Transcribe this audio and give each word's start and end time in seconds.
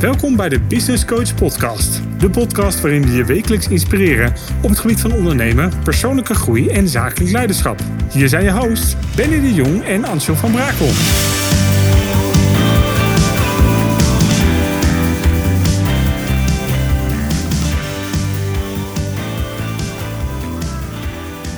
Welkom 0.00 0.36
bij 0.36 0.48
de 0.48 0.60
Business 0.60 1.04
Coach 1.04 1.34
Podcast. 1.34 2.00
De 2.18 2.30
podcast 2.30 2.80
waarin 2.80 3.02
we 3.02 3.12
je 3.12 3.24
wekelijks 3.24 3.68
inspireren 3.68 4.34
op 4.62 4.68
het 4.68 4.78
gebied 4.78 5.00
van 5.00 5.12
ondernemen, 5.12 5.72
persoonlijke 5.82 6.34
groei 6.34 6.68
en 6.68 6.88
zakelijk 6.88 7.30
leiderschap. 7.30 7.80
Hier 8.12 8.28
zijn 8.28 8.44
je 8.44 8.52
hosts 8.52 8.96
Benny 9.16 9.40
de 9.40 9.54
Jong 9.54 9.84
en 9.84 10.04
Ansel 10.04 10.34
van 10.34 10.50
Brakel. 10.52 10.86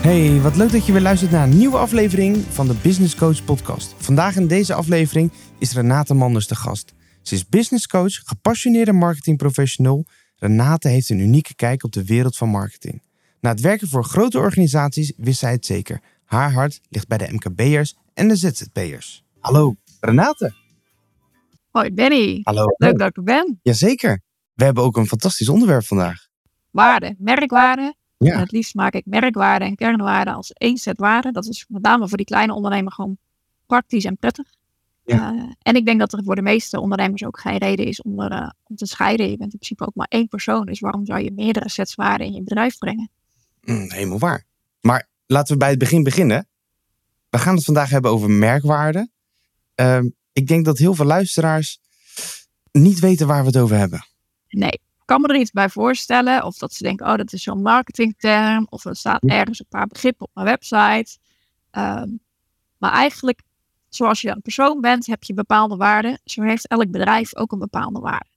Hey, 0.00 0.40
wat 0.40 0.56
leuk 0.56 0.72
dat 0.72 0.86
je 0.86 0.92
weer 0.92 1.02
luistert 1.02 1.30
naar 1.30 1.42
een 1.42 1.58
nieuwe 1.58 1.78
aflevering 1.78 2.44
van 2.50 2.66
de 2.66 2.74
Business 2.82 3.16
Coach 3.16 3.44
Podcast. 3.44 3.94
Vandaag 3.96 4.36
in 4.36 4.46
deze 4.46 4.74
aflevering 4.74 5.32
is 5.58 5.72
Renate 5.72 6.14
Manders 6.14 6.46
de 6.46 6.54
gast. 6.54 6.96
Ze 7.28 7.34
is 7.34 7.48
business 7.48 7.86
coach, 7.86 8.12
gepassioneerde 8.24 8.92
marketingprofessional. 8.92 10.04
Renate 10.36 10.88
heeft 10.88 11.08
een 11.08 11.18
unieke 11.18 11.54
kijk 11.54 11.84
op 11.84 11.92
de 11.92 12.04
wereld 12.04 12.36
van 12.36 12.48
marketing. 12.48 13.02
Na 13.40 13.50
het 13.50 13.60
werken 13.60 13.88
voor 13.88 14.04
grote 14.04 14.38
organisaties 14.38 15.12
wist 15.16 15.38
zij 15.38 15.52
het 15.52 15.66
zeker. 15.66 16.00
Haar 16.24 16.52
hart 16.52 16.80
ligt 16.88 17.08
bij 17.08 17.18
de 17.18 17.28
MKB'ers 17.32 17.96
en 18.14 18.28
de 18.28 18.36
ZZP'ers. 18.36 19.24
Hallo, 19.38 19.76
Renate. 20.00 20.54
Hoi 21.70 21.90
Benny. 21.90 22.40
Hallo. 22.42 22.64
Leuk 22.76 22.98
dat 22.98 23.08
ik 23.08 23.16
er 23.16 23.22
ben. 23.22 23.58
Jazeker. 23.62 24.20
We 24.54 24.64
hebben 24.64 24.82
ook 24.82 24.96
een 24.96 25.06
fantastisch 25.06 25.48
onderwerp 25.48 25.84
vandaag. 25.84 26.26
Waarde, 26.70 27.14
merkwaarde. 27.18 27.94
Ja. 28.16 28.32
En 28.32 28.40
het 28.40 28.52
liefst 28.52 28.74
maak 28.74 28.92
ik 28.92 29.06
merkwaarde 29.06 29.64
en 29.64 29.74
kernwaarde 29.74 30.32
als 30.32 30.52
één 30.52 30.76
set 30.76 30.98
waarde. 30.98 31.32
Dat 31.32 31.46
is 31.46 31.64
met 31.68 31.82
name 31.82 32.08
voor 32.08 32.16
die 32.16 32.26
kleine 32.26 32.54
ondernemer 32.54 32.92
gewoon 32.92 33.18
praktisch 33.66 34.04
en 34.04 34.16
prettig. 34.16 34.56
Ja. 35.16 35.34
Eh, 35.34 35.42
en 35.62 35.74
ik 35.74 35.84
denk 35.84 35.98
dat 36.00 36.12
er 36.12 36.24
voor 36.24 36.34
de 36.34 36.42
meeste 36.42 36.80
ondernemers 36.80 37.24
ook 37.24 37.40
geen 37.40 37.56
reden 37.58 37.86
is 37.86 38.02
om, 38.02 38.20
er, 38.20 38.32
eh, 38.32 38.50
om 38.64 38.76
te 38.76 38.86
scheiden. 38.86 39.30
Je 39.30 39.36
bent 39.36 39.52
in 39.52 39.58
principe 39.58 39.86
ook 39.86 39.94
maar 39.94 40.06
één 40.10 40.28
persoon. 40.28 40.66
Dus 40.66 40.80
waarom 40.80 41.06
zou 41.06 41.20
je 41.20 41.32
meerdere 41.32 41.68
sets 41.68 41.94
waarden 41.94 42.26
in 42.26 42.32
je 42.32 42.42
bedrijf 42.42 42.78
brengen? 42.78 43.10
Mm, 43.60 43.90
helemaal 43.90 44.18
waar. 44.18 44.44
Maar 44.80 45.08
laten 45.26 45.52
we 45.52 45.58
bij 45.58 45.70
het 45.70 45.78
begin 45.78 46.02
beginnen. 46.02 46.48
We 47.30 47.38
gaan 47.38 47.54
het 47.54 47.64
vandaag 47.64 47.90
hebben 47.90 48.10
over 48.10 48.30
merkwaarde. 48.30 49.08
Ehm, 49.74 50.08
ik 50.32 50.46
denk 50.46 50.64
dat 50.64 50.78
heel 50.78 50.94
veel 50.94 51.04
luisteraars 51.06 51.80
niet 52.72 52.98
weten 52.98 53.26
waar 53.26 53.40
we 53.40 53.46
het 53.46 53.56
over 53.56 53.76
hebben. 53.76 54.06
Nee, 54.48 54.70
ik 54.70 54.80
kan 55.04 55.20
me 55.20 55.28
er 55.28 55.40
iets 55.40 55.50
bij 55.50 55.68
voorstellen. 55.68 56.44
Of 56.44 56.58
dat 56.58 56.72
ze 56.74 56.82
denken, 56.82 57.06
oh, 57.06 57.16
dat 57.16 57.32
is 57.32 57.42
zo'n 57.42 57.62
marketingterm. 57.62 58.66
Of 58.70 58.84
er 58.84 58.96
staat 58.96 59.22
Ja. 59.26 59.34
ergens 59.34 59.58
een 59.60 59.66
paar 59.68 59.86
begrippen 59.86 60.26
op 60.26 60.30
mijn 60.34 60.46
website. 60.46 61.18
Ehm, 61.70 62.08
maar 62.78 62.92
eigenlijk, 62.92 63.42
zoals 63.88 64.20
je 64.20 64.30
een 64.30 64.42
persoon 64.42 64.80
bent, 64.80 65.06
heb 65.06 65.22
je 65.22 65.34
bepaalde 65.34 65.76
waarden. 65.76 66.20
Zo 66.24 66.42
heeft 66.42 66.68
elk 66.68 66.90
bedrijf 66.90 67.36
ook 67.36 67.52
een 67.52 67.58
bepaalde 67.58 68.00
waarde. 68.00 68.28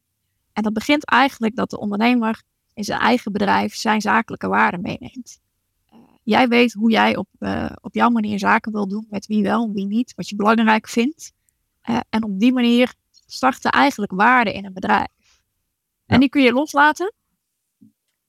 En 0.54 0.64
dat 0.64 0.74
begint 0.74 1.06
eigenlijk 1.06 1.56
dat 1.56 1.70
de 1.70 1.80
ondernemer 1.80 2.42
in 2.74 2.84
zijn 2.84 3.00
eigen 3.00 3.32
bedrijf 3.32 3.76
zijn 3.76 4.02
zakelijke 4.02 4.48
waarden 4.48 4.82
meeneemt. 4.82 5.40
Eh, 5.86 6.00
jij 6.24 6.48
weet 6.48 6.74
hoe 6.74 6.92
jij 6.92 7.16
op, 7.16 7.28
eh, 7.40 7.72
op 7.82 7.94
jouw 7.94 8.10
manier 8.10 8.40
zaken 8.40 8.72
wil 8.72 8.88
doen, 8.88 9.08
met 9.10 9.26
wie 9.26 9.44
wel 9.44 9.64
en 9.64 9.74
wie 9.74 9.86
niet, 9.86 10.14
wat 10.16 10.30
je 10.30 10.36
belangrijk 10.36 10.90
vindt. 10.90 11.34
Eh, 11.82 12.00
en 12.10 12.24
op 12.24 12.40
die 12.40 12.54
manier 12.54 12.94
starten 13.26 13.72
eigenlijk 13.72 14.12
waarden 14.12 14.54
in 14.54 14.66
een 14.66 14.74
bedrijf. 14.74 15.08
Ja. 15.18 16.14
En 16.14 16.20
die 16.20 16.30
kun 16.30 16.42
je 16.42 16.54
loslaten. 16.54 17.14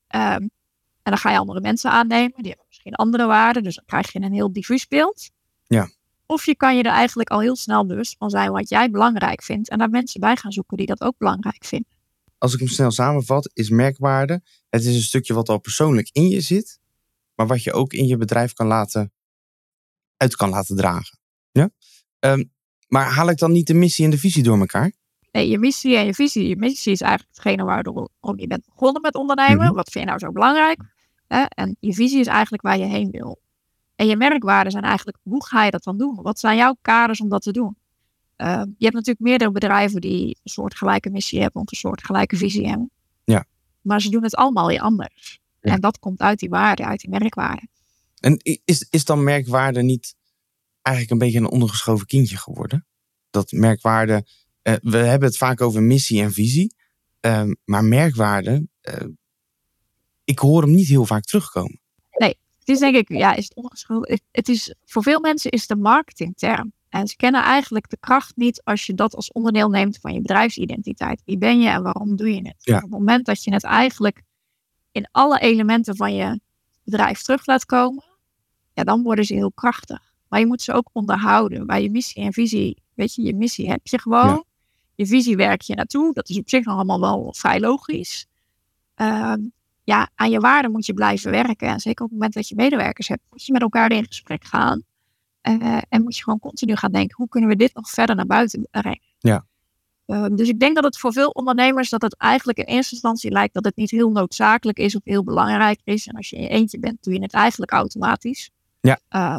Ehm, 0.07 0.43
en 1.03 1.11
dan 1.11 1.19
ga 1.19 1.31
je 1.31 1.39
andere 1.39 1.61
mensen 1.61 1.91
aannemen. 1.91 2.33
Die 2.37 2.49
hebben 2.49 2.67
misschien 2.69 2.95
andere 2.95 3.27
waarden. 3.27 3.63
Dus 3.63 3.75
dan 3.75 3.85
krijg 3.85 4.13
je 4.13 4.21
een 4.21 4.33
heel 4.33 4.53
diffuus 4.53 4.87
beeld. 4.87 5.31
Of 6.33 6.47
je 6.47 6.57
kan 6.57 6.77
je 6.77 6.83
er 6.83 6.93
eigenlijk 6.93 7.31
al 7.31 7.41
heel 7.41 7.57
snel 7.57 7.87
bewust 7.87 8.17
van 8.19 8.31
zijn 8.31 8.51
wat 8.51 8.69
jij 8.69 8.91
belangrijk 8.91 9.43
vindt. 9.43 9.69
En 9.69 9.79
daar 9.79 9.91
mensen 9.91 10.21
bij 10.21 10.37
gaan 10.37 10.53
zoeken 10.53 10.77
die 10.77 10.87
dat 10.87 11.01
ook 11.01 11.19
belangrijk 11.19 11.65
vinden. 11.65 11.91
Als 12.39 12.53
ik 12.53 12.59
hem 12.59 12.69
snel 12.69 12.91
samenvat, 12.91 13.51
is 13.55 13.71
merkwaarde. 13.71 14.43
Het 14.69 14.85
is 14.85 14.95
een 14.95 15.03
stukje 15.03 15.35
wat 15.35 15.49
al 15.49 15.59
persoonlijk 15.59 16.09
in 16.13 16.29
je 16.29 16.41
zit, 16.41 16.81
maar 17.35 17.47
wat 17.47 17.63
je 17.63 17.73
ook 17.73 17.93
in 17.93 18.07
je 18.07 18.17
bedrijf 18.17 18.53
kan 18.53 18.67
laten, 18.67 19.13
uit 20.17 20.37
kan 20.37 20.49
laten 20.49 20.77
dragen. 20.77 21.19
Ja? 21.51 21.71
Ehm, 22.19 22.45
maar 22.89 23.11
haal 23.11 23.29
ik 23.29 23.39
dan 23.39 23.53
niet 23.53 23.67
de 23.67 23.75
missie 23.75 24.05
en 24.05 24.11
de 24.11 24.19
visie 24.19 24.43
door 24.43 24.59
elkaar? 24.59 24.93
Nee, 25.33 25.49
je 25.49 25.59
missie 25.59 25.97
en 25.97 26.07
je 26.07 26.15
visie. 26.15 26.49
Je 26.49 26.57
missie 26.57 26.93
is 26.93 27.01
eigenlijk 27.01 27.37
hetgene 27.37 27.65
waardoor 27.65 28.11
je 28.37 28.47
bent 28.47 28.65
begonnen 28.65 29.03
met 29.03 29.15
ondernemen. 29.15 29.67
Mhm. 29.67 29.75
Wat 29.75 29.91
vind 29.91 30.05
je 30.05 30.11
nou 30.11 30.19
zo 30.19 30.33
belangrijk? 30.33 30.81
En 31.49 31.77
je 31.81 31.95
visie 31.95 32.21
is 32.21 32.27
eigenlijk 32.27 32.63
waar 32.63 32.79
je 32.79 32.85
heen 32.85 33.11
wil. 33.11 33.41
En 34.03 34.09
je 34.09 34.17
merkwaarden 34.17 34.73
zijn 34.73 34.85
eigenlijk, 34.85 35.19
hoe 35.23 35.47
ga 35.47 35.65
je 35.65 35.71
dat 35.71 35.85
dan 35.85 35.99
doen? 35.99 36.23
Wat 36.23 36.39
zijn 36.39 36.57
jouw 36.57 36.77
kaders 36.81 37.21
om 37.21 37.29
dat 37.29 37.43
te 37.43 37.53
doen? 37.53 37.77
Uh, 38.37 38.47
je 38.49 38.85
hebt 38.85 38.95
natuurlijk 38.95 39.21
meerdere 39.21 39.51
bedrijven 39.51 40.01
die 40.01 40.27
een 40.27 40.51
soortgelijke 40.51 41.11
missie 41.11 41.41
hebben 41.41 41.61
of 41.63 41.71
een 41.71 41.77
soortgelijke 41.77 42.37
visie 42.37 42.69
hebben. 42.69 42.91
Ja. 43.25 43.45
Maar 43.83 44.01
ze 44.01 44.11
doen 44.11 44.23
het 44.23 44.35
allemaal 44.35 44.67
weer 44.67 44.81
anders. 44.81 45.41
Ja. 45.61 45.73
En 45.73 45.81
dat 45.81 45.99
komt 45.99 46.21
uit 46.21 46.39
die 46.39 46.49
waarden, 46.49 46.87
uit 46.87 47.01
die 47.01 47.11
merkwaarden. 47.11 47.69
En 48.21 48.41
is, 48.65 48.87
is 48.91 49.05
dan 49.05 49.25
merkwaarde 49.25 49.83
niet 49.83 50.15
eigenlijk 50.83 51.21
een 51.21 51.27
beetje 51.27 51.39
een 51.41 51.51
ondergeschoven 51.51 52.07
kindje 52.07 52.37
geworden? 52.37 52.87
Dat 53.31 53.53
merkwaarde, 53.53 54.27
eh, 54.63 54.75
we 54.81 54.97
hebben 54.97 55.29
het 55.29 55.39
vaak 55.39 55.61
over 55.61 55.83
missie 55.83 56.23
en 56.23 56.33
visie, 56.33 56.75
ehm, 57.21 57.55
maar 57.65 57.85
merkwaarde, 57.85 58.69
eh, 58.81 59.07
ik 60.25 60.39
hoor 60.39 60.63
hem 60.63 60.75
niet 60.75 60.89
heel 60.89 61.07
vaak 61.07 61.25
terugkomen. 61.25 61.82
Het 62.63 62.69
is 62.69 62.79
denk 62.79 62.97
ik, 62.97 63.09
ja, 63.09 63.35
is 63.35 63.51
het. 63.55 64.23
Het, 64.31 64.49
is, 64.49 64.75
voor 64.85 65.03
veel 65.03 65.21
mensen 65.21 65.51
is 65.51 65.61
het 65.61 65.71
een 65.71 65.81
marketingterm. 65.81 66.73
En 66.89 67.07
ze 67.07 67.17
kennen 67.17 67.43
eigenlijk 67.43 67.91
de 67.91 67.97
kracht 68.01 68.37
niet 68.37 68.63
als 68.65 68.87
je 68.87 68.95
dat 68.95 69.15
als 69.15 69.33
onderdeel 69.33 69.69
neemt 69.69 69.99
van 69.99 70.13
je 70.13 70.21
bedrijfsidentiteit. 70.21 71.23
Wie 71.25 71.39
ben 71.39 71.61
je 71.61 71.69
en 71.69 71.83
waarom 71.83 72.17
doe 72.17 72.35
je 72.35 72.41
het? 72.43 72.57
Ja. 72.59 72.77
Op 72.77 72.83
het 72.83 72.91
moment 72.91 73.27
dat 73.27 73.45
je 73.45 73.53
het 73.53 73.65
eigenlijk 73.65 74.23
in 74.93 75.09
alle 75.11 75.39
elementen 75.39 75.97
van 75.97 76.15
je 76.15 76.41
bedrijf 76.85 77.23
terug 77.23 77.47
laat 77.47 77.65
komen, 77.65 78.05
ja, 78.73 78.85
dan 78.85 79.03
worden 79.03 79.25
ze 79.25 79.35
heel 79.35 79.53
krachtig. 79.53 80.13
Maar 80.29 80.41
je 80.41 80.47
moet 80.47 80.63
ze 80.63 80.73
ook 80.73 80.91
onderhouden. 80.93 81.67
Bij 81.67 81.83
je 81.83 81.91
missie 81.91 82.23
en 82.23 82.33
visie, 82.33 82.83
weet 82.95 83.15
je, 83.15 83.23
je 83.23 83.35
missie 83.35 83.71
heb 83.71 83.87
je 83.87 83.99
gewoon. 83.99 84.27
Ja. 84.27 84.45
Je 84.95 85.07
visie 85.07 85.37
werk 85.37 85.61
je 85.61 85.75
naartoe. 85.75 86.13
Dat 86.13 86.29
is 86.29 86.39
op 86.39 86.49
zich 86.49 86.65
nog 86.65 86.75
allemaal 86.75 87.01
wel 87.01 87.35
vrij 87.37 87.61
logisch. 87.61 88.27
Ehm, 88.95 89.41
ja, 89.85 90.11
aan 90.15 90.31
je 90.31 90.41
waarden 90.41 90.71
moet 90.71 90.87
je 90.87 90.95
blijven 90.95 91.31
werken. 91.31 91.69
En 91.69 91.81
zeker 91.81 92.05
op 92.05 92.11
het 92.11 92.19
moment 92.19 92.35
dat 92.35 92.49
je 92.49 92.55
medewerkers 92.55 93.09
hebt, 93.09 93.23
moet 93.31 93.47
je 93.47 93.53
met 93.53 93.63
elkaar 93.63 93.93
in 93.93 94.07
gesprek 94.07 94.45
gaan. 94.45 94.83
Eh, 95.41 95.79
en 95.89 96.03
moet 96.03 96.17
je 96.17 96.23
gewoon 96.23 96.39
continu 96.39 96.77
gaan 96.77 96.93
denken, 96.93 97.17
hoe 97.17 97.29
kunnen 97.29 97.51
we 97.51 97.57
dit 97.57 97.75
nog 97.75 97.91
verder 97.91 98.17
naar 98.17 98.27
buiten 98.27 98.69
brengen? 98.71 99.01
Ja. 99.19 99.47
Eh, 100.07 100.27
dus 100.33 100.49
ik 100.49 100.61
denk 100.61 100.75
dat 100.75 100.85
het 100.85 100.99
voor 100.99 101.13
veel 101.13 101.29
ondernemers, 101.29 101.91
dat 101.91 102.03
het 102.03 102.17
eigenlijk 102.17 102.59
in 102.59 102.65
eerste 102.65 102.93
instantie 102.93 103.31
lijkt 103.31 103.55
dat 103.55 103.65
het 103.65 103.77
niet 103.77 103.91
heel 103.91 104.11
noodzakelijk 104.11 104.79
is 104.79 104.97
of 104.97 105.01
heel 105.05 105.25
belangrijk 105.25 105.81
is. 105.85 106.07
En 106.07 106.17
als 106.17 106.31
je 106.31 106.37
in 106.37 106.43
je 106.43 106.49
eentje 106.49 106.79
bent, 106.79 107.03
doe 107.03 107.15
je 107.15 107.23
het 107.23 107.33
eigenlijk 107.33 107.73
automatisch. 107.73 108.51
Ja. 108.81 109.01
Eh, 109.09 109.37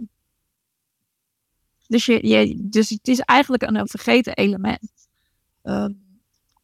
dus, 1.87 2.05
je, 2.05 2.27
je, 2.27 2.55
dus 2.61 2.89
het 2.89 3.07
is 3.07 3.19
eigenlijk 3.19 3.63
een, 3.63 3.75
een 3.75 3.87
vergeten 3.87 4.33
element. 4.33 4.91
Eh, 5.61 5.85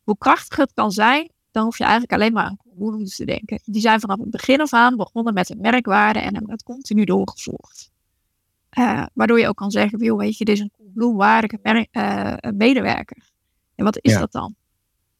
hoe 0.03 0.17
krachtig 0.17 0.57
het 0.57 0.73
kan 0.73 0.91
zijn, 0.91 1.31
dan 1.51 1.63
hoef 1.63 1.77
je 1.77 1.83
eigenlijk 1.83 2.13
alleen 2.13 2.33
maar 2.33 2.43
aan 2.43 2.57
Coolblues 2.79 3.15
te 3.15 3.25
denken. 3.25 3.59
Die 3.65 3.81
zijn 3.81 3.99
vanaf 3.99 4.19
het 4.19 4.29
begin 4.29 4.61
af 4.61 4.73
aan 4.73 4.95
begonnen 4.95 5.33
met 5.33 5.49
een 5.49 5.59
merkwaarde 5.61 6.19
en 6.19 6.33
hebben 6.33 6.49
dat 6.49 6.63
continu 6.63 7.03
doorgevoerd. 7.05 7.89
Eh, 8.69 9.05
waardoor 9.13 9.39
je 9.39 9.47
ook 9.47 9.55
kan 9.55 9.71
zeggen, 9.71 9.99
joh, 10.03 10.17
weet 10.17 10.37
je, 10.37 10.45
dit 10.45 10.55
is 10.55 10.61
een 10.61 10.71
Coolblue 10.77 11.13
waardige 11.13 11.59
merk, 11.63 11.87
eh, 11.91 12.51
medewerker. 12.53 13.29
En 13.75 13.83
wat 13.85 13.97
is 14.01 14.11
Ja. 14.11 14.19
dat 14.19 14.31
dan? 14.31 14.55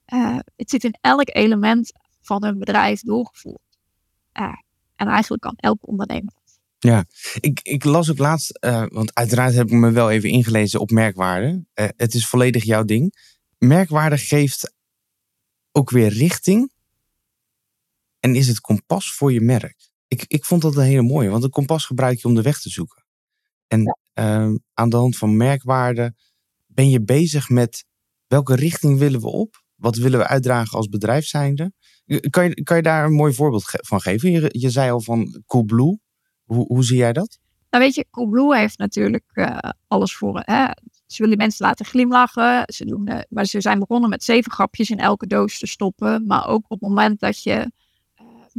Eh, 0.06 0.38
het 0.56 0.70
zit 0.70 0.84
in 0.84 0.98
elk 1.02 1.30
element 1.36 1.92
van 2.22 2.44
een 2.46 2.60
bedrijf 2.60 3.02
doorgevoerd. 3.02 3.78
En 4.96 5.08
eigenlijk 5.08 5.42
kan 5.42 5.54
elk 5.56 5.88
ondernemer. 5.88 6.34
Ik, 7.40 7.60
ik 7.64 7.84
las 7.84 8.12
ook 8.12 8.18
laatst, 8.18 8.60
want 8.92 9.14
uiteraard 9.14 9.54
heb 9.54 9.68
ik 9.68 9.74
me 9.74 9.92
wel 9.92 10.12
even 10.12 10.30
ingelezen 10.30 10.80
op 10.80 10.90
merkwaarde. 10.90 11.66
Het 11.74 12.14
is 12.14 12.28
volledig 12.28 12.64
jouw 12.64 12.84
ding. 12.84 13.14
Merkwaarde 13.58 14.18
geeft 14.18 14.74
ook 15.72 15.90
weer 15.90 16.10
richting 16.10 16.72
en 18.20 18.36
is 18.36 18.48
het 18.48 18.60
kompas 18.60 19.14
voor 19.14 19.34
je 19.34 19.42
merk. 19.42 19.90
Ik, 20.08 20.24
ik 20.28 20.46
vond 20.46 20.62
dat 20.62 20.76
een 20.76 20.84
hele 20.84 21.02
mooie, 21.02 21.30
want 21.30 21.44
een 21.44 21.50
kompas 21.50 21.86
gebruik 21.86 22.20
je 22.20 22.28
om 22.28 22.36
de 22.36 22.42
weg 22.42 22.60
te 22.60 22.70
zoeken. 22.70 23.06
En 23.68 23.98
ehm, 24.14 24.56
aan 24.74 24.90
de 24.90 24.96
hand 24.96 25.18
van 25.18 25.38
merkwaarde 25.38 26.14
ben 26.66 26.90
je 26.90 27.04
bezig 27.04 27.50
met 27.50 27.86
welke 28.28 28.56
richting 28.56 29.00
willen 29.00 29.20
we 29.22 29.28
op? 29.28 29.64
Wat 29.76 29.96
willen 29.96 30.20
we 30.20 30.28
uitdragen 30.28 30.78
als 30.78 30.88
bedrijf 30.88 31.26
zijnde? 31.26 31.72
Kan 32.30 32.44
je, 32.44 32.64
kan 32.64 32.78
je 32.78 32.84
daar 32.84 33.06
een 33.06 33.14
mooi 33.14 33.34
voorbeeld 33.34 33.68
ge- 33.68 33.84
van 33.88 34.02
geven? 34.02 34.32
Je, 34.32 34.50
je 34.52 34.70
zei 34.70 34.92
al 34.92 35.02
van 35.02 35.44
Coolblue. 35.46 36.00
Hoe, 36.44 36.66
hoe 36.66 36.84
zie 36.84 36.98
jij 36.98 37.14
dat? 37.14 37.40
Nou 37.70 37.84
weet 37.84 37.96
je, 37.96 38.06
Coolblue 38.10 38.58
heeft 38.58 38.78
natuurlijk 38.78 39.26
eh, 39.34 39.58
alles 39.88 40.16
voor. 40.16 40.42
Hè? 40.46 40.66
Ze 41.06 41.22
willen 41.24 41.38
mensen 41.38 41.66
laten 41.66 41.86
glimlachen. 41.86 42.64
Ze 42.74 42.86
doen, 42.86 43.08
eh, 43.08 43.20
maar 43.30 43.46
ze 43.46 43.62
zijn 43.62 43.80
begonnen 43.80 44.10
met 44.10 44.24
zeven 44.24 44.52
grapjes 44.52 44.90
in 44.90 45.00
elke 45.00 45.28
doos 45.28 45.60
te 45.60 45.68
stoppen. 45.68 46.26
Maar 46.28 46.48
ook 46.48 46.64
op 46.64 46.80
het 46.80 46.90
moment 46.90 47.20
dat 47.20 47.44
je 47.44 47.52
eh, 47.52 47.66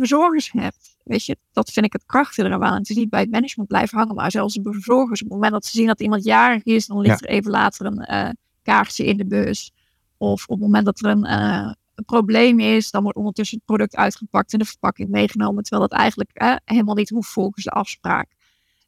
bezorgers 0.01 0.53
hebt. 0.53 0.97
Weet 1.05 1.25
je, 1.25 1.37
dat 1.53 1.71
vind 1.71 1.87
ik 1.87 1.93
het 1.93 2.07
krachtige 2.07 2.49
eraan. 2.49 2.79
Het 2.79 2.91
is 2.91 2.97
niet 2.97 3.11
bij 3.11 3.21
het 3.21 3.31
management 3.31 3.69
blijven 3.69 3.99
hangen, 3.99 4.15
maar 4.15 4.31
zelfs 4.31 4.55
de 4.55 4.61
bezorgers. 4.61 5.21
Op 5.23 5.27
het 5.27 5.35
moment 5.35 5.53
dat 5.53 5.65
ze 5.65 5.77
zien 5.77 5.87
dat 5.87 6.01
iemand 6.01 6.25
jarig 6.25 6.63
is, 6.63 6.87
dan 6.87 7.01
ligt 7.01 7.23
er 7.23 7.29
even 7.29 7.51
later 7.51 7.87
een 7.87 7.99
eh, 7.99 8.29
kaartje 8.63 9.05
in 9.05 9.17
de 9.17 9.27
bus. 9.27 9.73
Of 10.17 10.43
op 10.43 10.51
het 10.51 10.61
moment 10.61 10.85
dat 10.85 11.01
er 11.05 11.11
een, 11.11 11.25
eh, 11.25 11.73
een 11.95 12.05
probleem 12.05 12.61
is, 12.61 12.91
dan 12.91 13.03
wordt 13.03 13.19
ondertussen 13.19 13.57
het 13.57 13.67
product 13.67 13.97
uitgepakt 13.97 14.53
en 14.53 14.59
de 14.59 14.65
verpakking 14.65 15.09
meegenomen, 15.09 15.63
terwijl 15.63 15.89
dat 15.89 15.99
eigenlijk 15.99 16.31
eh, 16.33 16.55
helemaal 16.65 16.95
niet 16.95 17.11
hoeft 17.11 17.31
volgens 17.31 17.65
de 17.65 17.71
afspraak. 17.71 18.29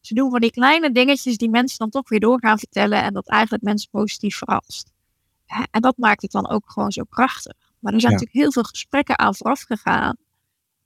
Ze 0.00 0.14
doen 0.14 0.30
van 0.30 0.40
die 0.40 0.50
kleine 0.50 0.92
dingetjes 0.92 1.36
die 1.36 1.50
mensen 1.50 1.78
dan 1.78 1.90
toch 1.90 2.08
weer 2.08 2.20
door 2.20 2.38
gaan 2.40 2.58
vertellen 2.58 3.02
en 3.02 3.12
dat 3.12 3.28
eigenlijk 3.28 3.62
mensen 3.62 3.90
positief 3.90 4.36
verrast. 4.36 4.90
En 5.70 5.80
dat 5.80 5.96
maakt 5.96 6.22
het 6.22 6.30
dan 6.30 6.48
ook 6.48 6.70
gewoon 6.70 6.92
zo 6.92 7.02
krachtig. 7.10 7.52
Maar 7.78 7.92
er 7.92 8.00
zijn 8.00 8.12
Ja. 8.12 8.18
natuurlijk 8.18 8.44
heel 8.44 8.52
veel 8.52 8.70
gesprekken 8.70 9.18
aan 9.18 9.34
vooraf 9.34 9.62
gegaan. 9.62 10.16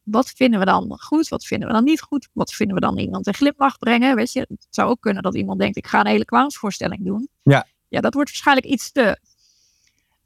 Wat 0.07 0.31
vinden 0.31 0.59
we 0.59 0.65
dan 0.65 0.97
goed? 0.99 1.29
Wat 1.29 1.45
vinden 1.45 1.69
we 1.69 1.75
dan 1.75 1.85
niet 1.85 2.01
goed? 2.01 2.29
Wat 2.33 2.55
vinden 2.55 2.75
we 2.75 2.81
dan 2.81 2.99
iemand 2.99 3.27
een 3.27 3.35
glimlach 3.35 3.79
brengen? 3.79 4.17
Weet 4.17 4.33
je, 4.33 4.41
het 4.41 4.67
zou 4.71 4.91
ook 4.91 5.01
kunnen 5.01 5.23
dat 5.23 5.35
iemand 5.35 5.59
denkt: 5.59 5.77
ik 5.77 5.87
ga 5.87 6.01
een 6.01 6.07
hele 6.07 6.25
clownsvoorstelling 6.25 7.05
doen. 7.05 7.29
Ja. 7.43 7.67
Ja, 7.89 8.01
dat 8.01 8.15
wordt 8.15 8.31
waarschijnlijk 8.31 8.67
iets 8.67 8.93
te. 8.93 9.19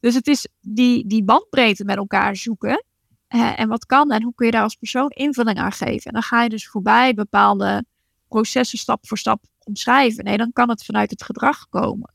Dus 0.00 0.14
het 0.14 0.26
is 0.26 0.48
die, 0.60 1.06
die 1.06 1.24
bandbreedte 1.24 1.84
met 1.84 1.96
elkaar 1.96 2.36
zoeken. 2.36 2.84
Eh, 3.26 3.60
en 3.60 3.68
wat 3.68 3.86
kan 3.86 4.10
en 4.10 4.22
hoe 4.22 4.34
kun 4.34 4.46
je 4.46 4.52
daar 4.52 4.62
als 4.62 4.74
persoon 4.74 5.10
invulling 5.10 5.58
aan 5.58 5.72
geven? 5.72 6.04
En 6.04 6.12
dan 6.12 6.22
ga 6.22 6.42
je 6.42 6.48
dus 6.48 6.68
voorbij 6.68 7.14
bepaalde 7.14 7.84
processen 8.28 8.78
stap 8.78 9.06
voor 9.06 9.18
stap 9.18 9.44
omschrijven. 9.64 10.24
Nee, 10.24 10.36
dan 10.36 10.52
kan 10.52 10.68
het 10.68 10.84
vanuit 10.84 11.10
het 11.10 11.22
gedrag 11.22 11.68
komen. 11.68 12.14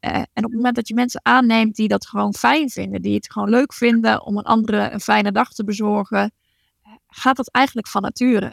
Eh, 0.00 0.16
en 0.16 0.44
op 0.44 0.50
het 0.50 0.54
moment 0.54 0.74
dat 0.74 0.88
je 0.88 0.94
mensen 0.94 1.20
aanneemt 1.24 1.76
die 1.76 1.88
dat 1.88 2.06
gewoon 2.06 2.34
fijn 2.34 2.70
vinden, 2.70 3.02
die 3.02 3.14
het 3.14 3.32
gewoon 3.32 3.48
leuk 3.48 3.72
vinden 3.72 4.24
om 4.24 4.38
een 4.38 4.44
andere 4.44 4.90
een 4.90 5.00
fijne 5.00 5.32
dag 5.32 5.52
te 5.52 5.64
bezorgen, 5.64 6.32
gaat 7.14 7.36
dat 7.36 7.48
eigenlijk 7.48 7.88
van 7.88 8.02
nature. 8.02 8.52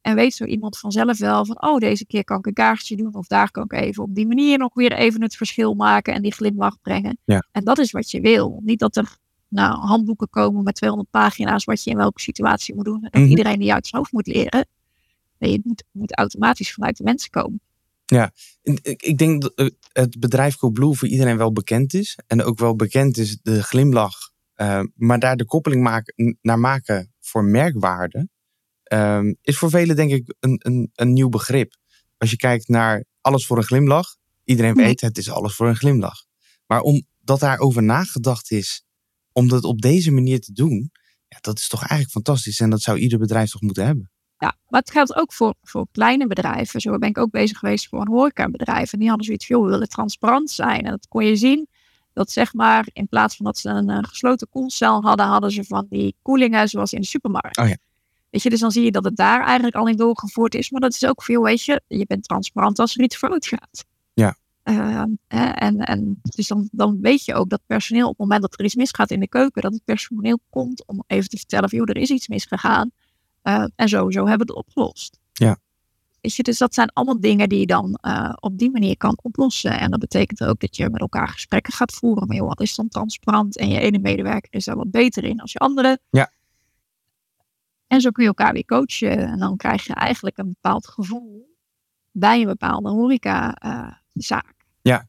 En 0.00 0.14
weet 0.14 0.34
zo 0.34 0.44
iemand 0.44 0.78
vanzelf 0.78 1.18
wel 1.18 1.44
van, 1.44 1.62
oh, 1.62 1.78
deze 1.78 2.06
keer 2.06 2.24
kan 2.24 2.38
ik 2.38 2.46
een 2.46 2.52
kaartje 2.52 2.96
doen 2.96 3.14
of 3.14 3.26
daar 3.26 3.50
kan 3.50 3.64
ik 3.64 3.72
even 3.72 4.02
op 4.02 4.14
die 4.14 4.26
manier 4.26 4.58
nog 4.58 4.74
weer 4.74 4.92
even 4.92 5.22
het 5.22 5.36
verschil 5.36 5.74
maken 5.74 6.14
en 6.14 6.22
die 6.22 6.32
glimlach 6.32 6.80
brengen. 6.80 7.18
Ja. 7.24 7.46
En 7.52 7.64
dat 7.64 7.78
is 7.78 7.90
wat 7.90 8.10
je 8.10 8.20
wil. 8.20 8.60
Niet 8.64 8.78
dat 8.78 8.96
er 8.96 9.16
nou, 9.48 9.78
handboeken 9.78 10.28
komen 10.28 10.62
met 10.62 10.74
200 10.74 11.10
pagina's 11.10 11.64
wat 11.64 11.84
je 11.84 11.90
in 11.90 11.96
welke 11.96 12.20
situatie 12.20 12.74
moet 12.74 12.84
doen. 12.84 13.02
En 13.02 13.10
dat 13.10 13.20
Mhm. 13.20 13.30
iedereen 13.30 13.58
die 13.58 13.72
uit 13.72 13.86
zijn 13.86 14.00
hoofd 14.00 14.12
moet 14.12 14.26
leren. 14.26 14.66
Nee, 15.38 15.52
het 15.52 15.64
moet, 15.64 15.84
moet 15.90 16.16
automatisch 16.16 16.72
vanuit 16.72 16.96
de 16.96 17.04
mensen 17.04 17.30
komen. 17.30 17.60
En 18.62 18.78
Ik, 18.82 19.02
ik 19.02 19.18
denk 19.18 19.42
dat 19.42 19.54
eh, 19.54 19.66
het 19.92 20.18
bedrijf 20.20 20.56
Coolblue 20.56 20.94
voor 20.94 21.08
iedereen 21.08 21.36
wel 21.36 21.52
bekend 21.52 21.94
is. 21.94 22.18
En 22.26 22.42
ook 22.42 22.58
wel 22.58 22.76
bekend 22.76 23.16
is 23.16 23.38
de 23.42 23.62
glimlach. 23.62 24.29
Eh, 24.60 24.82
maar 24.94 25.18
daar 25.18 25.36
de 25.36 25.44
koppeling 25.44 25.82
maken, 25.82 26.38
naar 26.40 26.58
maken 26.58 27.12
voor 27.20 27.44
merkwaarde. 27.44 28.28
ehm, 28.82 29.34
is 29.42 29.58
voor 29.58 29.70
velen 29.70 29.96
denk 29.96 30.10
ik 30.10 30.34
een, 30.40 30.60
een, 30.62 30.90
een 30.94 31.12
nieuw 31.12 31.28
begrip. 31.28 31.76
Als 32.18 32.30
je 32.30 32.36
kijkt 32.36 32.68
naar 32.68 33.04
alles 33.20 33.46
voor 33.46 33.56
een 33.56 33.64
glimlach. 33.64 34.16
Iedereen 34.44 34.74
Nee. 34.74 34.86
weet 34.86 35.00
het 35.00 35.18
is 35.18 35.30
alles 35.30 35.54
voor 35.54 35.68
een 35.68 35.76
glimlach. 35.76 36.24
Maar 36.66 36.80
omdat 36.80 37.40
daarover 37.40 37.82
nagedacht 37.82 38.50
is. 38.50 38.84
Om 39.32 39.48
dat 39.48 39.64
op 39.64 39.80
deze 39.80 40.10
manier 40.10 40.40
te 40.40 40.52
doen. 40.52 40.90
Ja, 41.28 41.38
dat 41.40 41.58
is 41.58 41.68
toch 41.68 41.80
eigenlijk 41.80 42.10
fantastisch. 42.10 42.60
En 42.60 42.70
dat 42.70 42.80
zou 42.80 42.98
ieder 42.98 43.18
bedrijf 43.18 43.50
toch 43.50 43.60
moeten 43.60 43.84
hebben. 43.84 44.10
Ja, 44.38 44.56
maar 44.68 44.80
het 44.80 44.90
geldt 44.90 45.14
ook 45.14 45.32
voor, 45.32 45.54
voor 45.62 45.86
kleine 45.92 46.26
bedrijven. 46.26 46.80
Zo 46.80 46.98
ben 46.98 47.08
ik 47.08 47.18
ook 47.18 47.30
bezig 47.30 47.58
geweest 47.58 47.88
voor 47.88 48.00
een 48.00 48.08
horecabedrijf. 48.12 48.92
En 48.92 48.98
die 48.98 49.08
hadden 49.08 49.26
zoiets 49.26 49.46
van, 49.46 49.56
joh, 49.56 49.64
we 49.64 49.70
willen 49.70 49.88
transparant 49.88 50.50
zijn. 50.50 50.84
En 50.84 50.90
dat 50.90 51.08
kon 51.08 51.24
je 51.24 51.36
zien. 51.36 51.68
Dat 52.12 52.30
zeg 52.30 52.54
maar, 52.54 52.88
in 52.92 53.08
plaats 53.08 53.36
van 53.36 53.44
dat 53.44 53.58
ze 53.58 53.68
een 53.68 53.88
eh, 53.88 53.98
gesloten 54.02 54.48
koelcel 54.48 55.02
hadden, 55.02 55.26
hadden 55.26 55.50
ze 55.50 55.64
van 55.64 55.86
die 55.90 56.14
koelingen 56.22 56.68
zoals 56.68 56.92
in 56.92 57.00
de 57.00 57.06
supermarkt. 57.06 57.58
Oh 57.58 57.68
ja. 57.68 57.76
Weet 58.30 58.42
je, 58.42 58.50
dus 58.50 58.60
dan 58.60 58.70
zie 58.70 58.84
je 58.84 58.90
dat 58.90 59.04
het 59.04 59.16
daar 59.16 59.44
eigenlijk 59.44 59.76
al 59.76 59.88
in 59.88 59.96
doorgevoerd 59.96 60.54
is. 60.54 60.70
Maar 60.70 60.80
dat 60.80 60.92
is 60.92 61.06
ook 61.06 61.22
veel, 61.22 61.42
weet 61.42 61.62
je, 61.62 61.82
je 61.86 62.06
bent 62.06 62.24
transparant 62.24 62.78
als 62.78 62.96
er 62.96 63.02
iets 63.02 63.16
fout 63.16 63.46
gaat. 63.46 63.84
Ja. 64.12 64.36
Eh, 64.62 65.02
hè, 65.28 65.44
en, 65.44 65.78
en 65.78 66.20
dus 66.22 66.48
dan, 66.48 66.68
dan 66.72 66.98
weet 67.00 67.24
je 67.24 67.34
ook 67.34 67.48
dat 67.48 67.60
personeel 67.66 68.04
op 68.04 68.10
het 68.10 68.18
moment 68.18 68.40
dat 68.42 68.58
er 68.58 68.64
iets 68.64 68.74
misgaat 68.74 69.10
in 69.10 69.20
de 69.20 69.28
keuken, 69.28 69.62
dat 69.62 69.72
het 69.72 69.84
personeel 69.84 70.40
komt 70.50 70.86
om 70.86 71.04
even 71.06 71.28
te 71.28 71.36
vertellen 71.36 71.68
van, 71.68 71.78
joh, 71.78 71.88
er 71.88 71.96
is 71.96 72.10
iets 72.10 72.28
misgegaan. 72.28 72.90
Eh, 73.42 73.64
en 73.76 73.88
sowieso 73.88 74.26
hebben 74.26 74.46
we 74.46 74.52
het 74.52 74.66
opgelost. 74.66 75.18
Ja. 75.32 75.58
Weet 76.20 76.34
je, 76.34 76.42
dus 76.42 76.58
dat 76.58 76.74
zijn 76.74 76.90
allemaal 76.92 77.20
dingen 77.20 77.48
die 77.48 77.58
je 77.58 77.66
dan 77.66 77.94
eh, 77.94 78.32
op 78.40 78.58
die 78.58 78.70
manier 78.70 78.96
kan 78.96 79.18
oplossen. 79.22 79.80
En 79.80 79.90
dat 79.90 80.00
betekent 80.00 80.44
ook 80.44 80.60
dat 80.60 80.76
je 80.76 80.90
met 80.90 81.00
elkaar 81.00 81.28
gesprekken 81.28 81.72
gaat 81.72 81.92
voeren. 81.92 82.26
Maar 82.26 82.36
joh, 82.36 82.48
wat 82.48 82.60
is 82.60 82.74
dan 82.74 82.88
transparant? 82.88 83.56
En 83.56 83.68
je 83.68 83.80
ene 83.80 83.98
medewerker 83.98 84.52
is 84.52 84.64
daar 84.64 84.76
wat 84.76 84.90
beter 84.90 85.24
in 85.24 85.40
als 85.40 85.52
je 85.52 85.58
andere. 85.58 85.98
Ja. 86.10 86.32
En 87.86 88.00
zo 88.00 88.10
kun 88.10 88.22
je 88.22 88.28
elkaar 88.28 88.52
weer 88.52 88.64
coachen. 88.64 89.18
En 89.18 89.38
dan 89.38 89.56
krijg 89.56 89.86
je 89.86 89.94
eigenlijk 89.94 90.38
een 90.38 90.48
bepaald 90.48 90.86
gevoel 90.88 91.56
bij 92.10 92.40
een 92.40 92.46
bepaalde 92.46 92.88
horeca-zaak. 92.88 94.54
Ja. 94.82 95.08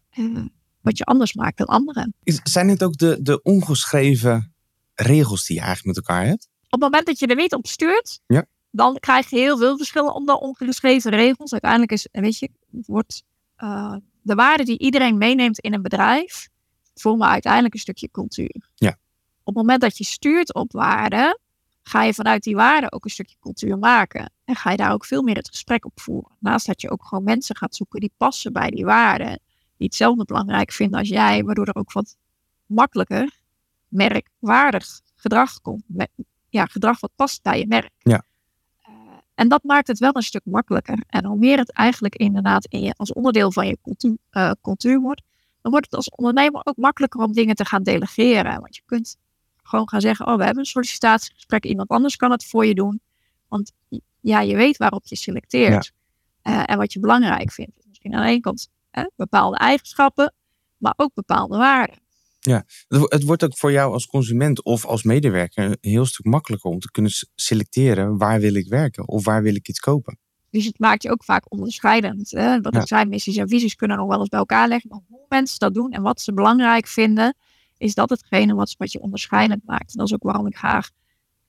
wat 0.81 0.97
je 0.97 1.03
anders 1.03 1.33
maakt 1.33 1.57
dan 1.57 1.67
anderen. 1.67 2.13
Zijn 2.43 2.69
het 2.69 2.83
ook 2.83 2.97
de, 2.97 3.17
de 3.21 3.41
ongeschreven 3.41 4.53
regels 4.93 5.45
die 5.45 5.55
je 5.55 5.61
eigenlijk 5.61 5.97
met 5.97 6.07
elkaar 6.07 6.25
hebt? 6.25 6.49
op 6.71 6.81
het 6.81 6.91
moment 6.91 7.05
dat 7.05 7.19
je 7.19 7.27
er 7.27 7.35
niet 7.35 7.53
op 7.53 7.67
stuurt, 7.67 8.21
Ja. 8.27 8.45
Dan 8.71 8.99
krijg 8.99 9.29
je 9.29 9.37
heel 9.37 9.57
veel 9.57 9.77
verschillen 9.77 10.13
onder 10.13 10.35
ongeschreven 10.35 11.11
regels. 11.11 11.51
Uiteindelijk 11.51 11.91
is, 11.91 12.07
weet 12.11 12.39
je, 12.39 12.49
wordt 12.69 13.23
eh, 13.55 13.95
de 14.21 14.35
waarde 14.35 14.63
die 14.63 14.79
iedereen 14.79 15.17
meeneemt 15.17 15.59
in 15.59 15.73
een 15.73 15.81
bedrijf, 15.81 16.49
vormen 16.93 17.27
uiteindelijk 17.27 17.73
een 17.73 17.79
stukje 17.79 18.11
cultuur. 18.11 18.69
Ja. 18.75 18.89
Op 19.43 19.45
het 19.45 19.55
moment 19.55 19.81
dat 19.81 19.97
je 19.97 20.03
stuurt 20.03 20.53
op 20.53 20.71
waarden, 20.71 21.39
ga 21.83 22.03
je 22.03 22.13
vanuit 22.13 22.43
die 22.43 22.55
waarden 22.55 22.91
ook 22.91 23.05
een 23.05 23.11
stukje 23.11 23.35
cultuur 23.39 23.77
maken. 23.77 24.31
En 24.45 24.55
ga 24.55 24.71
je 24.71 24.77
daar 24.77 24.93
ook 24.93 25.05
veel 25.05 25.21
meer 25.21 25.35
het 25.35 25.49
gesprek 25.49 25.85
op 25.85 25.99
voeren. 25.99 26.31
Naast 26.39 26.65
dat 26.65 26.81
je 26.81 26.89
ook 26.89 27.05
gewoon 27.05 27.23
mensen 27.23 27.55
gaat 27.55 27.75
zoeken 27.75 27.99
die 27.99 28.13
passen 28.17 28.53
bij 28.53 28.69
die 28.69 28.85
waarden, 28.85 29.39
die 29.77 29.87
hetzelfde 29.87 30.25
belangrijk 30.25 30.71
vinden 30.71 30.99
als 30.99 31.09
jij, 31.09 31.43
waardoor 31.43 31.67
er 31.67 31.75
ook 31.75 31.91
wat 31.91 32.17
makkelijker 32.65 33.39
merkwaardig 33.87 35.01
gedrag 35.15 35.61
komt. 35.61 35.83
Ja, 36.49 36.65
gedrag 36.65 36.99
wat 36.99 37.11
past 37.15 37.41
bij 37.41 37.59
je 37.59 37.67
merk. 37.67 37.91
Ja. 37.97 38.23
En 39.41 39.47
dat 39.47 39.63
maakt 39.63 39.87
het 39.87 39.99
wel 39.99 40.15
een 40.15 40.21
stuk 40.21 40.41
makkelijker. 40.45 41.03
En 41.07 41.25
hoe 41.25 41.37
meer 41.37 41.57
het 41.57 41.71
eigenlijk 41.71 42.15
inderdaad 42.15 42.65
in 42.65 42.81
je, 42.81 42.93
als 42.97 43.13
onderdeel 43.13 43.51
van 43.51 43.67
je 43.67 43.77
cultuur, 43.81 44.17
eh, 44.29 44.51
cultuur 44.61 44.99
wordt, 44.99 45.21
dan 45.61 45.71
wordt 45.71 45.85
het 45.85 45.95
als 45.95 46.09
ondernemer 46.09 46.61
ook 46.63 46.77
makkelijker 46.77 47.21
om 47.21 47.33
dingen 47.33 47.55
te 47.55 47.65
gaan 47.65 47.83
delegeren. 47.83 48.59
Want 48.59 48.75
je 48.75 48.81
kunt 48.85 49.17
gewoon 49.63 49.89
gaan 49.89 50.01
zeggen, 50.01 50.27
oh, 50.27 50.35
we 50.35 50.43
hebben 50.43 50.59
een 50.59 50.69
sollicitatiegesprek, 50.69 51.65
iemand 51.65 51.89
anders 51.89 52.15
kan 52.15 52.31
het 52.31 52.45
voor 52.45 52.65
je 52.65 52.73
doen. 52.73 53.01
Want 53.47 53.71
ja, 54.19 54.41
je 54.41 54.55
weet 54.55 54.77
waarop 54.77 55.05
je 55.05 55.15
selecteert. 55.15 55.91
Eh, 56.41 56.63
en 56.65 56.77
wat 56.77 56.93
je 56.93 56.99
belangrijk 56.99 57.51
vindt. 57.51 57.75
Dus 57.75 57.85
misschien 57.87 58.15
aan 58.15 58.21
de 58.21 58.29
ene 58.29 58.39
kant 58.39 58.69
bepaalde 59.15 59.57
eigenschappen, 59.57 60.33
maar 60.77 60.93
ook 60.95 61.13
bepaalde 61.13 61.57
waarden. 61.57 61.99
Wo- 62.87 63.05
het 63.07 63.23
wordt 63.23 63.43
ook 63.43 63.57
voor 63.57 63.71
jou 63.71 63.93
als 63.93 64.05
consument 64.05 64.63
of 64.63 64.85
als 64.85 65.03
medewerker 65.03 65.63
een 65.63 65.77
heel 65.81 66.05
stuk 66.05 66.25
makkelijker 66.25 66.69
om 66.71 66.79
te 66.79 66.91
kunnen 66.91 67.11
selecteren 67.35 68.17
waar 68.17 68.39
wil 68.39 68.53
ik 68.53 68.67
werken 68.67 69.07
of 69.07 69.25
waar 69.25 69.41
wil 69.43 69.55
ik 69.55 69.67
iets 69.67 69.79
kopen. 69.79 70.17
Dus 70.49 70.65
het 70.65 70.79
maakt 70.79 71.03
je 71.03 71.09
ook 71.11 71.23
vaak 71.23 71.51
onderscheidend. 71.51 72.31
Hè? 72.31 72.61
Wat 72.61 72.73
Ja. 72.73 72.81
ik 72.81 72.87
zei, 72.87 73.05
missies 73.05 73.35
en 73.37 73.49
visies 73.49 73.75
kunnen 73.75 73.97
nog 73.97 74.07
wel 74.07 74.19
eens 74.19 74.29
bij 74.29 74.39
elkaar 74.39 74.67
leggen. 74.67 74.89
Maar 74.89 74.99
hoe 75.07 75.25
mensen 75.29 75.59
dat 75.59 75.73
doen 75.73 75.91
en 75.91 76.01
wat 76.01 76.21
ze 76.21 76.33
belangrijk 76.33 76.87
vinden, 76.87 77.35
is 77.77 77.93
dat 77.93 78.09
hetgene 78.09 78.53
wat, 78.53 78.75
wat 78.77 78.91
je 78.91 78.99
onderscheidend 78.99 79.65
maakt. 79.65 79.91
En 79.91 79.97
dat 79.97 80.07
is 80.07 80.13
ook 80.13 80.23
waarom 80.23 80.47
ik 80.47 80.55
graag 80.57 80.89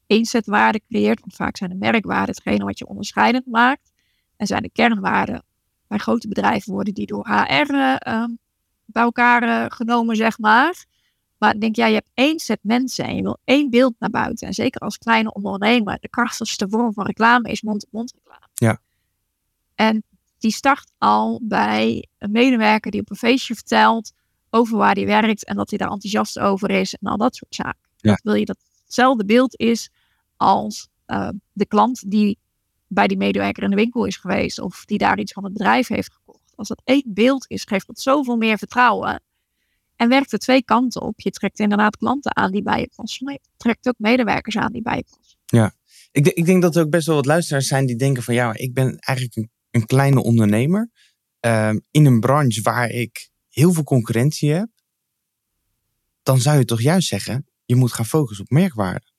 eenzetwaarden 0.07 0.81
creëer. 0.89 1.19
Want 1.21 1.35
vaak 1.35 1.57
zijn 1.57 1.71
de 1.71 1.77
merkwaarden 1.77 2.35
hetgene 2.35 2.65
wat 2.65 2.79
je 2.79 2.87
onderscheidend 2.87 3.47
maakt. 3.47 3.91
En 4.37 4.47
zijn 4.47 4.63
de 4.63 4.71
kernwaarden 4.73 5.45
bij 5.89 5.99
grote 5.99 6.29
bedrijven 6.29 6.73
worden 6.73 6.95
die 6.95 7.07
door 7.07 7.27
HR 7.29 7.75
eh, 7.75 7.95
ehm, 7.99 8.31
bij 8.93 9.03
elkaar 9.03 9.43
eh, 9.43 9.65
genomen, 9.69 10.17
zeg 10.17 10.39
maar. 10.39 10.85
Maar 11.39 11.55
ik 11.55 11.61
denk, 11.61 11.77
ja, 11.77 11.87
je 11.87 11.95
hebt 11.95 12.11
één 12.15 12.39
set 12.39 12.59
mensen 12.63 13.05
en 13.05 13.17
je 13.17 13.23
wil 13.23 13.39
één 13.45 13.71
beeld 13.71 13.95
naar 13.99 14.11
buiten. 14.11 14.47
En 14.47 14.55
zeker 14.55 14.81
als 14.81 14.99
kleine 14.99 15.33
ondernemer, 15.33 15.99
de 16.01 16.09
krachtigste 16.09 16.69
vorm 16.69 16.93
van 16.93 17.07
reclame 17.07 17.51
is 17.51 17.63
mond-op-mond 17.63 18.13
reclame. 18.15 18.49
Ja. 18.55 18.81
En 19.75 20.05
die 20.39 20.53
start 20.53 20.93
al 20.99 21.41
bij 21.43 22.09
een 22.19 22.31
medewerker 22.31 22.91
die 22.91 23.01
op 23.01 23.11
een 23.11 23.17
feestje 23.17 23.55
vertelt 23.55 24.13
over 24.51 24.77
waar 24.77 24.95
hij 24.95 25.07
werkt 25.07 25.45
en 25.45 25.57
dat 25.57 25.71
hij 25.71 25.79
daar 25.79 25.91
enthousiast 25.91 26.39
over 26.39 26.71
is 26.71 26.95
en 26.95 27.11
al 27.11 27.17
dat 27.17 27.37
soort 27.37 27.55
zaken. 27.55 27.89
Ja. 27.97 28.11
Dat 28.11 28.21
wil 28.23 28.35
je 28.35 28.45
dat 28.45 28.57
het 28.57 28.83
hetzelfde 28.85 29.25
beeld 29.25 29.59
is 29.59 29.91
als 30.37 30.89
eh, 31.07 31.29
de 31.53 31.67
klant 31.67 32.11
die 32.11 32.39
bij 32.87 33.07
die 33.07 33.17
medewerker 33.17 33.63
in 33.63 33.71
de 33.71 33.77
winkel 33.77 34.05
is 34.05 34.17
geweest 34.17 34.61
of 34.61 34.85
die 34.85 34.99
daar 34.99 35.19
iets 35.19 35.33
van 35.33 35.45
het 35.45 35.53
bedrijf 35.53 35.89
heeft 35.89 36.13
gekocht. 36.13 36.42
Als 36.57 36.69
dat 36.69 36.83
één 36.85 37.05
beeld 37.07 37.45
is, 37.49 37.65
geeft 37.65 37.87
dat 37.87 38.01
zoveel 38.01 38.37
meer 38.37 38.59
vertrouwen. 38.59 39.23
En 39.97 40.09
werkt 40.09 40.33
er 40.33 40.39
twee 40.39 40.65
kanten 40.65 41.03
op. 41.03 41.21
Je 41.21 41.31
trekt 41.31 41.59
inderdaad 41.59 41.97
klanten 41.97 42.37
aan 42.37 42.51
die 42.51 42.63
bij 42.63 42.81
je 42.81 42.91
passen, 42.97 43.25
maar 43.25 43.35
je 43.35 43.41
trekt 43.57 43.89
ook 43.89 43.95
medewerkers 43.99 44.57
aan 44.57 44.73
die 44.73 44.83
bij 44.83 44.97
je 44.97 45.05
passen. 45.17 45.39
Ik, 46.13 46.25
de- 46.25 46.33
ik 46.35 46.45
denk 46.45 46.63
dat 46.63 46.77
er 46.77 46.83
ook 46.85 46.91
best 46.91 47.07
wel 47.07 47.17
wat 47.17 47.27
luisteraars 47.27 47.67
zijn 47.67 47.87
die 47.87 47.97
denken 47.97 48.23
van 48.23 48.35
ja, 48.35 48.55
ik 48.55 48.75
ben 48.75 48.99
eigenlijk 48.99 49.37
een, 49.37 49.51
een 49.71 49.87
kleine 49.87 50.23
ondernemer 50.23 50.91
ehm, 51.41 51.79
in 51.91 52.05
een 52.07 52.21
branche 52.21 52.63
waar 52.63 52.89
ik 52.91 53.31
heel 53.49 53.73
veel 53.73 53.85
concurrentie 53.85 54.51
heb. 54.53 54.69
Dan 56.23 56.39
zou 56.41 56.59
je 56.59 56.65
toch 56.65 56.81
juist 56.83 57.09
zeggen, 57.09 57.47
je 57.65 57.77
moet 57.77 57.93
gaan 57.93 58.07
focussen 58.07 58.45
op 58.45 58.51
merkwaarde. 58.51 59.11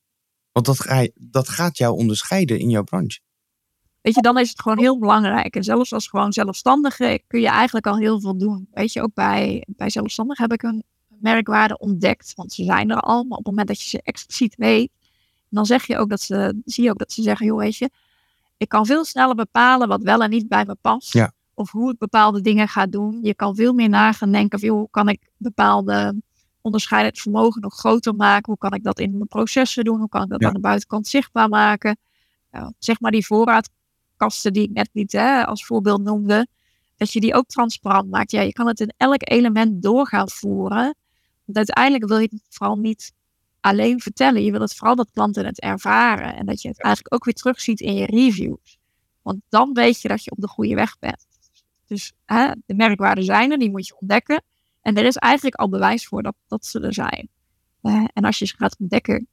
Want 0.51 0.65
dat, 0.65 1.09
dat 1.13 1.49
gaat 1.49 1.77
jou 1.77 1.97
onderscheiden 1.97 2.59
in 2.59 2.69
jouw 2.69 2.83
branche. 2.83 3.19
Weet 4.03 4.15
je, 4.15 4.21
dan 4.21 4.37
is 4.37 4.49
het 4.49 4.61
gewoon 4.61 4.79
heel 4.79 4.99
belangrijk. 4.99 5.55
En 5.55 5.63
zelfs 5.63 5.93
als 5.93 6.07
gewoon 6.07 6.33
zelfstandige 6.33 7.21
kun 7.27 7.39
je 7.41 7.47
eigenlijk 7.47 7.87
al 7.87 7.97
heel 7.97 8.19
veel 8.19 8.37
doen. 8.37 8.67
Weet 8.73 8.93
je, 8.93 9.01
ook 9.01 9.13
bij, 9.13 9.63
bij 9.67 9.89
zelfstandig 9.89 10.37
heb 10.37 10.53
ik 10.53 10.63
een 10.63 10.83
merkwaarden 11.07 11.79
ontdekt, 11.79 12.33
want 12.35 12.53
ze 12.53 12.63
zijn 12.63 12.89
er 12.89 12.99
al, 12.99 13.23
maar 13.23 13.37
op 13.37 13.45
het 13.45 13.45
moment 13.45 13.67
dat 13.67 13.81
je 13.81 13.89
ze 13.89 14.01
expliciet 14.03 14.55
weet, 14.55 14.91
dan 15.49 15.65
zeg 15.65 15.87
je 15.87 15.97
ook 15.97 16.09
dat 16.09 16.21
ze, 16.21 16.61
zie 16.65 16.83
je 16.83 16.89
ook 16.89 16.97
dat 16.97 17.11
ze 17.11 17.21
zeggen, 17.21 17.45
joh, 17.45 17.57
weet 17.57 17.75
je, 17.77 17.89
ik 18.57 18.69
kan 18.69 18.85
veel 18.85 19.05
sneller 19.05 19.35
bepalen 19.35 19.87
wat 19.87 20.03
wel 20.03 20.23
en 20.23 20.29
niet 20.29 20.47
bij 20.47 20.65
me 20.65 20.75
past. 20.81 21.13
Ja. 21.13 21.31
Of 21.53 21.71
hoe 21.71 21.91
ik 21.91 21.97
bepaalde 21.97 22.41
dingen 22.41 22.67
ga 22.67 22.85
doen. 22.85 23.19
Je 23.21 23.35
kan 23.35 23.55
veel 23.55 23.73
meer 23.73 23.89
nagaan 23.89 24.31
denken 24.31 24.59
van, 24.59 24.67
joh, 24.67 24.77
hoe 24.77 24.89
kan 24.89 25.09
ik 25.09 25.29
bepaalde 25.37 26.21
onderscheidend 26.61 27.19
vermogen 27.19 27.61
nog 27.61 27.75
groter 27.75 28.15
maken? 28.15 28.45
Hoe 28.45 28.57
kan 28.57 28.73
ik 28.73 28.83
dat 28.83 28.99
in 28.99 29.11
mijn 29.11 29.27
processen 29.27 29.83
doen? 29.83 29.99
Hoe 29.99 30.09
kan 30.09 30.23
ik 30.23 30.29
dat 30.29 30.41
Ja. 30.41 30.47
aan 30.47 30.53
de 30.53 30.59
buitenkant 30.59 31.07
zichtbaar 31.07 31.49
maken? 31.49 31.97
Uh, 32.51 32.67
zeg 32.79 32.99
maar 32.99 33.11
die 33.11 33.25
voorraadkasten 34.17 34.53
die 34.53 34.63
ik 34.63 34.71
net 34.71 34.89
niet 34.93 35.11
hè, 35.11 35.45
als 35.45 35.65
voorbeeld 35.65 36.03
noemde. 36.03 36.47
Dat 36.97 37.11
je 37.11 37.19
die 37.19 37.33
ook 37.33 37.47
transparant 37.47 38.09
maakt. 38.09 38.31
Ja, 38.31 38.41
je 38.41 38.53
kan 38.53 38.67
het 38.67 38.79
in 38.79 38.93
elk 38.97 39.29
element 39.29 39.81
door 39.81 40.07
gaan 40.07 40.29
voeren. 40.29 40.95
Want 41.45 41.57
uiteindelijk 41.57 42.07
wil 42.07 42.17
je 42.17 42.27
het 42.31 42.41
vooral 42.49 42.77
niet 42.77 43.13
alleen 43.59 43.99
vertellen. 43.99 44.43
Je 44.43 44.51
wil 44.51 44.61
het 44.61 44.75
vooral 44.75 44.95
dat 44.95 45.11
klanten 45.11 45.45
het 45.45 45.59
ervaren. 45.59 46.35
En 46.35 46.45
dat 46.45 46.61
je 46.61 46.67
het 46.67 46.81
eigenlijk 46.81 47.13
ook 47.13 47.23
weer 47.23 47.33
terugziet 47.33 47.79
in 47.79 47.93
je 47.93 48.05
reviews. 48.05 48.77
Want 49.21 49.41
dan 49.49 49.73
weet 49.73 50.01
je 50.01 50.07
dat 50.07 50.23
je 50.23 50.31
op 50.31 50.39
de 50.39 50.47
goede 50.47 50.75
weg 50.75 50.99
bent. 50.99 51.27
Dus 51.87 52.13
hè, 52.25 52.51
de 52.65 52.73
merkwaarden 52.73 53.23
zijn 53.23 53.51
er, 53.51 53.57
die 53.57 53.69
moet 53.69 53.87
je 53.87 53.99
ontdekken. 53.99 54.43
En 54.81 54.95
er 54.95 55.05
is 55.05 55.15
eigenlijk 55.15 55.55
al 55.55 55.69
bewijs 55.69 56.07
voor 56.07 56.23
dat, 56.23 56.35
dat 56.47 56.65
ze 56.65 56.79
er 56.79 56.93
zijn. 56.93 57.29
Uh, 57.81 58.05
en 58.13 58.23
als 58.23 58.39
je 58.39 58.45
ze 58.45 58.55
gaat 58.57 58.75
ontdekken, 58.79 59.27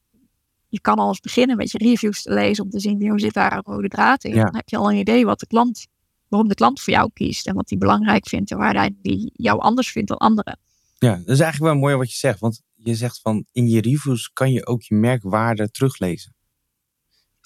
je 0.70 0.80
kan 0.80 0.98
al 0.98 1.08
eens 1.08 1.20
beginnen 1.20 1.56
met 1.56 1.70
je 1.70 1.78
reviews 1.78 2.22
te 2.22 2.32
lezen 2.32 2.64
om 2.64 2.70
te 2.70 2.80
zien 2.80 3.08
hoe 3.08 3.20
zit 3.20 3.32
daar 3.32 3.52
een 3.52 3.62
rode 3.62 3.88
draad 3.88 4.24
in. 4.24 4.34
Ja. 4.34 4.44
Dan 4.44 4.54
heb 4.54 4.68
je 4.68 4.76
al 4.76 4.90
een 4.90 4.96
idee 4.98 5.24
wat 5.24 5.40
de 5.40 5.46
klant, 5.46 5.86
waarom 6.28 6.48
de 6.48 6.54
klant 6.54 6.80
voor 6.80 6.92
jou 6.92 7.10
kiest 7.12 7.46
en 7.46 7.54
wat 7.54 7.68
hij 7.68 7.78
belangrijk 7.78 8.28
vindt 8.28 8.50
en 8.50 8.58
waar 8.58 8.74
hij 8.74 8.94
die 9.02 9.30
jou 9.34 9.60
anders 9.60 9.90
vindt 9.90 10.08
dan 10.08 10.18
anderen. 10.18 10.58
Ja, 10.98 11.14
dat 11.16 11.28
is 11.28 11.40
eigenlijk 11.40 11.72
wel 11.72 11.82
mooi 11.82 11.96
wat 11.96 12.10
je 12.10 12.18
zegt. 12.18 12.40
Want 12.40 12.62
je 12.74 12.94
zegt 12.94 13.20
van 13.20 13.44
in 13.52 13.68
je 13.68 13.80
reviews 13.80 14.30
kan 14.32 14.52
je 14.52 14.66
ook 14.66 14.82
je 14.82 14.94
merkwaarde 14.94 15.70
teruglezen. 15.70 16.34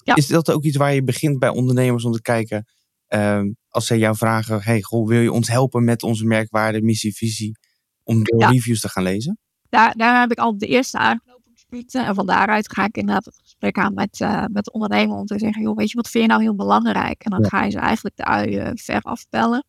Ja. 0.03 0.15
Is 0.15 0.27
dat 0.27 0.51
ook 0.51 0.63
iets 0.63 0.77
waar 0.77 0.93
je 0.93 1.03
begint 1.03 1.39
bij 1.39 1.49
ondernemers 1.49 2.03
om 2.05 2.11
te 2.11 2.21
kijken, 2.21 2.65
uh, 3.09 3.41
als 3.69 3.85
zij 3.85 3.97
jou 3.97 4.15
vragen, 4.15 4.61
hey, 4.61 4.81
goh, 4.81 5.07
wil 5.07 5.21
je 5.21 5.31
ons 5.31 5.47
helpen 5.47 5.83
met 5.83 6.03
onze 6.03 6.25
merkwaarde, 6.25 6.81
missie, 6.81 7.15
visie, 7.15 7.57
om 8.03 8.23
de 8.23 8.35
Ja. 8.37 8.49
reviews 8.49 8.79
te 8.79 8.89
gaan 8.89 9.03
lezen? 9.03 9.39
Daar, 9.69 9.93
daar 9.95 10.19
heb 10.19 10.31
ik 10.31 10.37
al 10.37 10.57
de 10.57 10.67
eerste 10.67 10.97
En 11.69 12.15
van 12.15 12.25
daaruit 12.25 12.73
ga 12.73 12.85
ik 12.85 12.97
inderdaad 12.97 13.25
het 13.25 13.39
gesprek 13.41 13.77
aan 13.77 13.93
met, 13.93 14.19
uh, 14.19 14.45
met 14.51 14.65
de 14.65 14.71
ondernemer 14.71 15.17
om 15.17 15.25
te 15.25 15.39
zeggen, 15.39 15.61
joh, 15.61 15.75
weet 15.75 15.89
je, 15.89 15.95
wat 15.95 16.09
vind 16.09 16.23
je 16.23 16.29
nou 16.29 16.41
heel 16.41 16.55
belangrijk? 16.55 17.23
En 17.23 17.31
dan 17.31 17.41
Ja. 17.41 17.47
ga 17.47 17.63
je 17.63 17.71
ze 17.71 17.79
eigenlijk 17.79 18.15
de 18.15 18.23
ui 18.23 18.59
uh, 18.59 18.69
ver 18.73 19.01
afpellen. 19.01 19.65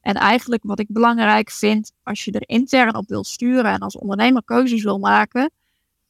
En 0.00 0.14
eigenlijk 0.14 0.62
wat 0.64 0.78
ik 0.78 0.86
belangrijk 0.88 1.50
vind, 1.50 1.92
als 2.02 2.24
je 2.24 2.32
er 2.32 2.48
intern 2.48 2.94
op 2.96 3.08
wil 3.08 3.24
sturen 3.24 3.64
en 3.72 3.78
als 3.78 3.98
ondernemer 3.98 4.44
keuzes 4.44 4.82
wil 4.82 4.98
maken, 4.98 5.50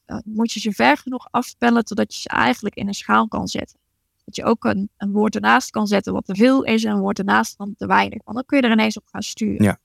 uh, 0.07 0.17
moet 0.25 0.51
je 0.51 0.59
ze 0.59 0.71
ver 0.71 0.97
genoeg 0.97 1.27
afpellen 1.31 1.85
totdat 1.85 2.13
je 2.13 2.21
ze 2.21 2.29
eigenlijk 2.29 2.75
in 2.75 2.87
een 2.87 2.93
schaal 2.93 3.27
kan 3.27 3.47
zetten. 3.47 3.79
Dat 4.25 4.35
je 4.35 4.43
ook 4.43 4.63
een, 4.65 4.89
een 4.97 5.11
woord 5.11 5.35
ernaast 5.35 5.69
kan 5.69 5.87
zetten 5.87 6.13
wat 6.13 6.25
te 6.25 6.35
veel 6.35 6.63
is 6.63 6.83
en 6.83 6.91
een 6.91 6.99
woord 6.99 7.17
ernaast 7.19 7.57
dan 7.57 7.75
te 7.77 7.85
weinig. 7.85 8.21
Want 8.23 8.37
dan 8.37 8.45
kun 8.45 8.57
je 8.57 8.63
er 8.63 8.71
ineens 8.71 8.97
op 8.97 9.05
gaan 9.11 9.21
sturen. 9.23 9.63
Ja. 9.63 9.77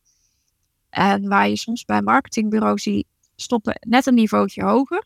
En 0.89 1.29
waar 1.29 1.49
je 1.49 1.57
soms 1.57 1.85
bij 1.85 2.03
marketingbureaus 2.03 2.83
ziet 2.83 3.07
stoppen 3.37 3.79
net 3.89 4.07
een 4.07 4.15
niveautje 4.15 4.63
hoger. 4.63 5.05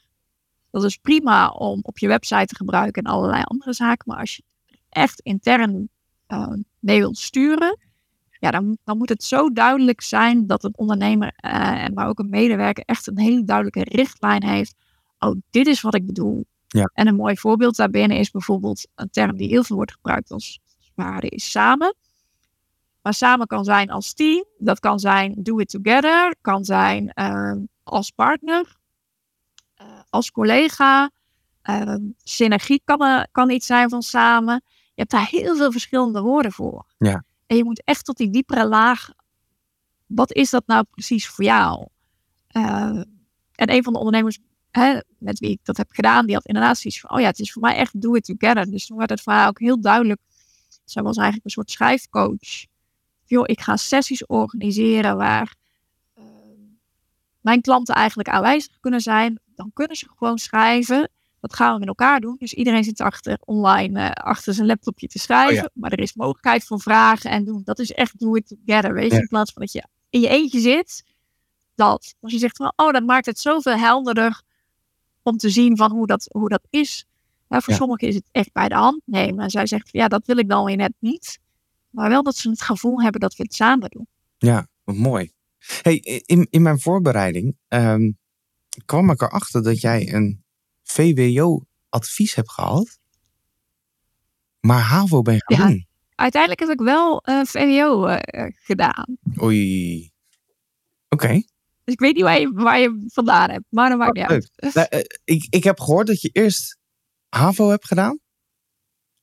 Dat 0.70 0.84
is 0.84 0.96
prima 0.96 1.48
om 1.48 1.78
op 1.82 1.98
je 1.98 2.08
website 2.08 2.46
te 2.46 2.56
gebruiken 2.56 3.02
en 3.02 3.10
allerlei 3.10 3.42
andere 3.42 3.72
zaken. 3.72 4.04
Maar 4.06 4.18
als 4.18 4.36
je 4.36 4.42
echt 4.88 5.20
intern 5.20 5.88
uh, 6.28 6.52
mee 6.78 6.98
wilt 6.98 7.18
sturen, 7.18 7.78
ja, 8.30 8.50
dan, 8.50 8.78
dan, 8.84 8.98
moet 8.98 9.08
het 9.08 9.24
zo 9.24 9.52
duidelijk 9.52 10.00
zijn 10.00 10.46
dat 10.46 10.64
een 10.64 10.76
ondernemer, 10.76 11.34
uh, 11.44 11.86
maar 11.94 12.08
ook 12.08 12.18
een 12.18 12.28
medewerker, 12.28 12.84
echt 12.84 13.06
een 13.06 13.18
hele 13.18 13.44
duidelijke 13.44 13.96
richtlijn 13.96 14.44
heeft. 14.44 14.74
Oh, 15.18 15.36
dit 15.50 15.66
is 15.66 15.80
wat 15.80 15.94
ik 15.94 16.06
bedoel. 16.06 16.44
Ja. 16.66 16.90
En 16.94 17.06
een 17.06 17.16
mooi 17.16 17.36
voorbeeld 17.36 17.76
daarbinnen 17.76 18.18
is 18.18 18.30
bijvoorbeeld 18.30 18.88
een 18.94 19.10
term 19.10 19.36
die 19.36 19.48
heel 19.48 19.64
veel 19.64 19.76
wordt 19.76 19.92
gebruikt 19.92 20.30
als 20.30 20.60
waarde 20.94 21.28
is 21.28 21.50
samen. 21.50 21.94
Maar 23.02 23.14
samen 23.14 23.46
kan 23.46 23.64
zijn 23.64 23.90
als 23.90 24.14
team, 24.14 24.44
dat 24.58 24.80
kan 24.80 24.98
zijn 24.98 25.34
do 25.38 25.58
it 25.58 25.68
together, 25.68 26.36
kan 26.40 26.64
zijn 26.64 27.12
uh, 27.14 27.52
als 27.82 28.10
partner, 28.10 28.75
als 30.16 30.30
collega. 30.30 31.10
Uh, 31.70 31.94
synergie 32.22 32.80
kan, 32.84 33.26
kan 33.32 33.50
iets 33.50 33.66
zijn 33.66 33.88
van 33.88 34.02
samen. 34.02 34.62
Je 34.64 35.02
hebt 35.02 35.10
daar 35.10 35.26
heel 35.28 35.56
veel 35.56 35.72
verschillende 35.72 36.20
woorden 36.20 36.52
voor. 36.52 36.86
Ja. 36.98 37.24
En 37.46 37.56
je 37.56 37.64
moet 37.64 37.82
echt 37.84 38.04
tot 38.04 38.16
die 38.16 38.30
diepere 38.30 38.66
laag. 38.66 39.10
Wat 40.06 40.32
is 40.32 40.50
dat 40.50 40.66
nou 40.66 40.84
precies 40.90 41.28
voor 41.28 41.44
jou? 41.44 41.86
Uh, 42.52 43.02
en 43.52 43.70
een 43.70 43.82
van 43.82 43.92
de 43.92 43.98
ondernemers 43.98 44.38
hè, 44.70 45.00
met 45.18 45.38
wie 45.38 45.50
ik 45.50 45.60
dat 45.62 45.76
heb 45.76 45.90
gedaan, 45.90 46.26
die 46.26 46.34
had 46.34 46.46
inderdaad 46.46 46.78
zoiets 46.78 47.00
van: 47.00 47.10
oh 47.10 47.20
ja, 47.20 47.26
het 47.26 47.38
is 47.38 47.52
voor 47.52 47.62
mij 47.62 47.76
echt 47.76 48.00
do 48.00 48.14
it 48.14 48.24
together. 48.24 48.70
Dus 48.70 48.86
toen 48.86 48.96
werd 48.96 49.10
het 49.10 49.20
voor 49.20 49.32
haar 49.32 49.48
ook 49.48 49.58
heel 49.58 49.80
duidelijk. 49.80 50.20
Zij 50.84 51.02
was 51.02 51.16
eigenlijk 51.16 51.44
een 51.44 51.50
soort 51.50 51.70
schrijfcoach. 51.70 52.66
Joh, 53.24 53.44
ik 53.46 53.60
ga 53.60 53.76
sessies 53.76 54.26
organiseren 54.26 55.16
waar 55.16 55.54
mijn 57.46 57.60
klanten 57.60 57.94
eigenlijk 57.94 58.28
aanwezig 58.28 58.80
kunnen 58.80 59.00
zijn. 59.00 59.40
Dan 59.54 59.70
kunnen 59.74 59.96
ze 59.96 60.08
gewoon 60.16 60.38
schrijven. 60.38 61.10
Dat 61.40 61.54
gaan 61.54 61.72
we 61.72 61.78
met 61.78 61.88
elkaar 61.88 62.20
doen. 62.20 62.36
Dus 62.38 62.52
iedereen 62.54 62.84
zit 62.84 63.00
achter 63.00 63.38
online 63.44 64.00
uh, 64.00 64.10
achter 64.10 64.54
zijn 64.54 64.66
laptopje 64.66 65.06
te 65.06 65.18
schrijven. 65.18 65.56
Oh 65.56 65.62
ja. 65.62 65.70
Maar 65.74 65.92
er 65.92 65.98
is 66.00 66.14
mogelijkheid 66.14 66.64
voor 66.64 66.80
vragen 66.80 67.30
en 67.30 67.44
doen. 67.44 67.62
Dat 67.64 67.78
is 67.78 67.92
echt 67.92 68.18
do 68.18 68.34
it 68.34 68.46
together. 68.46 68.94
Weet 68.94 69.08
je, 69.10 69.14
Ja. 69.14 69.20
in 69.20 69.28
plaats 69.28 69.52
van 69.52 69.62
dat 69.62 69.72
je 69.72 69.84
in 70.10 70.20
je 70.20 70.28
eentje 70.28 70.60
zit. 70.60 71.04
Dat. 71.74 72.14
Als 72.20 72.32
je 72.32 72.38
zegt 72.38 72.56
van, 72.56 72.72
oh, 72.76 72.92
dat 72.92 73.04
maakt 73.04 73.26
het 73.26 73.38
zoveel 73.38 73.76
helderder 73.76 74.42
om 75.22 75.36
te 75.36 75.50
zien 75.50 75.76
van 75.76 75.90
hoe 75.90 76.06
dat, 76.06 76.26
hoe 76.32 76.48
dat 76.48 76.62
is. 76.70 77.06
Nou, 77.48 77.62
voor 77.62 77.72
Ja. 77.72 77.78
sommigen 77.78 78.08
is 78.08 78.14
het 78.14 78.28
echt 78.32 78.52
bij 78.52 78.68
de 78.68 78.74
hand 78.74 79.00
nemen. 79.04 79.44
En 79.44 79.50
zij 79.50 79.66
zegt, 79.66 79.90
van, 79.90 80.00
ja, 80.00 80.08
dat 80.08 80.26
wil 80.26 80.36
ik 80.36 80.48
dan 80.48 80.64
weer 80.64 80.76
net 80.76 80.92
niet. 80.98 81.38
Maar 81.90 82.08
wel 82.08 82.22
dat 82.22 82.36
ze 82.36 82.50
het 82.50 82.62
gevoel 82.62 83.02
hebben 83.02 83.20
dat 83.20 83.36
we 83.36 83.42
het 83.42 83.54
samen 83.54 83.90
doen. 83.90 84.06
Ja, 84.38 84.66
wat 84.84 84.96
mooi. 84.96 85.32
Hey, 85.82 85.96
in, 86.26 86.46
in 86.50 86.62
mijn 86.62 86.80
voorbereiding 86.80 87.56
ehm, 87.68 88.10
kwam 88.84 89.10
ik 89.10 89.22
erachter 89.22 89.62
dat 89.62 89.80
jij 89.80 90.12
een 90.14 90.44
VWO-advies 90.82 92.34
hebt 92.34 92.50
gehad, 92.50 92.98
maar 94.60 94.80
HAVO 94.80 95.22
ben 95.22 95.42
gaan 95.46 95.58
Ja. 95.58 95.66
doen. 95.68 95.86
Uiteindelijk 96.14 96.60
heb 96.60 96.70
ik 96.70 96.80
wel 96.80 97.22
uh, 97.28 97.40
VWO 97.44 98.08
uh, 98.08 98.16
gedaan. 98.54 99.16
Oei. 99.42 100.10
Oké. 101.08 101.32
Dus 101.84 101.94
ik 101.94 102.00
weet 102.00 102.14
niet 102.14 102.22
waar 102.24 102.40
je, 102.40 102.50
waar 102.52 102.78
je 102.80 103.04
vandaan 103.06 103.50
hebt. 103.50 103.64
Maar 103.68 103.88
dat 103.88 103.98
maakt 103.98 104.16
Oh, 104.18 104.22
niet 104.22 104.30
uit. 104.32 104.74
Nou, 104.74 104.86
eh, 104.90 105.00
ik, 105.24 105.46
ik 105.50 105.64
heb 105.64 105.80
gehoord 105.80 106.06
dat 106.06 106.20
je 106.20 106.28
eerst 106.32 106.78
HAVO 107.28 107.68
hebt 107.70 107.86
gedaan. 107.86 108.18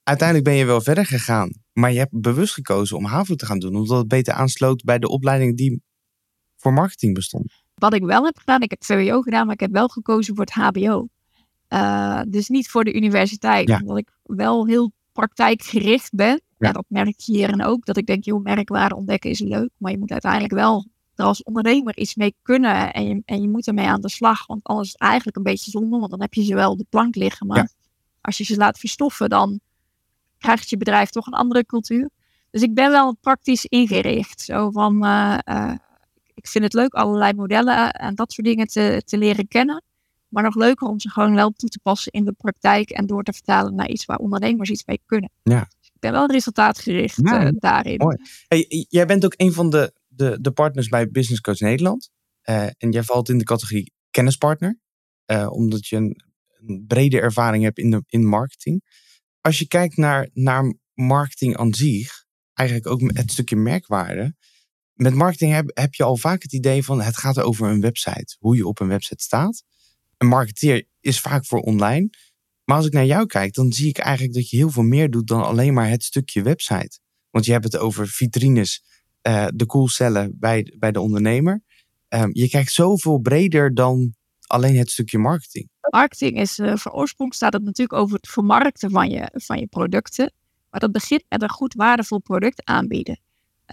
Uiteindelijk 0.04 0.48
ben 0.48 0.58
je 0.58 0.66
wel 0.66 0.82
verder 0.82 1.06
gegaan. 1.06 1.52
Maar 1.74 1.92
je 1.92 2.00
hebt 2.00 2.22
bewust 2.22 2.54
gekozen 2.54 2.98
om 2.98 3.06
HAVO 3.06 3.36
te 3.36 3.46
gaan 3.46 3.60
doen. 3.60 3.76
Omdat 3.76 3.98
het 3.98 4.08
beter 4.08 4.34
aansloot 4.34 4.84
bij 4.84 5.00
de 5.00 5.10
opleiding 5.10 5.58
die 5.58 5.82
voor 6.64 6.74
marketing 6.74 7.14
bestond. 7.14 7.54
Wat 7.76 7.94
ik 7.94 8.04
wel 8.04 8.26
heb 8.26 8.38
gedaan, 8.38 8.62
ik 8.62 8.70
heb 8.70 8.84
VWO 8.84 9.22
gedaan, 9.22 9.46
maar 9.46 9.54
ik 9.54 9.60
heb 9.60 9.72
wel 9.72 9.88
gekozen 9.88 10.36
voor 10.36 10.46
het 10.46 10.54
HBO. 10.54 11.08
Uh, 11.70 12.22
dus 12.28 12.48
niet 12.48 12.70
voor 12.70 12.84
de 12.84 12.94
universiteit. 12.94 13.68
Ja. 13.68 13.80
Omdat 13.82 13.98
ik 13.98 14.10
wel 14.24 14.66
heel 14.68 14.92
praktijkgericht 15.12 16.14
ben. 16.14 16.42
Ja. 16.58 16.68
En 16.68 16.74
dat 16.74 16.86
merk 16.88 17.20
je 17.20 17.32
hierin 17.34 17.64
ook. 17.64 17.86
Dat 17.86 17.98
ik 17.98 18.06
denk, 18.06 18.24
joh, 18.24 18.44
merkwaarde 18.44 18.96
ontdekken 18.96 19.30
is 19.30 19.40
leuk. 19.40 19.70
Maar 19.78 19.92
je 19.92 19.98
moet 19.98 20.12
uiteindelijk 20.12 20.54
wel 20.54 20.86
er 21.16 21.26
als 21.26 21.44
ondernemer 21.44 21.98
iets 21.98 22.16
mee 22.16 22.36
kunnen. 22.42 22.94
En 22.94 23.08
je, 23.08 23.22
en 23.26 23.42
je 23.42 23.50
moet 23.50 23.68
ermee 23.68 23.88
aan 23.88 24.02
de 24.02 24.10
slag. 24.10 24.48
Want 24.48 24.64
anders 24.64 24.88
is 24.88 24.94
het 24.94 25.02
eigenlijk 25.02 25.38
een 25.38 25.44
beetje 25.44 25.72
zonde. 25.72 25.98
Want 25.98 26.12
dan 26.12 26.22
heb 26.22 26.34
je 26.34 26.44
ze 26.44 26.56
wel 26.56 26.72
op 26.72 26.78
de 26.78 26.86
plank 26.90 27.16
liggen. 27.16 27.48
Maar 27.48 27.58
Ja. 27.58 27.68
als 28.22 28.38
je 28.38 28.44
ze 28.44 28.56
laat 28.58 28.80
verstoffen, 28.80 29.30
dan 29.30 29.60
krijgt 30.38 30.70
je 30.70 30.78
bedrijf 30.78 31.10
toch 31.10 31.28
een 31.28 31.34
andere 31.34 31.66
cultuur. 31.66 32.10
Dus 32.52 32.62
ik 32.62 32.74
ben 32.74 32.92
wel 32.92 33.16
praktisch 33.22 33.66
ingericht. 33.66 34.42
Zo 34.42 34.72
van, 34.72 35.06
uh, 35.06 35.38
uh, 35.50 35.74
ik 36.44 36.50
vind 36.50 36.64
het 36.64 36.74
leuk 36.74 36.94
allerlei 36.94 37.34
modellen 37.34 37.92
en 37.92 38.16
dat 38.16 38.32
soort 38.32 38.48
dingen 38.48 38.68
te, 38.68 39.02
te 39.06 39.18
leren 39.18 39.48
kennen. 39.48 39.84
Maar 40.28 40.44
nog 40.44 40.56
leuker 40.56 40.88
om 40.88 41.00
ze 41.00 41.10
gewoon 41.10 41.36
wel 41.36 41.52
toe 41.52 41.70
te 41.70 41.80
passen 41.80 42.12
in 42.12 42.26
de 42.26 42.32
praktijk 42.32 42.90
en 42.90 43.06
door 43.06 43.24
te 43.24 43.34
vertalen 43.34 43.76
naar 43.76 43.90
iets 43.90 44.06
waar 44.06 44.18
ondernemers 44.18 44.70
iets 44.70 44.86
mee 44.86 45.02
kunnen. 45.06 45.32
Ja. 45.44 45.60
Dus 45.60 45.90
ik 45.94 46.00
ben 46.00 46.12
wel 46.12 46.32
resultaatgericht 46.32 47.20
Ja, 47.24 47.46
uh, 47.46 47.50
daarin. 47.56 47.98
mooi. 47.98 48.18
Hey, 48.48 48.86
jij 48.90 49.06
bent 49.06 49.26
ook 49.26 49.34
een 49.38 49.54
van 49.54 49.70
de, 49.70 49.94
de, 50.08 50.38
de 50.42 50.52
partners 50.52 50.88
bij 50.88 51.10
Business 51.10 51.42
Coach 51.42 51.60
Nederland. 51.60 52.10
Uh, 52.50 52.64
en 52.64 52.92
jij 52.92 53.04
valt 53.04 53.30
in 53.30 53.38
de 53.38 53.44
categorie 53.44 53.94
kennispartner. 54.12 54.80
Uh, 55.26 55.52
omdat 55.52 55.88
je 55.88 55.96
een, 55.96 56.24
een, 56.60 56.86
brede 56.88 57.20
ervaring 57.20 57.64
hebt 57.64 57.78
in, 57.78 57.90
de, 57.90 58.04
in 58.08 58.26
marketing. 58.26 58.84
Als 59.42 59.60
je 59.60 59.68
kijkt 59.68 59.98
naar, 59.98 60.30
naar 60.34 60.76
marketing 60.94 61.58
aan 61.58 61.74
zich, 61.74 62.26
eigenlijk 62.54 62.88
ook 62.90 63.02
het 63.02 63.32
stukje 63.32 63.56
merkwaarde. 63.56 64.36
Met 64.94 65.14
marketing 65.14 65.72
heb, 65.74 65.94
je 65.94 66.04
al 66.04 66.18
vaak 66.18 66.42
het 66.42 66.54
idee 66.54 66.84
van 66.84 67.02
het 67.02 67.18
gaat 67.18 67.40
over 67.40 67.68
een 67.68 67.82
website. 67.82 68.36
Hoe 68.40 68.56
je 68.56 68.68
op 68.68 68.80
een 68.80 68.88
website 68.88 69.24
staat. 69.24 69.64
Een 70.18 70.28
marketeer 70.28 70.88
is 71.00 71.20
vaak 71.20 71.46
voor 71.46 71.60
online. 71.60 72.10
Maar 72.64 72.78
als 72.78 72.86
ik 72.86 72.94
naar 72.94 73.06
jou 73.06 73.26
kijk, 73.26 73.54
dan 73.54 73.72
zie 73.72 73.88
ik 73.88 73.98
eigenlijk 73.98 74.36
dat 74.36 74.50
je 74.50 74.58
heel 74.58 74.70
veel 74.70 74.84
meer 74.84 75.10
doet 75.10 75.28
dan 75.28 75.44
alleen 75.44 75.74
maar 75.74 75.90
het 75.90 76.04
stukje 76.04 76.42
website. 76.42 77.00
Want 77.30 77.46
je 77.46 77.52
hebt 77.52 77.64
het 77.64 77.78
over 77.78 78.08
vitrines, 78.08 78.84
uh, 79.28 79.48
de 79.56 79.66
cool 79.66 79.88
cellen 79.88 80.36
bij, 80.40 80.74
bij 80.80 80.92
de 80.92 81.00
ondernemer. 81.00 81.64
ehm, 82.08 82.30
je 82.32 82.50
kijkt 82.50 82.72
zoveel 82.72 83.20
breder 83.20 83.74
dan 83.74 84.16
alleen 84.48 84.78
het 84.78 84.92
stukje 84.92 85.18
marketing. 85.18 85.70
Marketing 85.90 86.40
is, 86.40 86.60
uh, 86.60 86.76
voor 86.76 86.92
oorsprong 86.92 87.34
staat 87.34 87.54
het 87.54 87.64
natuurlijk 87.64 88.00
over 88.00 88.16
het 88.16 88.28
vermarkten 88.28 88.92
van 88.92 89.10
je, 89.10 89.30
van 89.34 89.60
je 89.60 89.68
producten. 89.68 90.34
Maar 90.70 90.80
dat 90.80 90.92
begint 90.92 91.24
met 91.30 91.42
een 91.42 91.50
goed 91.50 91.74
waardevol 91.74 92.20
product 92.20 92.66
aanbieden. 92.66 93.20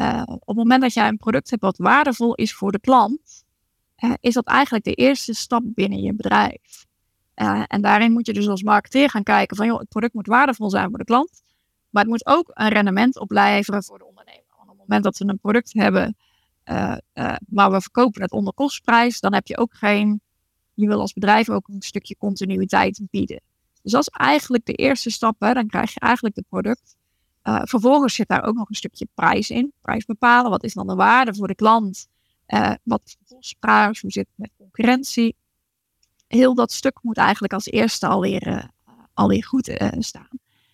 Uh, 0.00 0.22
op 0.26 0.46
het 0.46 0.56
moment 0.56 0.82
dat 0.82 0.92
jij 0.92 1.08
een 1.08 1.16
product 1.16 1.50
hebt 1.50 1.62
wat 1.62 1.78
waardevol 1.78 2.34
is 2.34 2.54
voor 2.54 2.72
de 2.72 2.80
klant, 2.80 3.44
is 4.20 4.34
dat 4.34 4.46
eigenlijk 4.46 4.84
de 4.84 4.94
eerste 4.94 5.34
stap 5.34 5.62
binnen 5.64 6.02
je 6.02 6.14
bedrijf. 6.14 6.86
Uh, 7.36 7.62
en 7.66 7.80
daarin 7.80 8.12
moet 8.12 8.26
je 8.26 8.32
dus 8.32 8.48
als 8.48 8.62
marketeer 8.62 9.10
gaan 9.10 9.22
kijken 9.22 9.56
van, 9.56 9.66
joh, 9.66 9.78
het 9.78 9.88
product 9.88 10.14
moet 10.14 10.26
waardevol 10.26 10.70
zijn 10.70 10.88
voor 10.88 10.98
de 10.98 11.04
klant, 11.04 11.42
maar 11.90 12.02
het 12.02 12.10
moet 12.10 12.26
ook 12.26 12.50
een 12.54 12.68
rendement 12.68 13.18
opleveren 13.18 13.84
voor 13.84 13.98
de 13.98 14.06
ondernemer. 14.06 14.44
Want 14.56 14.62
op 14.62 14.78
het 14.78 14.78
moment 14.78 15.04
dat 15.04 15.18
we 15.18 15.24
een 15.24 15.38
product 15.38 15.72
hebben, 15.72 16.16
maar 17.46 17.70
we 17.70 17.80
verkopen 17.80 18.22
het 18.22 18.32
onder 18.32 18.54
kostprijs, 18.54 19.20
dan 19.20 19.34
heb 19.34 19.46
je 19.46 19.58
ook 19.58 19.74
geen, 19.74 20.20
je 20.74 20.86
wil 20.86 21.00
als 21.00 21.12
bedrijf 21.12 21.50
ook 21.50 21.68
een 21.68 21.82
stukje 21.82 22.16
continuïteit 22.16 23.00
bieden. 23.10 23.40
Dus 23.82 23.92
dat 23.92 24.00
is 24.00 24.08
eigenlijk 24.08 24.64
de 24.64 24.72
eerste 24.72 25.10
stap. 25.10 25.40
Hè. 25.40 25.52
Dan 25.52 25.66
krijg 25.66 25.94
je 25.94 26.00
eigenlijk 26.00 26.36
het 26.36 26.48
product. 26.48 26.96
Uh, 27.42 27.60
vervolgens 27.64 28.14
zit 28.14 28.28
daar 28.28 28.44
ook 28.44 28.54
nog 28.54 28.68
een 28.68 28.74
stukje 28.74 29.08
prijs 29.14 29.50
in. 29.50 29.72
Prijs 29.80 30.04
bepalen. 30.04 30.50
Wat 30.50 30.64
is 30.64 30.74
dan 30.74 30.86
de 30.86 30.94
waarde 30.94 31.34
voor 31.34 31.48
de 31.48 31.54
klant? 31.54 32.08
Uh, 32.48 32.72
wat 32.82 33.00
is 33.04 33.16
de? 33.58 34.00
Hoe 34.00 34.10
zit 34.10 34.26
het 34.26 34.38
met 34.38 34.50
concurrentie? 34.56 35.36
Heel 36.26 36.54
dat 36.54 36.72
stuk 36.72 36.98
moet 37.02 37.16
eigenlijk 37.16 37.52
als 37.52 37.66
eerste 37.66 38.06
alweer, 38.06 38.48
uh, 38.48 38.64
alweer 39.14 39.44
goed 39.44 39.80
staan. 39.98 40.28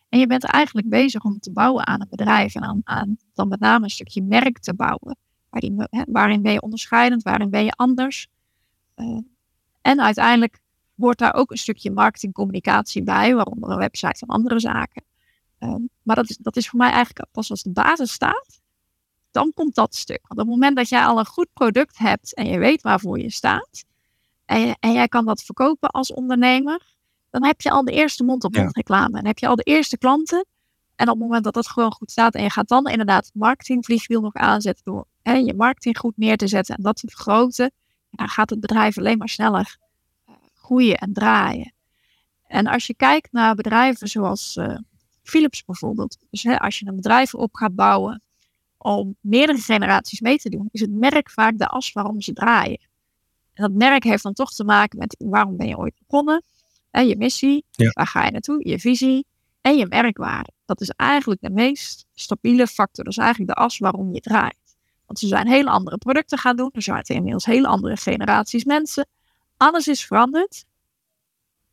En 0.08 0.18
je 0.18 0.26
bent 0.26 0.44
eigenlijk 0.44 0.88
bezig 0.88 1.24
om 1.24 1.38
te 1.38 1.52
bouwen 1.52 1.86
aan 1.86 2.00
een 2.00 2.08
bedrijf. 2.10 2.54
En 2.54 2.62
aan, 2.62 2.80
aan 2.84 3.16
dan 3.34 3.48
met 3.48 3.60
name 3.60 3.84
een 3.84 3.90
stukje 3.90 4.22
merk 4.22 4.58
te 4.58 4.74
bouwen. 4.74 5.16
Waarin, 5.50 5.88
waarin 6.08 6.42
ben 6.42 6.52
je 6.52 6.62
onderscheidend? 6.62 7.22
Waarin 7.22 7.50
ben 7.50 7.64
je 7.64 7.72
anders? 7.72 8.28
en 9.82 10.00
uiteindelijk 10.00 10.60
hoort 10.96 11.18
daar 11.18 11.34
ook 11.34 11.50
een 11.50 11.56
stukje 11.56 11.90
marketingcommunicatie 11.90 13.02
bij, 13.02 13.34
waaronder 13.34 13.70
een 13.70 13.78
website 13.78 14.20
en 14.20 14.28
andere 14.28 14.60
zaken. 14.60 15.04
Um, 15.58 15.88
maar 16.02 16.16
dat 16.16 16.30
is, 16.30 16.36
dat 16.36 16.56
is 16.56 16.68
voor 16.68 16.78
mij 16.78 16.90
eigenlijk 16.90 17.26
pas 17.32 17.50
als 17.50 17.62
de 17.62 17.70
basis 17.70 18.12
staat, 18.12 18.60
dan 19.30 19.52
komt 19.54 19.74
dat 19.74 19.94
stuk. 19.94 20.20
Want 20.28 20.40
op 20.40 20.46
het 20.46 20.54
moment 20.54 20.76
dat 20.76 20.88
jij 20.88 21.04
al 21.04 21.18
een 21.18 21.26
goed 21.26 21.48
product 21.52 21.98
hebt 21.98 22.34
en 22.34 22.46
je 22.46 22.58
weet 22.58 22.82
waarvoor 22.82 23.18
je 23.18 23.30
staat, 23.30 23.84
en, 24.44 24.60
je, 24.60 24.76
en 24.80 24.92
jij 24.92 25.08
kan 25.08 25.24
dat 25.24 25.42
verkopen 25.42 25.90
als 25.90 26.12
ondernemer, 26.12 26.94
dan 27.30 27.44
heb 27.44 27.60
je 27.60 27.70
al 27.70 27.84
de 27.84 27.92
eerste 27.92 28.24
mond-op-mond 28.24 28.66
ja. 28.66 28.72
reclame. 28.72 29.18
En 29.18 29.26
heb 29.26 29.38
je 29.38 29.46
al 29.46 29.56
de 29.56 29.62
eerste 29.62 29.98
klanten. 29.98 30.46
En 30.94 31.08
op 31.08 31.14
het 31.14 31.22
moment 31.22 31.44
dat 31.44 31.54
dat 31.54 31.68
gewoon 31.68 31.92
goed 31.92 32.10
staat 32.10 32.34
en 32.34 32.42
je 32.42 32.50
gaat 32.50 32.68
dan 32.68 32.86
inderdaad 32.86 33.24
het 33.24 33.34
marketingvliegwiel 33.34 34.20
nog 34.20 34.34
aanzetten 34.34 34.84
door 34.84 35.06
hè, 35.22 35.32
je 35.32 35.54
marketing 35.54 35.98
goed 35.98 36.16
neer 36.16 36.36
te 36.36 36.46
zetten 36.46 36.76
en 36.76 36.82
dat 36.82 36.96
te 36.96 37.06
vergroten, 37.06 37.72
dan 38.10 38.28
gaat 38.28 38.50
het 38.50 38.60
bedrijf 38.60 38.98
alleen 38.98 39.18
maar 39.18 39.28
sneller 39.28 39.78
groeien 40.54 40.96
en 40.96 41.12
draaien. 41.12 41.72
En 42.46 42.66
als 42.66 42.86
je 42.86 42.94
kijkt 42.94 43.32
naar 43.32 43.54
bedrijven 43.54 44.08
zoals 44.08 44.56
uh, 44.56 44.78
Philips 45.28 45.64
bijvoorbeeld, 45.64 46.18
dus 46.30 46.42
hè, 46.42 46.58
als 46.58 46.78
je 46.78 46.86
een 46.86 46.96
bedrijf 46.96 47.34
op 47.34 47.54
gaat 47.54 47.74
bouwen 47.74 48.22
om 48.78 49.16
meerdere 49.20 49.58
generaties 49.58 50.20
mee 50.20 50.36
te 50.36 50.48
doen, 50.48 50.68
is 50.70 50.80
het 50.80 50.92
merk 50.92 51.30
vaak 51.30 51.58
de 51.58 51.66
as 51.66 51.92
waarom 51.92 52.20
ze 52.20 52.32
draaien. 52.32 52.80
En 53.52 53.62
dat 53.62 53.72
merk 53.72 54.04
heeft 54.04 54.22
dan 54.22 54.32
toch 54.32 54.52
te 54.52 54.64
maken 54.64 54.98
met 54.98 55.16
waarom 55.18 55.56
ben 55.56 55.68
je 55.68 55.78
ooit 55.78 55.94
begonnen, 56.06 56.42
en 56.96 57.06
je 57.06 57.16
missie, 57.16 57.64
ja. 57.70 57.90
waar 57.92 58.06
ga 58.06 58.24
je 58.24 58.30
naartoe, 58.30 58.68
je 58.68 58.78
visie 58.78 59.26
en 59.60 59.76
je 59.76 59.86
merkwaarde. 59.86 60.50
Dat 60.64 60.80
is 60.80 60.88
eigenlijk 60.90 61.40
de 61.40 61.50
meest 61.50 62.06
stabiele 62.14 62.66
factor. 62.66 63.04
Dat 63.04 63.12
is 63.12 63.18
eigenlijk 63.18 63.54
de 63.54 63.64
as 63.64 63.78
waarom 63.78 64.12
je 64.12 64.20
draait. 64.20 64.76
Want 65.06 65.18
ze 65.18 65.26
zijn 65.26 65.48
hele 65.48 65.70
andere 65.70 65.98
producten 65.98 66.38
gaan 66.38 66.56
doen. 66.56 66.70
Er 66.72 66.82
zijn 66.82 67.02
inmiddels 67.02 67.44
hele 67.44 67.66
andere 67.66 67.96
generaties 67.96 68.64
mensen. 68.64 69.08
Alles 69.56 69.88
is 69.88 70.04
veranderd, 70.04 70.64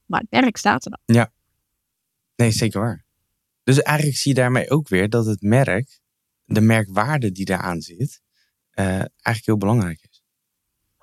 maar 0.05 0.19
het 0.19 0.41
merk 0.41 0.57
staat 0.57 0.85
er 0.85 0.91
dan. 0.91 1.15
Ja, 1.15 1.31
nee, 2.35 2.51
zeker 2.51 2.81
waar. 2.81 3.02
Dus 3.63 3.81
eigenlijk 3.81 4.17
zie 4.17 4.33
je 4.33 4.41
daarmee 4.41 4.69
ook 4.69 4.87
weer 4.87 5.09
dat 5.09 5.25
het 5.25 5.41
merk, 5.41 5.99
de 6.45 6.61
merkwaarde 6.61 7.31
die 7.31 7.45
daaraan 7.45 7.81
zit, 7.81 8.21
uh, 8.73 8.85
eigenlijk 8.95 9.45
heel 9.45 9.57
belangrijk 9.57 10.07
is. 10.09 10.23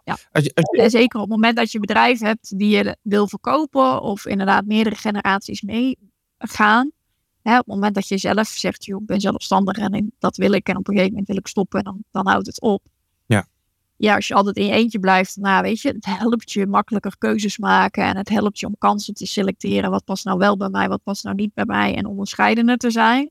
Ja, 0.05 0.13
als 0.33 0.45
je, 0.45 0.55
als 0.55 0.77
je... 0.77 0.83
En 0.83 0.91
zeker 0.91 1.21
op 1.21 1.29
het 1.29 1.35
moment 1.35 1.57
dat 1.57 1.71
je 1.71 1.75
een 1.75 1.87
bedrijf 1.87 2.21
hebt 2.21 2.59
die 2.59 2.77
je 2.77 2.97
wil 3.03 3.29
verkopen 3.29 4.03
of 4.03 4.27
inderdaad 4.27 4.65
meerdere 4.65 4.97
generaties 4.97 5.63
meegaan. 5.63 6.91
Hè, 7.43 7.53
op 7.53 7.67
het 7.67 7.75
moment 7.75 7.95
dat 7.95 8.09
je 8.09 8.19
zelf 8.19 8.49
zegt, 8.49 8.85
joh, 8.85 9.01
ik 9.01 9.07
ben 9.07 9.21
zelfstandig 9.21 9.77
en 9.77 10.13
dat 10.19 10.37
wil 10.37 10.53
ik 10.53 10.69
en 10.69 10.77
op 10.77 10.89
een 10.89 10.95
gegeven 10.95 11.13
moment 11.13 11.29
wil 11.29 11.39
ik 11.39 11.47
stoppen 11.47 11.79
en 11.79 11.85
dan, 11.85 12.05
dan 12.11 12.27
houdt 12.27 12.47
het 12.47 12.61
op 12.61 12.83
ja, 14.01 14.15
als 14.15 14.29
je 14.29 14.35
altijd 14.35 14.57
in 14.57 14.65
je 14.65 14.73
eentje 14.73 14.99
blijft, 14.99 15.37
nou 15.37 15.63
weet 15.63 15.81
je, 15.81 15.89
het 15.89 16.05
helpt 16.05 16.53
je 16.53 16.67
makkelijker 16.67 17.19
keuzes 17.19 17.59
maken 17.59 18.05
en 18.05 18.17
het 18.17 18.29
helpt 18.29 18.59
je 18.59 18.67
om 18.67 18.75
kansen 18.79 19.15
te 19.15 19.27
selecteren. 19.27 19.91
Wat 19.91 20.05
past 20.05 20.25
nou 20.25 20.39
wel 20.39 20.57
bij 20.57 20.69
mij, 20.69 20.89
wat 20.89 21.03
past 21.03 21.25
nou 21.25 21.37
niet 21.37 21.55
bij 21.55 21.65
mij 21.65 21.97
en 21.97 22.07
onderscheidender 22.07 22.77
te 22.77 22.91
zijn. 22.91 23.25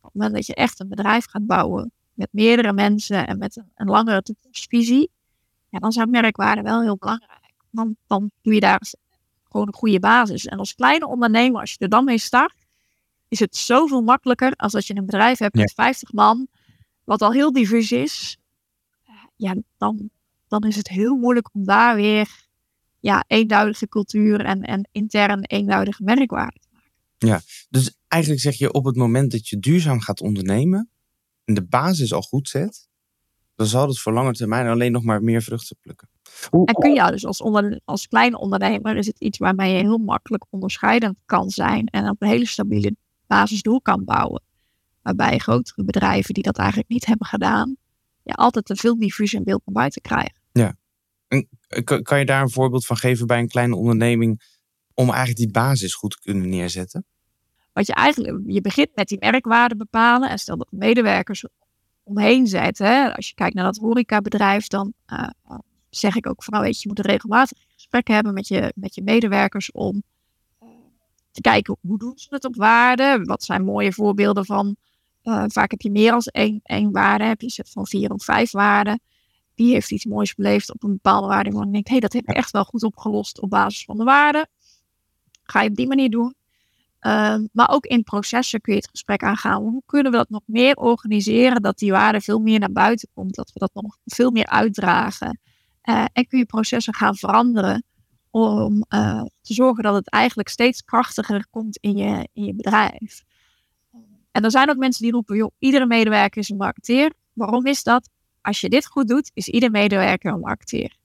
Op 0.00 0.02
het 0.02 0.14
moment 0.14 0.34
dat 0.34 0.46
je 0.46 0.54
echt 0.54 0.80
een 0.80 0.88
bedrijf 0.88 1.26
gaat 1.26 1.46
bouwen 1.46 1.92
met 2.12 2.28
meerdere 2.30 2.72
mensen 2.72 3.26
en 3.26 3.38
met 3.38 3.56
een, 3.56 3.70
een 3.74 3.86
langere 3.86 4.22
toekomstvisie, 4.22 5.10
ja, 5.68 5.78
dan 5.78 5.92
zijn 5.92 6.10
merkwaarden 6.10 6.64
wel 6.64 6.82
heel 6.82 6.96
belangrijk. 6.96 7.52
Dan, 7.70 7.96
dan 8.06 8.30
doe 8.42 8.54
je 8.54 8.60
daar 8.60 8.80
gewoon 9.44 9.66
een 9.66 9.74
goede 9.74 10.00
basis. 10.00 10.46
En 10.46 10.58
als 10.58 10.74
kleine 10.74 11.06
ondernemer, 11.06 11.60
als 11.60 11.70
je 11.70 11.78
er 11.78 11.88
dan 11.88 12.04
mee 12.04 12.18
start, 12.18 12.54
is 13.28 13.38
het 13.38 13.56
zoveel 13.56 14.02
makkelijker 14.02 14.52
als 14.56 14.72
dat 14.72 14.86
je 14.86 14.96
een 14.96 15.06
bedrijf 15.06 15.38
hebt 15.38 15.54
met 15.54 15.72
50 15.72 16.12
man, 16.12 16.46
wat 17.04 17.22
al 17.22 17.32
heel 17.32 17.52
divers 17.52 17.92
is 17.92 18.38
ja, 19.36 19.56
dan, 19.76 20.10
dan 20.48 20.62
is 20.62 20.76
het 20.76 20.88
heel 20.88 21.16
moeilijk 21.16 21.48
om 21.52 21.64
daar 21.64 21.96
weer 21.96 22.46
ja, 23.00 23.24
eenduidige 23.26 23.88
cultuur 23.88 24.44
en, 24.44 24.62
en 24.62 24.88
intern 24.92 25.44
eenduidige 25.44 26.02
merkwaarde 26.02 26.58
te 26.60 26.68
maken. 26.72 26.92
Ja, 27.18 27.40
dus 27.70 27.96
eigenlijk 28.08 28.42
zeg 28.42 28.54
je 28.54 28.72
op 28.72 28.84
het 28.84 28.96
moment 28.96 29.30
dat 29.30 29.48
je 29.48 29.58
duurzaam 29.58 30.00
gaat 30.00 30.20
ondernemen 30.20 30.88
en 31.44 31.54
de 31.54 31.64
basis 31.64 32.12
al 32.12 32.22
goed 32.22 32.48
zet, 32.48 32.88
dan 33.56 33.66
zal 33.66 33.88
het 33.88 33.98
voor 33.98 34.12
lange 34.12 34.32
termijn 34.32 34.66
alleen 34.66 34.92
nog 34.92 35.02
maar 35.02 35.22
meer 35.22 35.42
vruchten 35.42 35.76
plukken. 35.80 36.08
Hoe... 36.50 36.66
En 36.66 36.74
kun 36.74 36.94
je 36.94 37.10
dus 37.10 37.26
als, 37.26 37.40
onder, 37.40 37.80
als 37.84 38.08
kleine 38.08 38.38
ondernemer 38.38 38.96
is 38.96 39.06
het 39.06 39.20
iets 39.20 39.38
waarmee 39.38 39.72
je 39.72 39.82
heel 39.82 39.98
makkelijk 39.98 40.44
onderscheidend 40.50 41.16
kan 41.26 41.50
zijn 41.50 41.86
en 41.86 42.08
op 42.08 42.22
een 42.22 42.28
hele 42.28 42.46
stabiele 42.46 42.96
basis 43.26 43.62
door 43.62 43.82
kan 43.82 44.04
bouwen. 44.04 44.42
Waarbij 45.02 45.38
grotere 45.38 45.84
bedrijven 45.84 46.34
die 46.34 46.42
dat 46.42 46.58
eigenlijk 46.58 46.88
niet 46.88 47.06
hebben 47.06 47.26
gedaan, 47.26 47.76
ja, 48.24 48.32
altijd 48.32 48.70
een 48.70 48.76
veel 48.76 48.98
diffuser 48.98 49.42
beeld 49.42 49.62
naar 49.64 49.74
buiten 49.74 50.02
krijgen. 50.02 50.40
Ja. 50.52 50.76
En 51.28 51.48
kan 52.02 52.18
je 52.18 52.24
daar 52.24 52.42
een 52.42 52.50
voorbeeld 52.50 52.86
van 52.86 52.96
geven 52.96 53.26
bij 53.26 53.38
een 53.38 53.48
kleine 53.48 53.76
onderneming 53.76 54.42
om 54.94 55.06
eigenlijk 55.08 55.38
die 55.38 55.50
basis 55.50 55.94
goed 55.94 56.10
te 56.10 56.20
kunnen 56.20 56.48
neerzetten? 56.48 57.04
Wat 57.72 57.86
je 57.86 57.94
eigenlijk, 57.94 58.42
je 58.46 58.60
begint 58.60 58.88
met 58.94 59.08
die 59.08 59.18
merkwaarde 59.20 59.76
bepalen 59.76 60.30
en 60.30 60.38
stel 60.38 60.56
dat 60.56 60.68
medewerkers 60.70 61.44
omheen 62.02 62.46
zetten. 62.46 62.86
Hè, 62.86 63.14
als 63.16 63.28
je 63.28 63.34
kijkt 63.34 63.54
naar 63.54 63.64
dat 63.64 63.76
horecabedrijf, 63.76 64.66
dan 64.66 64.92
uh, 65.12 65.28
zeg 65.90 66.16
ik 66.16 66.28
ook 66.28 66.42
van, 66.42 66.52
nou 66.52 66.64
weet 66.64 66.74
je, 66.74 66.88
je 66.88 66.94
moet 66.94 67.06
regelmatig 67.06 67.58
gesprekken 67.74 68.14
hebben 68.14 68.34
met 68.34 68.48
je, 68.48 68.72
met 68.74 68.94
je 68.94 69.02
medewerkers 69.02 69.72
om 69.72 70.02
uh, 70.62 70.68
te 71.30 71.40
kijken 71.40 71.76
hoe 71.80 71.98
doen 71.98 72.18
ze 72.18 72.26
het 72.30 72.44
op 72.44 72.56
waarde, 72.56 73.20
wat 73.24 73.42
zijn 73.44 73.64
mooie 73.64 73.92
voorbeelden 73.92 74.44
van 74.44 74.76
uh, 75.24 75.44
vaak 75.46 75.70
heb 75.70 75.80
je 75.80 75.90
meer 75.90 76.10
dan 76.10 76.20
één, 76.20 76.60
één 76.62 76.92
waarde. 76.92 77.24
Heb 77.24 77.40
je 77.40 77.50
set 77.50 77.70
van 77.70 77.86
vier 77.86 78.10
of 78.10 78.24
vijf 78.24 78.50
waarden. 78.50 79.00
Wie 79.54 79.72
heeft 79.72 79.90
iets 79.90 80.04
moois 80.04 80.34
beleefd 80.34 80.72
op 80.72 80.82
een 80.82 80.92
bepaalde 80.92 81.26
waarde. 81.26 81.50
Waarvan 81.50 81.66
je 81.66 81.72
denkt, 81.72 81.88
hé, 81.88 81.92
hey, 81.92 82.02
dat 82.02 82.12
heb 82.12 82.26
je 82.26 82.32
echt 82.32 82.50
wel 82.50 82.64
goed 82.64 82.82
opgelost 82.82 83.40
op 83.40 83.50
basis 83.50 83.84
van 83.84 83.96
de 83.96 84.04
waarde. 84.04 84.46
Ga 85.42 85.62
je 85.62 85.68
op 85.68 85.76
die 85.76 85.86
manier 85.86 86.10
doen. 86.10 86.34
Uh, 87.00 87.36
maar 87.52 87.70
ook 87.70 87.84
in 87.84 88.02
processen 88.02 88.60
kun 88.60 88.72
je 88.72 88.78
het 88.78 88.90
gesprek 88.90 89.22
aangaan. 89.22 89.62
Hoe 89.62 89.82
kunnen 89.86 90.12
we 90.12 90.18
dat 90.18 90.30
nog 90.30 90.42
meer 90.46 90.76
organiseren? 90.76 91.62
Dat 91.62 91.78
die 91.78 91.90
waarde 91.90 92.20
veel 92.20 92.38
meer 92.38 92.58
naar 92.58 92.72
buiten 92.72 93.08
komt. 93.14 93.34
Dat 93.34 93.52
we 93.52 93.58
dat 93.58 93.70
nog 93.74 93.96
veel 94.04 94.30
meer 94.30 94.46
uitdragen. 94.46 95.40
Uh, 95.84 96.04
en 96.12 96.26
kun 96.26 96.38
je 96.38 96.46
processen 96.46 96.94
gaan 96.94 97.16
veranderen. 97.16 97.84
Om 98.30 98.84
uh, 98.88 99.22
te 99.40 99.54
zorgen 99.54 99.82
dat 99.82 99.94
het 99.94 100.10
eigenlijk 100.10 100.48
steeds 100.48 100.84
krachtiger 100.84 101.46
komt 101.50 101.78
in 101.78 101.96
je, 101.96 102.28
in 102.32 102.44
je 102.44 102.54
bedrijf. 102.54 103.22
En 104.34 104.44
er 104.44 104.50
zijn 104.50 104.70
ook 104.70 104.76
mensen 104.76 105.02
die 105.02 105.12
roepen, 105.12 105.36
joh, 105.36 105.50
iedere 105.58 105.86
medewerker 105.86 106.40
is 106.40 106.48
een 106.48 106.56
marketeer. 106.56 107.12
Waarom 107.32 107.66
is 107.66 107.82
dat? 107.82 108.08
Als 108.40 108.60
je 108.60 108.68
dit 108.68 108.86
goed 108.86 109.08
doet, 109.08 109.30
is 109.34 109.48
ieder 109.48 109.70
medewerker 109.70 110.32
een 110.32 110.40
marketeer. 110.40 110.96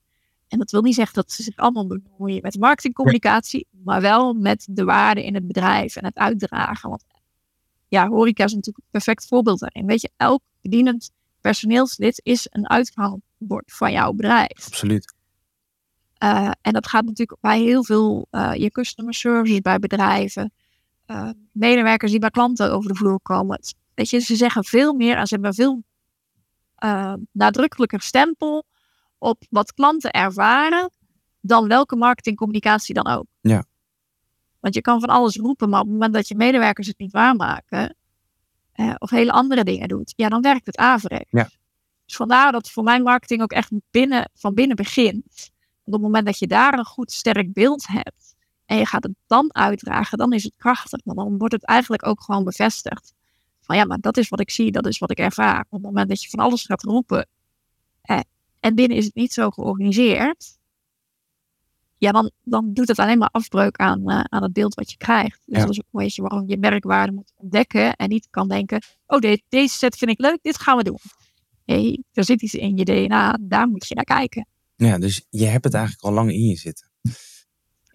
En 0.48 0.58
dat 0.58 0.70
wil 0.70 0.82
niet 0.82 0.94
zeggen 0.94 1.14
dat 1.14 1.32
ze 1.32 1.42
zich 1.42 1.56
allemaal 1.56 1.86
bemoeien 1.86 2.42
met 2.42 2.58
marketingcommunicatie, 2.58 3.66
maar 3.84 4.00
wel 4.00 4.32
met 4.32 4.66
de 4.70 4.84
waarde 4.84 5.24
in 5.24 5.34
het 5.34 5.46
bedrijf 5.46 5.96
en 5.96 6.04
het 6.04 6.16
uitdragen. 6.16 6.88
Want 6.88 7.04
ja, 7.88 8.08
horeca 8.08 8.44
is 8.44 8.54
natuurlijk 8.54 8.84
een 8.84 8.90
perfect 8.90 9.26
voorbeeld 9.26 9.60
daarin. 9.60 9.86
Weet 9.86 10.00
je, 10.00 10.10
elk 10.16 10.42
bedienend 10.62 11.10
personeelslid 11.40 12.20
is 12.22 12.46
een 12.50 12.68
uitgangbord 12.68 13.72
van 13.72 13.92
jouw 13.92 14.12
bedrijf. 14.12 14.66
Absoluut. 14.66 15.14
Uh, 16.22 16.50
en 16.60 16.72
dat 16.72 16.88
gaat 16.88 17.04
natuurlijk 17.04 17.40
bij 17.40 17.60
heel 17.60 17.84
veel, 17.84 18.26
uh, 18.30 18.54
je 18.54 18.70
customer 18.70 19.14
service 19.14 19.60
bij 19.60 19.78
bedrijven. 19.78 20.52
Uh, 21.10 21.30
medewerkers 21.52 22.10
die 22.10 22.20
bij 22.20 22.30
klanten 22.30 22.72
over 22.72 22.90
de 22.90 22.96
vloer 22.96 23.20
komen. 23.22 23.60
Weet 23.94 24.10
je, 24.10 24.18
ze 24.18 24.36
zeggen 24.36 24.64
veel 24.64 24.94
meer 24.94 25.16
en 25.16 25.26
ze 25.26 25.34
hebben 25.34 25.54
veel 25.54 25.82
uh, 26.84 27.14
nadrukkelijker 27.32 28.00
stempel 28.00 28.64
op 29.18 29.42
wat 29.50 29.74
klanten 29.74 30.10
ervaren 30.10 30.90
dan 31.40 31.68
welke 31.68 31.96
marketingcommunicatie 31.96 32.94
dan 32.94 33.06
ook. 33.06 33.24
Ja. 33.40 33.64
Want 34.60 34.74
je 34.74 34.80
kan 34.80 35.00
van 35.00 35.08
alles 35.08 35.36
roepen, 35.36 35.68
maar 35.68 35.80
op 35.80 35.86
het 35.86 35.94
moment 35.94 36.14
dat 36.14 36.28
je 36.28 36.34
medewerkers 36.34 36.86
het 36.86 36.98
niet 36.98 37.12
waarmaken 37.12 37.96
eh, 38.72 38.94
of 38.98 39.10
hele 39.10 39.32
andere 39.32 39.64
dingen 39.64 39.88
doet, 39.88 40.12
ja, 40.16 40.28
dan 40.28 40.40
werkt 40.40 40.66
het 40.66 40.76
averechts. 40.76 41.30
Ja. 41.30 41.48
Dus 42.04 42.16
vandaar 42.16 42.52
dat 42.52 42.70
voor 42.70 42.82
mijn 42.82 43.02
marketing 43.02 43.42
ook 43.42 43.52
echt 43.52 43.70
binnen, 43.90 44.30
van 44.34 44.54
binnen 44.54 44.76
begint. 44.76 45.50
Want 45.84 45.84
op 45.84 45.92
het 45.92 46.02
moment 46.02 46.26
dat 46.26 46.38
je 46.38 46.46
daar 46.46 46.78
een 46.78 46.84
goed 46.84 47.12
sterk 47.12 47.52
beeld 47.52 47.86
hebt 47.86 48.34
en 48.70 48.76
je 48.76 48.86
gaat 48.86 49.02
het 49.02 49.12
dan 49.26 49.54
uitdragen, 49.54 50.18
dan 50.18 50.32
is 50.32 50.42
het 50.42 50.52
krachtig. 50.56 51.00
Want 51.04 51.18
dan 51.18 51.38
wordt 51.38 51.54
het 51.54 51.64
eigenlijk 51.64 52.06
ook 52.06 52.22
gewoon 52.22 52.44
bevestigd. 52.44 53.14
Van 53.60 53.76
ja, 53.76 53.84
maar 53.84 53.98
dat 54.00 54.16
is 54.16 54.28
wat 54.28 54.40
ik 54.40 54.50
zie, 54.50 54.70
dat 54.72 54.86
is 54.86 54.98
wat 54.98 55.10
ik 55.10 55.18
ervaar. 55.18 55.60
Op 55.60 55.70
het 55.70 55.82
moment 55.82 56.08
dat 56.08 56.22
je 56.22 56.28
van 56.28 56.38
alles 56.38 56.64
gaat 56.64 56.82
roepen 56.82 57.28
eh, 58.02 58.20
en 58.60 58.74
binnen 58.74 58.96
is 58.96 59.04
het 59.04 59.14
niet 59.14 59.32
zo 59.32 59.50
georganiseerd, 59.50 60.58
ja, 61.98 62.12
dan, 62.12 62.30
dan 62.42 62.72
doet 62.72 62.88
het 62.88 62.98
alleen 62.98 63.18
maar 63.18 63.28
afbreuk 63.32 63.76
aan, 63.76 64.10
uh, 64.10 64.20
aan 64.20 64.42
het 64.42 64.52
beeld 64.52 64.74
wat 64.74 64.90
je 64.90 64.96
krijgt. 64.96 65.40
Dus 65.44 65.56
Ja. 65.56 65.60
dat 65.60 65.70
is 65.70 65.78
ook 65.78 65.88
een 65.92 66.00
beetje 66.04 66.22
waarom 66.22 66.48
je 66.48 66.58
merkwaarde 66.58 67.12
moet 67.12 67.32
ontdekken 67.36 67.96
en 67.96 68.08
niet 68.08 68.26
kan 68.30 68.48
denken, 68.48 68.82
oh 69.06 69.18
de- 69.18 69.42
deze 69.48 69.76
set 69.76 69.96
vind 69.96 70.10
ik 70.10 70.20
leuk, 70.20 70.38
dit 70.42 70.58
gaan 70.60 70.76
we 70.76 70.82
doen. 70.84 70.98
Nee, 71.64 72.04
er 72.12 72.24
zit 72.24 72.42
iets 72.42 72.54
in 72.54 72.76
je 72.76 72.84
DNA, 72.84 73.38
daar 73.40 73.68
moet 73.68 73.86
je 73.88 73.94
naar 73.94 74.04
kijken. 74.04 74.46
Ja, 74.76 74.98
dus 74.98 75.26
je 75.30 75.46
hebt 75.46 75.64
het 75.64 75.74
eigenlijk 75.74 76.04
al 76.04 76.12
lang 76.12 76.30
in 76.32 76.44
je 76.46 76.56
zitten. 76.56 76.89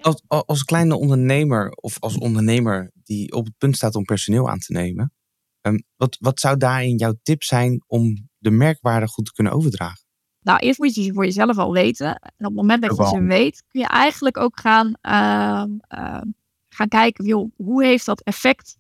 Als, 0.06 0.24
als 0.28 0.64
kleine 0.64 0.96
ondernemer 0.96 1.70
of 1.70 2.00
als 2.00 2.18
ondernemer 2.18 2.92
die 3.04 3.32
op 3.32 3.46
het 3.46 3.58
punt 3.58 3.76
staat 3.76 3.96
om 3.96 4.04
personeel 4.04 4.50
aan 4.50 4.60
te 4.60 4.72
nemen, 4.72 5.14
ehm, 5.62 5.78
wat, 5.96 6.18
wat 6.20 6.40
zou 6.40 6.58
daarin 6.58 6.98
jouw 6.98 7.14
tip 7.24 7.44
zijn 7.44 7.84
om 7.88 8.30
de 8.38 8.52
merkwaarde 8.52 9.08
goed 9.08 9.26
te 9.26 9.34
kunnen 9.34 9.54
overdragen? 9.54 10.06
Nou, 10.42 10.60
eerst 10.60 10.80
moet 10.80 10.96
je 10.96 11.04
ze 11.04 11.14
voor 11.14 11.26
jezelf 11.26 11.58
al 11.58 11.72
weten. 11.72 12.08
En 12.08 12.32
op 12.38 12.46
het 12.46 12.54
moment 12.56 12.82
dat 12.82 12.98
je 12.98 13.08
ze 13.08 13.22
weet, 13.22 13.64
kun 13.68 13.82
je 13.82 13.88
eigenlijk 13.88 14.38
ook 14.38 14.60
gaan, 14.60 14.94
ehm, 15.02 15.70
ehm, 15.88 16.28
gaan 16.70 16.88
kijken, 16.88 17.26
joh, 17.26 17.52
hoe 17.56 17.86
heeft 17.86 18.06
dat 18.06 18.22
effect 18.22 18.78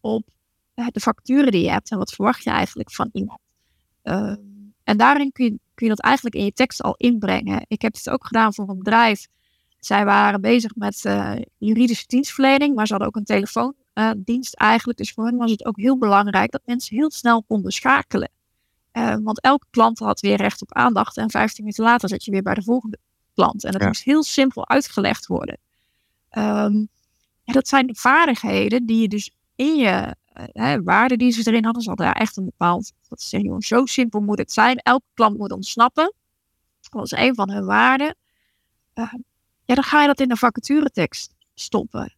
op 0.00 0.28
eh, 0.74 0.86
de 0.90 1.00
facturen 1.00 1.52
die 1.52 1.62
je 1.62 1.70
hebt 1.70 1.90
en 1.90 1.98
wat 1.98 2.12
verwacht 2.12 2.44
je 2.44 2.50
eigenlijk 2.50 2.92
van 2.92 3.08
iemand. 3.12 3.40
Ehm, 4.02 4.36
en 4.84 4.96
daarin 4.96 5.32
kun 5.32 5.44
je, 5.44 5.50
kun 5.50 5.86
je 5.86 5.88
dat 5.88 6.00
eigenlijk 6.00 6.34
in 6.34 6.44
je 6.44 6.52
tekst 6.52 6.82
al 6.82 6.94
inbrengen. 6.96 7.64
Ik 7.68 7.82
heb 7.82 7.94
het 7.94 8.10
ook 8.10 8.26
gedaan 8.26 8.54
voor 8.54 8.68
een 8.68 8.78
bedrijf. 8.78 9.26
Zij 9.84 10.04
waren 10.04 10.40
bezig 10.40 10.74
met 10.74 11.04
eh, 11.04 11.32
juridische 11.58 12.04
dienstverlening, 12.06 12.74
maar 12.74 12.86
ze 12.86 12.92
hadden 12.92 13.08
ook 13.10 13.16
een 13.16 13.24
telefoondienst 13.24 14.54
eigenlijk. 14.54 14.98
Dus 14.98 15.12
voor 15.12 15.24
hen 15.26 15.36
was 15.36 15.50
het 15.50 15.64
ook 15.64 15.76
heel 15.76 15.98
belangrijk 15.98 16.50
dat 16.50 16.60
mensen 16.64 16.96
heel 16.96 17.10
snel 17.10 17.42
konden 17.42 17.72
schakelen. 17.72 18.30
Eh, 18.92 19.16
want 19.22 19.40
elke 19.40 19.66
klant 19.70 19.98
had 19.98 20.20
weer 20.20 20.36
recht 20.36 20.62
op 20.62 20.72
aandacht. 20.72 21.16
En 21.16 21.30
15 21.30 21.64
minuten 21.64 21.84
later 21.84 22.08
zat 22.08 22.24
je 22.24 22.30
weer 22.30 22.42
bij 22.42 22.54
de 22.54 22.62
volgende 22.62 22.98
klant. 23.34 23.64
En 23.64 23.72
dat 23.72 23.80
Ja. 23.80 23.86
moest 23.86 24.02
heel 24.04 24.22
simpel 24.22 24.68
uitgelegd 24.68 25.26
worden. 25.26 25.58
Ehm, 26.28 26.76
ja, 27.42 27.52
dat 27.52 27.68
zijn 27.68 27.86
de 27.86 27.94
vaardigheden 27.94 28.86
die 28.86 29.00
je 29.00 29.08
dus 29.08 29.30
in 29.56 29.76
je 29.76 30.14
eh, 30.32 30.44
hè, 30.52 30.82
waarden 30.82 31.18
die 31.18 31.30
ze 31.32 31.46
erin 31.50 31.64
hadden. 31.64 31.82
Ze 31.82 31.88
hadden 31.88 32.06
daar 32.06 32.16
echt 32.16 32.36
een 32.36 32.44
bepaald. 32.44 32.92
Dat 33.08 33.20
ze 33.22 33.28
zeggen, 33.28 33.60
zo 33.60 33.86
simpel 33.86 34.20
moet 34.20 34.38
het 34.38 34.52
zijn. 34.52 34.76
Elke 34.76 35.04
klant 35.14 35.38
moet 35.38 35.52
ontsnappen. 35.52 36.14
Dat 36.80 36.92
was 36.92 37.10
een 37.10 37.34
van 37.34 37.50
hun 37.50 37.64
waarden. 37.64 38.16
Eh, 38.94 39.12
ja, 39.64 39.74
dan 39.74 39.84
ga 39.84 40.00
je 40.00 40.06
dat 40.06 40.20
in 40.20 40.28
de 40.28 40.36
vacaturetekst 40.36 41.34
stoppen. 41.54 42.14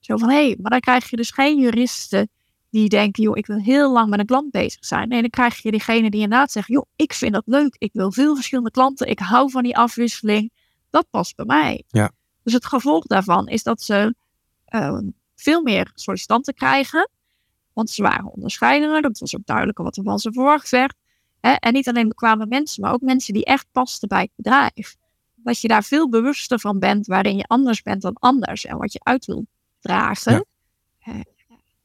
Zo 0.00 0.16
van 0.16 0.28
hé, 0.28 0.46
hey, 0.46 0.56
maar 0.60 0.70
dan 0.70 0.80
krijg 0.80 1.10
je 1.10 1.16
dus 1.16 1.30
geen 1.30 1.60
juristen 1.60 2.28
die 2.70 2.88
denken, 2.88 3.22
joh, 3.22 3.36
ik 3.36 3.46
wil 3.46 3.58
heel 3.58 3.92
lang 3.92 4.10
met 4.10 4.18
een 4.18 4.26
klant 4.26 4.50
bezig 4.50 4.84
zijn. 4.84 5.08
Nee, 5.08 5.20
dan 5.20 5.30
krijg 5.30 5.62
je 5.62 5.70
diegene 5.70 6.10
die 6.10 6.20
inderdaad 6.20 6.52
zegt, 6.52 6.68
joh, 6.68 6.86
ik 6.96 7.12
vind 7.12 7.32
dat 7.32 7.42
leuk. 7.46 7.76
Ik 7.78 7.90
wil 7.92 8.12
veel 8.12 8.34
verschillende 8.34 8.70
klanten. 8.70 9.06
Ik 9.06 9.18
hou 9.18 9.50
van 9.50 9.62
die 9.62 9.76
afwisseling. 9.76 10.52
Dat 10.90 11.06
past 11.10 11.36
bij 11.36 11.44
mij. 11.44 11.84
Ja. 11.88 12.10
Dus 12.42 12.52
het 12.52 12.66
gevolg 12.66 13.06
daarvan 13.06 13.48
is 13.48 13.62
dat 13.62 13.82
ze 13.82 14.14
eh, 14.64 14.98
veel 15.34 15.62
meer 15.62 15.90
sollicitanten 15.94 16.54
krijgen. 16.54 17.10
Want 17.72 17.90
ze 17.90 18.02
waren 18.02 18.32
onderscheidender. 18.32 19.02
Dat 19.02 19.18
was 19.18 19.36
ook 19.36 19.46
duidelijker 19.46 19.84
wat 19.84 19.96
er 19.96 20.02
van 20.02 20.18
ze 20.18 20.32
verwacht 20.32 20.70
werd. 20.70 20.94
Hè? 21.40 21.52
En 21.52 21.72
niet 21.72 21.88
alleen 21.88 22.08
bekwame 22.08 22.46
mensen, 22.46 22.82
maar 22.82 22.92
ook 22.92 23.00
mensen 23.00 23.34
die 23.34 23.44
echt 23.44 23.66
pasten 23.72 24.08
bij 24.08 24.20
het 24.20 24.32
bedrijf. 24.36 24.96
Dat 25.44 25.60
je 25.60 25.68
daar 25.68 25.84
veel 25.84 26.08
bewuster 26.08 26.60
van 26.60 26.78
bent 26.78 27.06
waarin 27.06 27.36
je 27.36 27.44
anders 27.46 27.82
bent 27.82 28.02
dan 28.02 28.14
anders. 28.14 28.64
En 28.64 28.76
wat 28.76 28.92
je 28.92 29.00
uit 29.02 29.24
wil 29.24 29.46
dragen. 29.80 30.32
Ja. 30.32 31.12
Eh, 31.12 31.20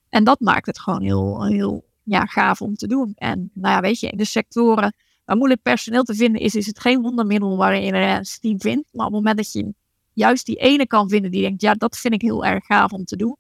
en 0.10 0.24
dat 0.24 0.40
maakt 0.40 0.66
het 0.66 0.80
gewoon 0.80 1.02
heel, 1.02 1.46
heel 1.46 1.86
ja, 2.04 2.26
gaaf 2.26 2.62
om 2.62 2.76
te 2.76 2.88
doen. 2.88 3.14
En 3.16 3.52
nou 3.54 3.76
ja, 3.76 3.82
weet 3.82 4.00
je, 4.00 4.10
in 4.10 4.18
de 4.18 4.26
sectoren 4.26 4.94
waar 5.26 5.38
moeilijk 5.38 5.62
personeel 5.62 6.04
te 6.04 6.16
vinden 6.16 6.42
is, 6.42 6.56
is 6.56 6.66
het 6.66 6.80
geen 6.80 7.02
wondermiddel 7.02 7.58
waarin 7.58 7.84
je 7.84 7.94
een 7.94 8.26
team 8.42 8.62
vindt. 8.62 8.90
Maar 8.92 9.06
op 9.06 9.14
het 9.14 9.22
moment 9.22 9.38
dat 9.38 9.52
je 9.52 9.74
juist 10.14 10.46
die 10.46 10.56
ene 10.56 10.88
kan 10.88 11.10
vinden 11.10 11.32
die 11.32 11.42
denkt, 11.42 11.62
ja, 11.62 11.74
dat 11.74 11.98
vind 11.98 12.14
ik 12.14 12.22
heel 12.22 12.46
erg 12.46 12.66
gaaf 12.66 12.92
om 12.92 13.06
te 13.06 13.16
doen. 13.16 13.38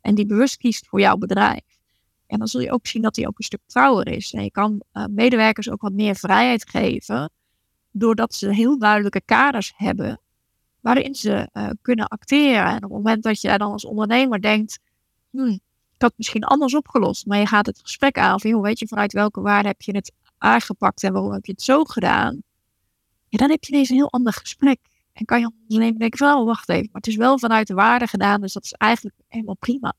En 0.00 0.14
die 0.14 0.26
bewust 0.26 0.56
kiest 0.56 0.86
voor 0.86 1.00
jouw 1.00 1.16
bedrijf. 1.16 1.78
En 2.26 2.38
dan 2.38 2.48
zul 2.48 2.60
je 2.60 2.72
ook 2.72 2.86
zien 2.86 3.02
dat 3.02 3.14
die 3.14 3.26
ook 3.26 3.38
een 3.38 3.44
stuk 3.44 3.60
trouwer 3.66 4.08
is. 4.08 4.32
En 4.32 4.42
je 4.42 4.50
kan 4.50 4.82
eh, 4.92 5.04
medewerkers 5.10 5.70
ook 5.70 5.80
wat 5.80 5.92
meer 5.92 6.16
vrijheid 6.16 6.68
geven, 6.70 7.30
doordat 7.90 8.34
ze 8.34 8.54
heel 8.54 8.78
duidelijke 8.78 9.20
kaders 9.24 9.72
hebben 9.76 10.20
waarin 10.80 11.14
ze 11.14 11.48
eh, 11.52 11.68
kunnen 11.82 12.08
acteren. 12.08 12.66
En 12.66 12.76
op 12.76 12.82
het 12.82 12.90
moment 12.90 13.22
dat 13.22 13.40
je 13.40 13.58
dan 13.58 13.72
als 13.72 13.84
ondernemer 13.84 14.40
denkt, 14.40 14.78
hmm, 15.30 15.48
ik 15.48 15.60
had 15.98 16.08
het 16.08 16.18
misschien 16.18 16.44
anders 16.44 16.74
opgelost, 16.74 17.26
maar 17.26 17.38
je 17.38 17.46
gaat 17.46 17.66
het 17.66 17.80
gesprek 17.82 18.18
aan 18.18 18.40
van, 18.40 18.50
joh, 18.50 18.62
weet 18.62 18.78
je, 18.78 18.86
vanuit 18.86 19.12
welke 19.12 19.40
waarde 19.40 19.68
heb 19.68 19.82
je 19.82 19.96
het 19.96 20.12
aangepakt 20.38 21.02
en 21.02 21.12
waarom 21.12 21.32
heb 21.32 21.44
je 21.44 21.52
het 21.52 21.62
zo 21.62 21.84
gedaan? 21.84 22.42
Ja, 23.28 23.38
dan 23.38 23.50
heb 23.50 23.64
je 23.64 23.72
ineens 23.72 23.88
een 23.88 23.96
heel 23.96 24.10
ander 24.12 24.32
gesprek. 24.32 24.78
En 25.12 25.24
kan 25.24 25.38
je 25.38 25.44
als 25.44 25.54
ondernemer 25.62 25.98
denken 25.98 26.18
van, 26.18 26.38
oh, 26.38 26.46
wacht 26.46 26.68
even, 26.68 26.88
maar 26.92 27.00
het 27.00 27.06
is 27.06 27.16
wel 27.16 27.38
vanuit 27.38 27.66
de 27.66 27.74
waarde 27.74 28.06
gedaan, 28.06 28.40
dus 28.40 28.52
dat 28.52 28.64
is 28.64 28.72
eigenlijk 28.72 29.16
helemaal 29.28 29.56
prima. 29.56 29.94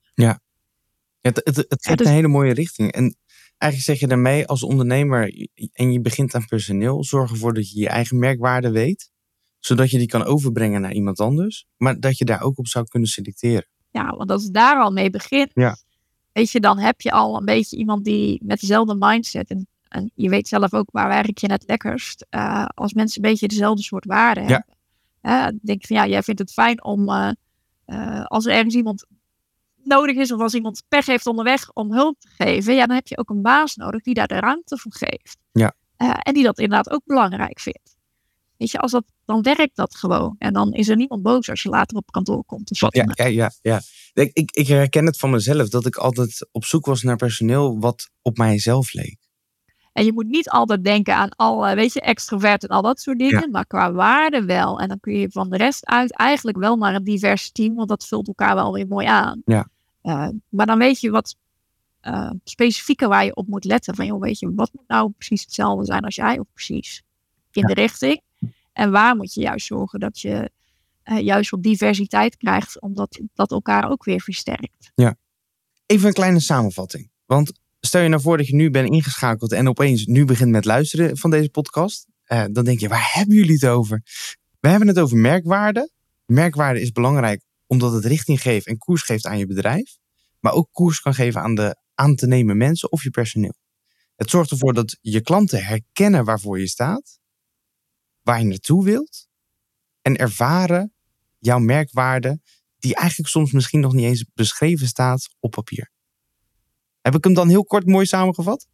Het, 1.21 1.41
het, 1.43 1.55
het 1.55 1.67
Ja, 1.69 1.77
geeft 1.79 1.97
dus- 1.97 2.07
een 2.07 2.13
hele 2.13 2.27
mooie 2.27 2.53
richting. 2.53 2.91
En 2.91 3.15
eigenlijk 3.59 3.91
zeg 3.91 3.99
je 3.99 4.07
daarmee 4.15 4.47
als 4.47 4.63
ondernemer 4.63 5.47
en 5.73 5.91
je 5.91 6.01
begint 6.01 6.35
aan 6.35 6.45
personeel, 6.45 7.03
zorg 7.03 7.31
ervoor 7.31 7.53
dat 7.53 7.71
je 7.71 7.79
je 7.79 7.89
eigen 7.89 8.19
merkwaarde 8.19 8.71
weet, 8.71 9.11
zodat 9.59 9.89
je 9.89 9.97
die 9.97 10.07
kan 10.07 10.23
overbrengen 10.23 10.81
naar 10.81 10.93
iemand 10.93 11.19
anders, 11.19 11.65
maar 11.77 11.99
dat 11.99 12.17
je 12.17 12.25
daar 12.25 12.41
ook 12.41 12.57
op 12.57 12.67
zou 12.67 12.85
kunnen 12.87 13.09
selecteren. 13.09 13.67
Ja, 13.91 14.15
want 14.15 14.31
als 14.31 14.43
het 14.43 14.53
daar 14.53 14.81
al 14.81 14.91
mee 14.91 15.09
begint, 15.09 15.51
Ja. 15.53 15.77
weet 16.31 16.51
je, 16.51 16.59
dan 16.59 16.77
heb 16.77 17.01
je 17.01 17.11
al 17.11 17.37
een 17.37 17.45
beetje 17.45 17.77
iemand 17.77 18.05
die 18.05 18.41
met 18.45 18.59
dezelfde 18.59 18.95
mindset. 18.99 19.49
En, 19.49 19.67
en 19.87 20.11
je 20.15 20.29
weet 20.29 20.47
zelf 20.47 20.73
ook 20.73 20.91
waar 20.91 21.07
werk 21.07 21.37
je 21.37 21.51
het 21.51 21.63
lekkerst. 21.67 22.25
eh, 22.29 22.65
als 22.65 22.93
mensen 22.93 23.23
een 23.23 23.29
beetje 23.29 23.47
dezelfde 23.47 23.83
soort 23.83 24.05
waarden 24.05 24.47
Ja. 24.47 24.65
hebben. 25.21 25.59
Denk 25.63 25.85
van 25.85 25.95
ja, 25.95 26.07
jij 26.07 26.23
vindt 26.23 26.39
het 26.39 26.51
fijn 26.53 26.83
om 26.83 27.09
eh, 27.09 27.31
eh, 27.85 28.25
als 28.25 28.45
er 28.45 28.51
ergens 28.53 28.75
iemand 28.75 29.05
nodig 29.89 30.15
is 30.15 30.31
of 30.31 30.41
als 30.41 30.53
iemand 30.53 30.83
pech 30.87 31.05
heeft 31.05 31.25
onderweg 31.25 31.71
om 31.73 31.93
hulp 31.93 32.19
te 32.19 32.29
geven, 32.37 32.75
ja, 32.75 32.85
dan 32.85 32.95
heb 32.95 33.07
je 33.07 33.17
ook 33.17 33.29
een 33.29 33.41
baas 33.41 33.75
nodig 33.75 34.01
die 34.01 34.13
daar 34.13 34.27
de 34.27 34.39
ruimte 34.39 34.77
voor 34.77 34.93
geeft. 34.95 35.37
Ja. 35.51 35.73
Eh, 35.95 36.13
en 36.21 36.33
die 36.33 36.43
dat 36.43 36.59
inderdaad 36.59 36.89
ook 36.89 37.05
belangrijk 37.05 37.59
vindt. 37.59 37.97
Weet 38.57 38.71
je, 38.71 38.79
als 38.79 38.91
dat, 38.91 39.03
dan 39.25 39.41
werkt 39.41 39.75
dat 39.75 39.95
gewoon. 39.95 40.35
En 40.37 40.53
dan 40.53 40.73
is 40.73 40.87
er 40.87 40.95
niemand 40.95 41.21
boos 41.21 41.49
als 41.49 41.61
je 41.61 41.69
later 41.69 41.97
op 41.97 42.11
kantoor 42.11 42.43
komt. 42.45 42.71
Of 42.71 42.79
wat 42.79 42.95
Ja, 42.95 43.05
ja, 43.13 43.25
ja, 43.25 43.51
ja. 43.61 43.81
Ik, 44.13 44.29
ik, 44.33 44.51
ik 44.51 44.67
herken 44.67 45.05
het 45.05 45.17
van 45.17 45.29
mezelf 45.29 45.69
dat 45.69 45.85
ik 45.85 45.95
altijd 45.95 46.47
op 46.51 46.65
zoek 46.65 46.85
was 46.85 47.01
naar 47.01 47.15
personeel 47.15 47.79
wat 47.79 48.09
op 48.21 48.37
mijzelf 48.37 48.93
leek. 48.93 49.17
En 49.93 50.05
je 50.05 50.13
moet 50.13 50.27
niet 50.27 50.49
altijd 50.49 50.83
denken 50.83 51.15
aan 51.15 51.29
al, 51.35 51.75
weet 51.75 51.93
je, 51.93 52.01
extrovert 52.01 52.63
en 52.63 52.69
al 52.69 52.81
dat 52.81 52.99
soort 52.99 53.19
dingen. 53.19 53.51
Maar 53.51 53.65
qua 53.65 53.91
waarde 53.91 54.45
wel. 54.45 54.79
En 54.79 54.87
dan 54.87 54.99
kun 54.99 55.13
je 55.13 55.29
van 55.31 55.49
de 55.49 55.57
rest 55.57 55.85
uit 55.85 56.15
eigenlijk 56.15 56.57
wel 56.57 56.75
naar 56.75 56.95
een 56.95 57.03
divers 57.03 57.51
team. 57.51 57.75
Want 57.75 57.89
dat 57.89 58.07
vult 58.07 58.27
elkaar 58.27 58.55
wel 58.55 58.73
weer 58.73 58.87
mooi 58.87 59.07
aan. 59.07 59.41
Ja. 59.45 59.67
Eh, 60.01 60.27
maar 60.49 60.65
dan 60.65 60.77
weet 60.77 60.99
je 60.99 61.09
wat 61.09 61.35
eh, 61.99 62.31
specifieker 62.43 63.07
waar 63.07 63.25
je 63.25 63.35
op 63.35 63.47
moet 63.47 63.63
letten. 63.63 63.95
Van, 63.95 64.05
joh, 64.05 64.21
weet 64.21 64.39
je, 64.39 64.53
wat 64.53 64.73
moet 64.73 64.87
nou 64.87 65.11
precies 65.11 65.41
hetzelfde 65.41 65.85
zijn 65.85 66.03
als 66.03 66.15
jij? 66.15 66.39
Of 66.39 66.47
precies 66.53 67.03
in 67.51 67.65
de 67.65 67.73
richting. 67.73 68.21
En 68.73 68.91
waar 68.91 69.15
moet 69.15 69.33
je 69.33 69.41
juist 69.41 69.65
zorgen 69.65 69.99
dat 69.99 70.19
je 70.19 70.51
eh, 71.03 71.19
juist 71.19 71.49
wat 71.49 71.63
diversiteit 71.63 72.37
krijgt. 72.37 72.81
Omdat 72.81 73.19
dat 73.33 73.51
elkaar 73.51 73.89
ook 73.89 74.03
weer 74.03 74.21
versterkt. 74.21 74.91
Even 75.85 76.07
een 76.07 76.13
kleine 76.13 76.39
samenvatting. 76.39 77.09
Want 77.25 77.59
stel 77.79 78.01
je 78.01 78.09
nou 78.09 78.21
voor 78.21 78.37
dat 78.37 78.47
je 78.47 78.55
nu 78.55 78.69
bent 78.69 78.89
ingeschakeld 78.89 79.51
en 79.51 79.67
opeens 79.67 80.05
nu 80.05 80.25
begint 80.25 80.51
met 80.51 80.65
luisteren 80.65 81.17
van 81.17 81.29
deze 81.29 81.49
podcast. 81.49 82.07
Dan 82.51 82.63
denk 82.63 82.79
je, 82.79 82.87
waar 82.87 83.09
hebben 83.13 83.35
jullie 83.35 83.53
het 83.53 83.65
over? 83.65 84.03
We 84.59 84.69
hebben 84.69 84.87
het 84.87 84.99
over 84.99 85.17
merkwaarde. 85.17 85.91
Merkwaarde 86.25 86.81
is 86.81 86.91
belangrijk 86.91 87.41
omdat 87.69 87.93
het 87.93 88.05
richting 88.05 88.41
geeft 88.41 88.67
en 88.67 88.77
koers 88.77 89.01
geeft 89.01 89.25
aan 89.25 89.37
je 89.37 89.45
bedrijf. 89.45 89.97
Maar 90.39 90.53
ook 90.53 90.69
koers 90.71 90.99
kan 90.99 91.13
geven 91.13 91.41
aan 91.41 91.55
de 91.55 91.75
aan 91.93 92.15
te 92.15 92.27
nemen 92.27 92.57
mensen 92.57 92.91
of 92.91 93.03
je 93.03 93.09
personeel. 93.09 93.55
Het 94.15 94.29
zorgt 94.29 94.51
ervoor 94.51 94.73
dat 94.73 94.97
je 95.01 95.21
klanten 95.21 95.65
herkennen 95.65 96.25
waarvoor 96.25 96.59
je 96.59 96.67
staat. 96.67 97.19
Waar 98.21 98.39
je 98.39 98.45
naartoe 98.45 98.83
wilt. 98.83 99.27
En 100.01 100.15
ervaren 100.15 100.93
jouw 101.39 101.59
merkwaarde 101.59 102.39
die 102.79 102.95
eigenlijk 102.95 103.29
soms 103.29 103.51
misschien 103.51 103.79
nog 103.79 103.93
niet 103.93 104.05
eens 104.05 104.25
beschreven 104.33 104.87
staat 104.87 105.29
op 105.39 105.51
papier. 105.51 105.91
Heb 107.01 107.15
ik 107.15 107.23
hem 107.23 107.33
dan 107.33 107.49
heel 107.49 107.65
kort 107.65 107.85
mooi 107.85 108.05
samengevat? 108.05 108.67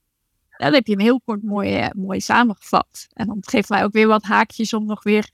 dan 0.58 0.74
heb 0.74 0.86
je 0.86 0.94
hem 0.94 1.02
heel 1.02 1.22
kort 1.22 1.44
mooi, 1.44 1.76
eh, 1.76 1.90
mooi 1.92 2.20
samengevat. 2.20 3.08
En 3.14 3.28
dan 3.28 3.38
geeft 3.42 3.70
mij 3.70 3.84
ook 3.84 3.92
weer 3.92 4.08
wat 4.08 4.24
haakjes 4.24 4.74
om 4.74 4.86
nog 4.86 5.04
weer 5.04 5.30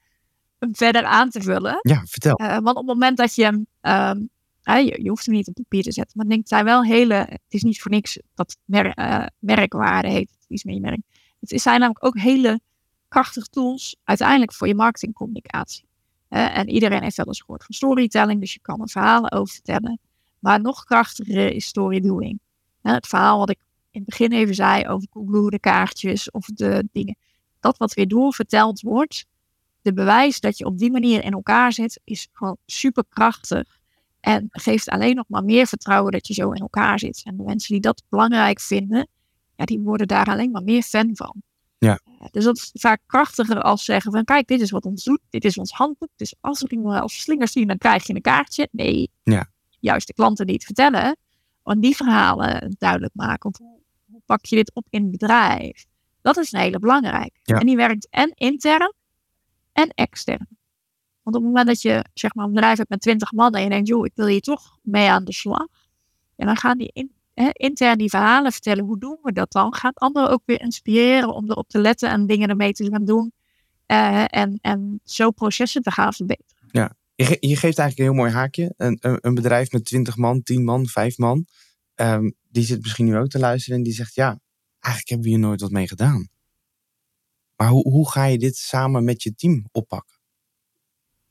verder 0.72 1.04
aan 1.04 1.30
te 1.30 1.42
vullen. 1.42 1.80
Ja, 1.82 2.06
vertel. 2.06 2.42
Uh, 2.42 2.48
want 2.48 2.68
op 2.68 2.76
het 2.76 2.86
moment 2.86 3.18
dat 3.18 3.36
je 3.36 3.44
hem, 3.44 3.66
um, 3.82 4.30
je, 4.64 5.04
je, 5.04 5.10
hoeft 5.10 5.26
hem 5.26 5.36
niet 5.36 5.48
op 5.48 5.54
papier 5.54 5.84
te 5.84 5.92
zetten, 5.92 6.18
maar 6.18 6.38
het 6.38 6.48
zijn 6.48 6.66
wel 6.66 6.84
hele, 6.84 7.16
het 7.16 7.42
is 7.48 7.64
niet 7.64 7.82
voor 7.82 7.92
niks 7.92 8.20
dat 8.36 8.58
mer, 8.66 8.98
uh, 8.98 9.26
merkwaarde 9.40 10.10
heet, 10.10 10.32
iets 10.48 10.64
je 10.64 10.80
merk. 10.80 11.00
Het 11.40 11.62
zijn 11.62 11.80
namelijk 11.80 12.06
ook 12.06 12.18
hele 12.18 12.60
krachtige 13.08 13.48
tools 13.48 13.96
uiteindelijk 14.04 14.54
voor 14.54 14.68
je 14.68 14.76
marketingcommunicatie. 14.76 15.86
En 16.28 16.70
iedereen 16.70 17.04
heeft 17.04 17.18
wel 17.18 17.26
eens 17.28 17.42
gehoord 17.42 17.64
van 17.64 17.76
storytelling, 17.76 18.40
dus 18.40 18.54
je 18.54 18.60
kan 18.62 18.82
er 18.82 18.90
verhalen 18.90 19.32
over 19.32 19.54
vertellen. 19.54 20.00
Maar 20.40 20.62
nog 20.62 20.84
krachtiger 20.84 21.52
is 21.52 21.66
storydoing. 21.66 22.40
het 22.82 23.08
verhaal 23.08 23.38
wat 23.38 23.50
ik 23.50 23.60
in 23.92 24.02
het 24.02 24.10
begin 24.10 24.32
even 24.32 24.56
zei 24.56 24.88
over 24.88 25.08
Coolblue, 25.10 25.50
de 25.50 25.60
kaartjes 25.60 26.32
of 26.32 26.46
de 26.46 26.88
dingen. 26.92 27.18
Dat 27.60 27.78
wat 27.78 27.94
weer 27.94 28.08
doorverteld 28.08 28.82
wordt, 28.82 29.26
de 29.82 29.94
bewijs 29.94 30.40
dat 30.40 30.58
je 30.58 30.66
op 30.66 30.78
die 30.78 30.92
manier 30.92 31.24
in 31.24 31.32
elkaar 31.32 31.74
zit, 31.74 32.02
is 32.04 32.28
gewoon 32.32 32.58
super 32.66 33.04
krachtig. 33.10 33.80
En 34.20 34.48
geeft 34.52 34.90
alleen 34.90 35.16
nog 35.16 35.26
maar 35.28 35.44
meer 35.44 35.68
vertrouwen 35.68 36.12
dat 36.12 36.28
je 36.28 36.34
zo 36.34 36.52
in 36.52 36.62
elkaar 36.62 37.00
zit. 37.00 37.22
En 37.26 37.38
de 37.38 37.44
mensen 37.44 37.74
die 37.74 37.82
dat 37.82 38.04
belangrijk 38.10 38.60
vinden, 38.60 39.08
ja, 39.56 39.66
die 39.66 39.80
worden 39.80 40.08
daar 40.08 40.26
alleen 40.26 40.52
maar 40.52 40.64
meer 40.64 40.82
fan 40.82 41.10
van. 41.14 41.42
Ja. 41.78 42.00
Dus 42.32 42.44
dat 42.44 42.58
is 42.58 42.72
vaak 42.74 43.02
krachtiger 43.06 43.62
als 43.62 43.86
zeggen 43.86 44.12
van 44.12 44.24
kijk, 44.24 44.48
dit 44.48 44.62
is 44.62 44.72
wat 44.72 44.86
ons 44.86 45.04
doet, 45.04 45.20
dit 45.30 45.46
is 45.46 45.58
ons 45.58 45.72
handboek. 45.72 46.10
Dus 46.16 46.36
als 46.40 46.62
ik 46.62 46.80
me 46.80 47.02
als 47.02 47.22
slingers 47.22 47.52
zie, 47.52 47.66
dan 47.66 47.78
krijg 47.78 48.08
je 48.08 48.16
een 48.16 48.22
kaartje. 48.22 48.68
Nee, 48.72 49.12
ja. 49.24 49.50
juist 49.80 50.08
de 50.08 50.14
klanten 50.14 50.46
die 50.46 50.56
het 50.56 50.64
vertellen, 50.64 51.18
want 51.64 51.82
die 51.82 51.96
verhalen 51.96 52.76
duidelijk 52.78 53.14
maken. 53.16 53.54
Hoe, 53.58 53.80
hoe 54.12 54.22
pak 54.26 54.46
je 54.46 54.56
dit 54.56 54.72
op 54.74 54.88
in 54.90 55.02
het 55.02 55.12
bedrijf? 55.12 55.86
Dat 56.22 56.38
is 56.38 56.52
een 56.52 56.60
hele 56.60 56.80
belangrijke. 56.80 57.40
Ja. 57.44 57.60
En 57.60 57.66
die 57.66 57.76
werkt 57.76 58.08
en 58.10 58.32
intern 58.36 58.94
en 59.82 59.90
extern. 59.90 60.48
Want 61.24 61.36
op 61.36 61.42
het 61.42 61.52
moment 61.52 61.68
dat 61.68 61.82
je 61.82 62.06
zeg 62.14 62.34
maar, 62.36 62.46
een 62.46 62.54
bedrijf 62.54 62.78
hebt 62.78 62.90
met 62.90 63.02
20 63.02 63.32
man 63.32 63.54
en 63.54 63.64
je 63.64 63.70
denkt, 63.70 63.88
joh, 63.88 64.06
ik 64.06 64.12
wil 64.16 64.26
hier 64.26 64.42
toch 64.42 64.78
mee 64.82 65.10
aan 65.10 65.26
de 65.26 65.34
slag. 65.34 65.68
En 66.36 66.46
dan 66.46 66.58
gaan 66.58 66.78
die 66.78 67.10
intern 67.54 67.98
die 67.98 68.10
verhalen 68.10 68.52
vertellen, 68.52 68.86
hoe 68.86 69.00
doen 69.00 69.18
we 69.22 69.32
dat 69.32 69.52
dan? 69.52 69.76
Gaat 69.76 70.00
anderen 70.00 70.30
ook 70.30 70.42
weer 70.46 70.62
inspireren 70.62 71.34
om 71.34 71.50
erop 71.50 71.70
te 71.70 71.80
letten 71.80 72.10
en 72.10 72.28
dingen 72.28 72.50
ermee 72.50 72.72
te 72.72 72.90
gaan 72.90 73.06
doen. 73.06 73.34
Uh, 73.88 74.24
en, 74.28 74.58
en 74.62 75.00
zo 75.04 75.32
processen 75.32 75.82
te 75.82 75.92
gaan 75.92 76.14
verbeteren. 76.14 76.68
Ja, 76.72 76.96
je, 77.16 77.38
je 77.40 77.56
geeft 77.56 77.78
eigenlijk 77.78 77.98
een 77.98 78.04
heel 78.04 78.14
mooi 78.14 78.32
haakje. 78.32 78.74
Een, 78.78 78.98
een, 79.02 79.34
bedrijf 79.34 79.72
met 79.72 79.86
20 79.86 80.18
man, 80.18 80.44
10 80.44 80.64
man, 80.64 80.88
5 80.88 81.18
man. 81.18 81.46
Um, 81.96 82.34
die 82.50 82.64
zit 82.64 82.82
misschien 82.82 83.06
nu 83.06 83.18
ook 83.18 83.28
te 83.28 83.40
luisteren 83.40 83.78
en 83.78 83.84
die 83.84 83.94
zegt, 83.94 84.16
ja, 84.16 84.40
eigenlijk 84.80 85.10
hebben 85.10 85.28
we 85.28 85.34
hier 85.34 85.48
nooit 85.48 85.62
wat 85.62 85.72
mee 85.72 85.88
gedaan. 85.88 86.28
Maar 87.62 87.70
hoe, 87.70 87.90
hoe 87.90 88.12
ga 88.12 88.24
je 88.24 88.38
dit 88.38 88.56
samen 88.56 89.04
met 89.04 89.24
je 89.24 89.36
team 89.36 89.66
oppakken? 89.72 90.18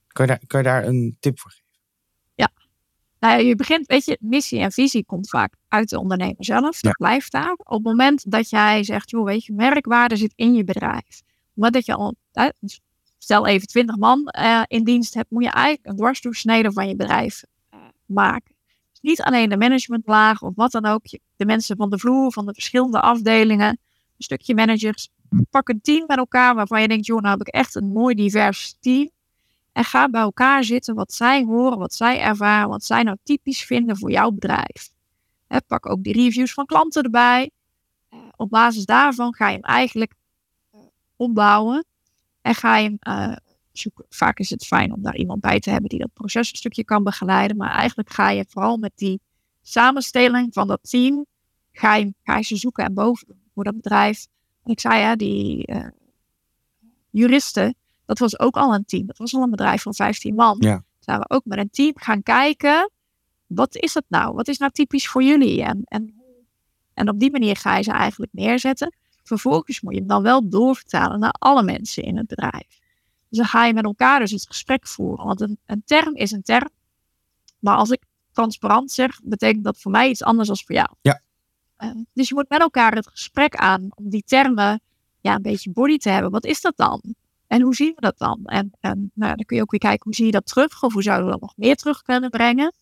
Kan 0.06 0.26
je 0.26 0.32
daar, 0.32 0.46
kan 0.46 0.60
je 0.60 0.66
daar 0.66 0.86
een 0.86 1.16
tip 1.20 1.38
voor 1.38 1.50
geven? 1.50 1.78
Ja. 2.34 2.52
Nou 3.18 3.42
je 3.42 3.56
begint, 3.56 3.86
weet 3.86 4.04
je, 4.04 4.18
missie 4.20 4.60
en 4.60 4.72
visie 4.72 5.04
komt 5.04 5.28
vaak 5.28 5.54
uit 5.68 5.88
de 5.88 5.98
ondernemer 5.98 6.44
zelf. 6.44 6.80
Dat 6.80 6.96
blijft 6.96 7.32
daar. 7.32 7.52
Op 7.52 7.72
het 7.72 7.82
moment 7.82 8.30
dat 8.30 8.50
jij 8.50 8.84
zegt, 8.84 9.10
joh, 9.10 9.24
weet 9.24 9.44
je, 9.44 9.52
merkwaarde 9.52 10.16
zit 10.16 10.32
in 10.36 10.54
je 10.54 10.64
bedrijf. 10.64 11.22
Moment 11.52 11.74
dat 11.74 11.86
je 11.86 11.94
al, 11.94 12.14
stel 13.18 13.46
even 13.46 13.66
20 13.66 13.96
man 13.96 14.34
uh, 14.38 14.62
in 14.66 14.84
dienst 14.84 15.14
hebt, 15.14 15.30
moet 15.30 15.44
je 15.44 15.50
eigenlijk 15.50 15.86
een 15.86 15.96
dwarsdoorsnede 15.96 16.72
van 16.72 16.88
je 16.88 16.96
bedrijf 16.96 17.42
uh, 17.74 17.80
maken. 18.06 18.54
Dus 18.90 19.00
niet 19.00 19.22
alleen 19.22 19.48
de 19.48 19.56
managementlaag 19.56 20.42
of 20.42 20.54
wat 20.54 20.70
dan 20.70 20.86
ook. 20.86 21.02
De 21.36 21.44
mensen 21.44 21.76
van 21.76 21.90
de 21.90 21.98
vloer, 21.98 22.32
van 22.32 22.46
de 22.46 22.52
verschillende 22.52 23.00
afdelingen. 23.00 23.68
Een 23.68 23.78
stukje 24.26 24.54
managers, 24.54 25.10
pak 25.50 25.68
een 25.68 25.80
team 25.80 26.04
met 26.06 26.16
elkaar 26.16 26.54
waarvan 26.54 26.80
je 26.80 26.88
denkt, 26.88 27.06
joh, 27.06 27.20
nou 27.20 27.38
heb 27.38 27.46
ik 27.46 27.54
echt 27.54 27.74
een 27.74 27.92
mooi 27.92 28.14
divers 28.14 28.76
team. 28.80 29.10
En 29.72 29.84
ga 29.84 30.08
bij 30.08 30.20
elkaar 30.20 30.64
zitten 30.64 30.94
wat 30.94 31.12
zij 31.12 31.44
horen, 31.44 31.78
wat 31.78 31.94
zij 31.94 32.20
ervaren, 32.20 32.68
wat 32.68 32.84
zij 32.84 33.02
nou 33.02 33.16
typisch 33.22 33.64
vinden 33.64 33.96
voor 33.96 34.10
jouw 34.10 34.30
bedrijf. 34.30 34.90
Pak 35.66 35.90
ook 35.90 36.02
die 36.02 36.12
reviews 36.12 36.52
van 36.52 36.66
klanten 36.66 37.02
erbij. 37.02 37.50
Uh, 38.10 38.20
op 38.36 38.50
basis 38.50 38.84
daarvan 38.84 39.34
ga 39.34 39.48
je 39.48 39.54
hem 39.54 39.64
eigenlijk 39.64 40.14
uh, 40.74 40.80
opbouwen. 41.16 41.84
En 42.42 42.54
ga 42.54 42.76
je 42.76 42.98
hem 43.00 43.30
uh, 43.30 43.36
zoeken. 43.72 44.04
Vaak 44.08 44.38
is 44.38 44.50
het 44.50 44.66
fijn 44.66 44.92
om 44.92 45.02
daar 45.02 45.16
iemand 45.16 45.40
bij 45.40 45.60
te 45.60 45.70
hebben 45.70 45.88
die 45.88 45.98
dat 45.98 46.12
proces 46.12 46.50
een 46.50 46.56
stukje 46.56 46.84
kan 46.84 47.02
begeleiden. 47.02 47.56
Maar 47.56 47.70
eigenlijk 47.70 48.10
ga 48.10 48.30
je 48.30 48.44
vooral 48.48 48.76
met 48.76 48.92
die 48.94 49.20
samenstelling 49.62 50.54
van 50.54 50.66
dat 50.66 50.80
team, 50.82 51.26
ga 51.72 51.94
je, 51.94 52.14
ga 52.22 52.36
je 52.36 52.44
ze 52.44 52.56
zoeken 52.56 52.84
en 52.84 52.94
boven 52.94 53.40
voor 53.54 53.64
dat 53.64 53.76
bedrijf. 53.76 54.26
Ik 54.64 54.80
zei, 54.80 55.00
ja, 55.00 55.16
die 55.16 55.70
uh, 55.72 55.86
juristen, 57.10 57.74
dat 58.04 58.18
was 58.18 58.38
ook 58.38 58.56
al 58.56 58.74
een 58.74 58.84
team. 58.84 59.06
Dat 59.06 59.18
was 59.18 59.34
al 59.34 59.42
een 59.42 59.50
bedrijf 59.50 59.82
van 59.82 59.94
15 59.94 60.34
man. 60.34 60.56
Ja. 60.60 60.82
Zijn 60.98 61.18
we 61.18 61.28
ook 61.28 61.44
met 61.44 61.58
een 61.58 61.70
team 61.70 61.92
gaan 61.94 62.22
kijken, 62.22 62.90
wat 63.46 63.76
is 63.76 63.94
het 63.94 64.04
nou? 64.08 64.34
Wat 64.34 64.48
is 64.48 64.58
nou 64.58 64.72
typisch 64.72 65.08
voor 65.08 65.22
jullie? 65.22 65.62
En, 65.62 65.82
en, 65.84 66.14
en 66.94 67.08
op 67.08 67.18
die 67.18 67.30
manier 67.30 67.56
ga 67.56 67.76
je 67.76 67.82
ze 67.82 67.92
eigenlijk 67.92 68.32
neerzetten. 68.32 68.94
Vervolgens 69.22 69.80
moet 69.80 69.92
je 69.92 69.98
hem 69.98 70.08
dan 70.08 70.22
wel 70.22 70.48
doorvertalen 70.48 71.20
naar 71.20 71.34
alle 71.38 71.62
mensen 71.62 72.02
in 72.02 72.16
het 72.16 72.26
bedrijf. 72.26 72.78
Dus 73.28 73.38
dan 73.38 73.46
ga 73.46 73.64
je 73.64 73.74
met 73.74 73.84
elkaar 73.84 74.18
dus 74.18 74.30
het 74.30 74.46
gesprek 74.46 74.86
voeren. 74.86 75.26
Want 75.26 75.40
een, 75.40 75.58
een 75.66 75.82
term 75.84 76.14
is 76.14 76.30
een 76.30 76.42
term. 76.42 76.68
Maar 77.58 77.76
als 77.76 77.90
ik 77.90 78.02
transparant 78.32 78.90
zeg, 78.90 79.20
betekent 79.22 79.64
dat 79.64 79.80
voor 79.80 79.90
mij 79.90 80.08
iets 80.08 80.22
anders 80.22 80.48
dan 80.48 80.56
voor 80.56 80.74
jou. 80.74 80.88
Ja. 81.00 81.20
Uh, 81.82 81.90
dus 82.12 82.28
je 82.28 82.34
moet 82.34 82.48
met 82.48 82.60
elkaar 82.60 82.94
het 82.94 83.08
gesprek 83.08 83.56
aan 83.56 83.88
om 83.94 84.10
die 84.10 84.22
termen 84.26 84.80
ja, 85.20 85.34
een 85.34 85.42
beetje 85.42 85.70
body 85.70 85.96
te 85.96 86.10
hebben. 86.10 86.30
Wat 86.30 86.44
is 86.44 86.60
dat 86.60 86.76
dan? 86.76 87.02
En 87.46 87.62
hoe 87.62 87.74
zien 87.74 87.92
we 87.94 88.00
dat 88.00 88.18
dan? 88.18 88.40
En, 88.44 88.70
en 88.80 89.10
nou, 89.14 89.36
dan 89.36 89.44
kun 89.44 89.56
je 89.56 89.62
ook 89.62 89.70
weer 89.70 89.80
kijken 89.80 90.04
hoe 90.04 90.14
zie 90.14 90.26
je 90.26 90.32
dat 90.32 90.46
terug? 90.46 90.82
Of 90.82 90.92
hoe 90.92 91.02
zouden 91.02 91.26
we 91.26 91.32
dat 91.32 91.40
nog 91.40 91.56
meer 91.56 91.76
terug 91.76 92.02
kunnen 92.02 92.30
brengen? 92.30 92.74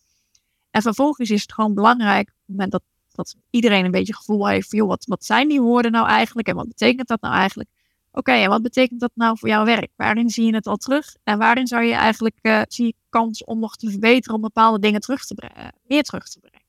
En 0.71 0.81
vervolgens 0.81 1.29
is 1.29 1.41
het 1.41 1.53
gewoon 1.53 1.73
belangrijk 1.73 2.27
op 2.29 2.35
het 2.35 2.47
moment 2.47 2.71
dat, 2.71 2.83
dat 3.11 3.35
iedereen 3.49 3.85
een 3.85 3.91
beetje 3.91 4.15
gevoel 4.15 4.47
heeft 4.47 4.69
van, 4.69 4.79
joh, 4.79 4.87
wat, 4.87 5.05
wat 5.05 5.25
zijn 5.25 5.47
die 5.47 5.61
woorden 5.61 5.91
nou 5.91 6.07
eigenlijk? 6.07 6.47
En 6.47 6.55
wat 6.55 6.67
betekent 6.67 7.07
dat 7.07 7.21
nou 7.21 7.35
eigenlijk? 7.35 7.69
Oké, 8.11 8.19
okay, 8.19 8.43
en 8.43 8.49
wat 8.49 8.61
betekent 8.61 8.99
dat 8.99 9.11
nou 9.13 9.37
voor 9.37 9.49
jouw 9.49 9.65
werk? 9.65 9.91
Waarin 9.95 10.29
zie 10.29 10.45
je 10.45 10.55
het 10.55 10.67
al 10.67 10.75
terug? 10.75 11.15
En 11.23 11.37
waarin 11.37 11.67
zou 11.67 11.83
je 11.83 11.93
eigenlijk, 11.93 12.35
uh, 12.41 12.61
zie 12.67 12.85
je 12.85 12.93
kans 13.09 13.43
om 13.43 13.59
nog 13.59 13.75
te 13.75 13.89
verbeteren, 13.89 14.35
om 14.35 14.41
bepaalde 14.41 14.79
dingen 14.79 15.01
terug 15.01 15.25
te 15.25 15.33
brengen, 15.33 15.73
meer 15.87 16.03
terug 16.03 16.29
te 16.29 16.39
brengen? 16.39 16.67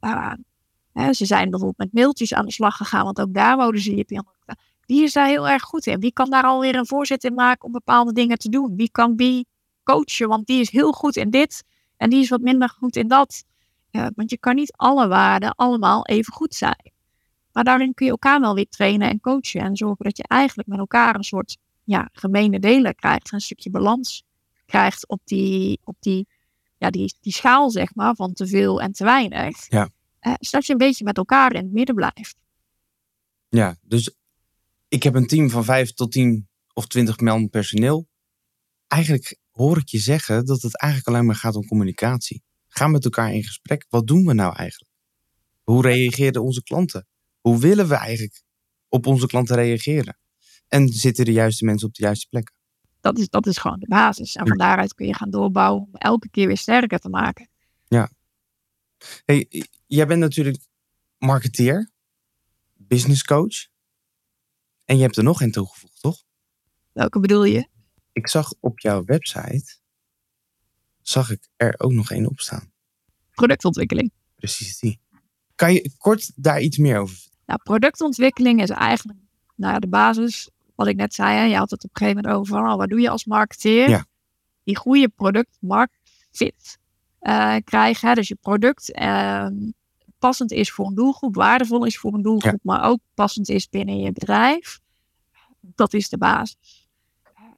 Ja. 0.00 0.36
Ze 0.94 1.26
zijn 1.26 1.50
bijvoorbeeld 1.50 1.78
met 1.78 1.92
mailtjes 1.92 2.34
aan 2.34 2.46
de 2.46 2.52
slag 2.52 2.76
gegaan, 2.76 3.04
want 3.04 3.20
ook 3.20 3.34
daar 3.34 3.56
wouden 3.56 3.80
ze 3.80 3.96
je 3.96 4.24
Die 4.86 5.02
is 5.02 5.12
daar 5.12 5.26
heel 5.26 5.48
erg 5.48 5.62
goed 5.62 5.86
in. 5.86 6.00
Wie 6.00 6.12
kan 6.12 6.30
daar 6.30 6.44
alweer 6.44 6.74
een 6.74 6.86
voorzet 6.86 7.24
in 7.24 7.34
maken 7.34 7.64
om 7.64 7.72
bepaalde 7.72 8.12
dingen 8.12 8.38
te 8.38 8.48
doen? 8.48 8.76
Wie 8.76 8.90
kan 8.90 9.16
wie 9.16 9.46
coachen? 9.82 10.28
Want 10.28 10.46
die 10.46 10.60
is 10.60 10.70
heel 10.70 10.92
goed 10.92 11.16
in 11.16 11.30
dit 11.30 11.64
en 11.96 12.10
die 12.10 12.20
is 12.20 12.28
wat 12.28 12.40
minder 12.40 12.68
goed 12.68 12.96
in 12.96 13.08
dat. 13.08 13.44
Want 13.90 14.30
je 14.30 14.38
kan 14.38 14.54
niet 14.54 14.72
alle 14.76 15.08
waarden 15.08 15.54
allemaal 15.54 16.06
even 16.06 16.32
goed 16.32 16.54
zijn. 16.54 16.92
Maar 17.52 17.64
daarin 17.64 17.94
kun 17.94 18.06
je 18.06 18.12
elkaar 18.12 18.40
wel 18.40 18.54
weer 18.54 18.68
trainen 18.68 19.08
en 19.08 19.20
coachen. 19.20 19.60
En 19.60 19.76
zorgen 19.76 20.04
dat 20.04 20.16
je 20.16 20.24
eigenlijk 20.26 20.68
met 20.68 20.78
elkaar 20.78 21.14
een 21.14 21.24
soort 21.24 21.56
ja, 21.84 22.08
gemene 22.12 22.58
delen 22.58 22.94
krijgt. 22.94 23.32
Een 23.32 23.40
stukje 23.40 23.70
balans 23.70 24.24
krijgt 24.66 25.08
op 25.08 25.20
die, 25.24 25.80
op 25.84 25.96
die, 26.00 26.26
ja, 26.78 26.90
die, 26.90 27.14
die 27.20 27.32
schaal, 27.32 27.70
zeg 27.70 27.94
maar, 27.94 28.14
van 28.14 28.32
te 28.32 28.46
veel 28.46 28.80
en 28.80 28.92
te 28.92 29.04
weinig. 29.04 29.68
Ja. 29.68 29.88
Uh, 30.26 30.34
zodat 30.38 30.66
je 30.66 30.72
een 30.72 30.78
beetje 30.78 31.04
met 31.04 31.16
elkaar 31.16 31.54
in 31.54 31.62
het 31.62 31.72
midden 31.72 31.94
blijft. 31.94 32.36
Ja, 33.48 33.76
dus 33.82 34.16
ik 34.88 35.02
heb 35.02 35.14
een 35.14 35.26
team 35.26 35.50
van 35.50 35.64
5 35.64 35.92
tot 35.92 36.12
10 36.12 36.48
of 36.72 36.86
20 36.86 37.20
man 37.20 37.50
personeel. 37.50 38.08
Eigenlijk 38.86 39.38
hoor 39.50 39.78
ik 39.78 39.88
je 39.88 39.98
zeggen 39.98 40.46
dat 40.46 40.62
het 40.62 40.78
eigenlijk 40.78 41.10
alleen 41.10 41.26
maar 41.26 41.36
gaat 41.36 41.54
om 41.54 41.66
communicatie. 41.66 42.42
Ga 42.68 42.86
met 42.86 43.04
elkaar 43.04 43.34
in 43.34 43.44
gesprek. 43.44 43.86
Wat 43.88 44.06
doen 44.06 44.24
we 44.24 44.32
nou 44.32 44.56
eigenlijk? 44.56 44.92
Hoe 45.62 45.82
reageren 45.82 46.42
onze 46.42 46.62
klanten? 46.62 47.06
Hoe 47.40 47.58
willen 47.58 47.88
we 47.88 47.94
eigenlijk 47.94 48.42
op 48.88 49.06
onze 49.06 49.26
klanten 49.26 49.56
reageren? 49.56 50.18
En 50.68 50.88
zitten 50.88 51.24
de 51.24 51.32
juiste 51.32 51.64
mensen 51.64 51.88
op 51.88 51.94
de 51.94 52.02
juiste 52.02 52.26
plekken? 52.28 52.54
Dat 53.00 53.18
is, 53.18 53.28
dat 53.28 53.46
is 53.46 53.58
gewoon 53.58 53.78
de 53.78 53.86
basis. 53.86 54.34
En 54.34 54.46
van 54.46 54.56
daaruit 54.56 54.94
kun 54.94 55.06
je 55.06 55.14
gaan 55.14 55.30
doorbouwen 55.30 55.82
om 55.82 55.94
elke 55.94 56.28
keer 56.30 56.46
weer 56.46 56.56
sterker 56.56 56.98
te 56.98 57.08
maken. 57.08 57.48
Hey, 59.24 59.66
jij 59.86 60.06
bent 60.06 60.20
natuurlijk 60.20 60.58
marketeer, 61.18 61.90
business 62.74 63.24
coach. 63.24 63.66
En 64.84 64.96
je 64.96 65.02
hebt 65.02 65.16
er 65.16 65.24
nog 65.24 65.40
een 65.40 65.52
toegevoegd, 65.52 66.00
toch? 66.00 66.24
Welke 66.92 67.20
bedoel 67.20 67.44
je? 67.44 67.68
Ik 68.12 68.28
zag 68.28 68.52
op 68.60 68.78
jouw 68.78 69.04
website, 69.04 69.76
zag 71.02 71.30
ik 71.30 71.48
er 71.56 71.74
ook 71.78 71.92
nog 71.92 72.10
één 72.10 72.26
op 72.26 72.40
staan. 72.40 72.72
Productontwikkeling. 73.30 74.12
Precies 74.34 74.78
die. 74.78 75.00
Kan 75.54 75.72
je 75.72 75.92
kort 75.98 76.32
daar 76.34 76.60
iets 76.60 76.78
meer 76.78 76.98
over 76.98 77.14
vertellen? 77.14 77.38
Nou, 77.46 77.60
productontwikkeling 77.62 78.62
is 78.62 78.70
eigenlijk 78.70 79.18
nou 79.54 79.72
ja, 79.72 79.78
de 79.78 79.88
basis. 79.88 80.50
Wat 80.74 80.86
ik 80.86 80.96
net 80.96 81.14
zei, 81.14 81.36
hè, 81.36 81.44
je 81.44 81.56
had 81.56 81.70
het 81.70 81.84
op 81.84 81.90
een 81.90 81.96
gegeven 81.96 82.22
moment 82.22 82.40
over 82.40 82.58
oh, 82.58 82.76
wat 82.76 82.88
doe 82.88 83.00
je 83.00 83.08
als 83.08 83.24
marketeer? 83.24 83.88
Ja. 83.88 84.06
Die 84.64 84.76
goede 84.76 85.08
product 85.08 85.56
markt 85.60 85.98
fit 86.30 86.78
uh, 87.28 87.56
krijgen. 87.64 88.08
Hè? 88.08 88.14
Dus 88.14 88.28
je 88.28 88.34
product 88.40 88.98
uh, 89.00 89.46
passend 90.18 90.52
is 90.52 90.70
voor 90.70 90.86
een 90.86 90.94
doelgroep, 90.94 91.34
waardevol 91.34 91.84
is 91.84 91.98
voor 91.98 92.14
een 92.14 92.22
doelgroep, 92.22 92.60
maar 92.62 92.84
ook 92.84 92.98
passend 93.14 93.48
is 93.48 93.68
binnen 93.68 93.98
je 93.98 94.12
bedrijf. 94.12 94.80
Dat 95.60 95.92
is 95.92 96.08
de 96.08 96.18
basis. 96.18 96.88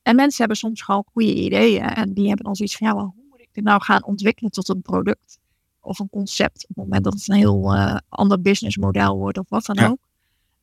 En 0.03 0.17
mensen 0.17 0.39
hebben 0.39 0.57
soms 0.57 0.83
gewoon 0.83 1.05
goede 1.13 1.35
ideeën 1.35 1.83
en 1.83 2.13
die 2.13 2.27
hebben 2.27 2.45
dan 2.45 2.55
zoiets 2.55 2.77
van, 2.77 2.87
ja, 2.87 2.95
maar 2.95 3.05
hoe 3.05 3.25
moet 3.31 3.41
ik 3.41 3.49
dit 3.53 3.65
nou 3.65 3.83
gaan 3.83 4.05
ontwikkelen 4.05 4.51
tot 4.51 4.69
een 4.69 4.83
product 4.83 5.39
of 5.81 5.99
een 5.99 6.09
concept 6.11 6.63
op 6.63 6.69
het 6.69 6.77
moment 6.77 7.05
dat 7.05 7.13
het 7.13 7.29
een 7.29 7.37
heel 7.37 7.75
uh, 7.75 7.97
ander 8.09 8.41
businessmodel 8.41 9.17
wordt 9.17 9.39
of 9.39 9.49
wat 9.49 9.65
dan 9.65 9.79
ook. 9.79 9.99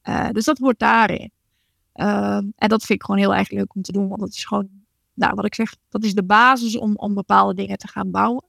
Uh, 0.03 0.29
dus 0.29 0.45
dat 0.45 0.59
wordt 0.59 0.79
daarin. 0.79 1.31
Uh, 1.95 2.35
en 2.35 2.69
dat 2.69 2.83
vind 2.83 2.99
ik 2.99 3.05
gewoon 3.05 3.19
heel 3.19 3.35
erg 3.35 3.49
leuk 3.49 3.75
om 3.75 3.81
te 3.81 3.91
doen, 3.91 4.07
want 4.07 4.19
dat 4.19 4.29
is 4.29 4.45
gewoon, 4.45 4.69
nou 5.13 5.33
wat 5.35 5.45
ik 5.45 5.55
zeg, 5.55 5.75
dat 5.89 6.03
is 6.03 6.13
de 6.13 6.23
basis 6.23 6.77
om, 6.77 6.95
om 6.95 7.13
bepaalde 7.13 7.53
dingen 7.53 7.77
te 7.77 7.87
gaan 7.87 8.11
bouwen. 8.11 8.43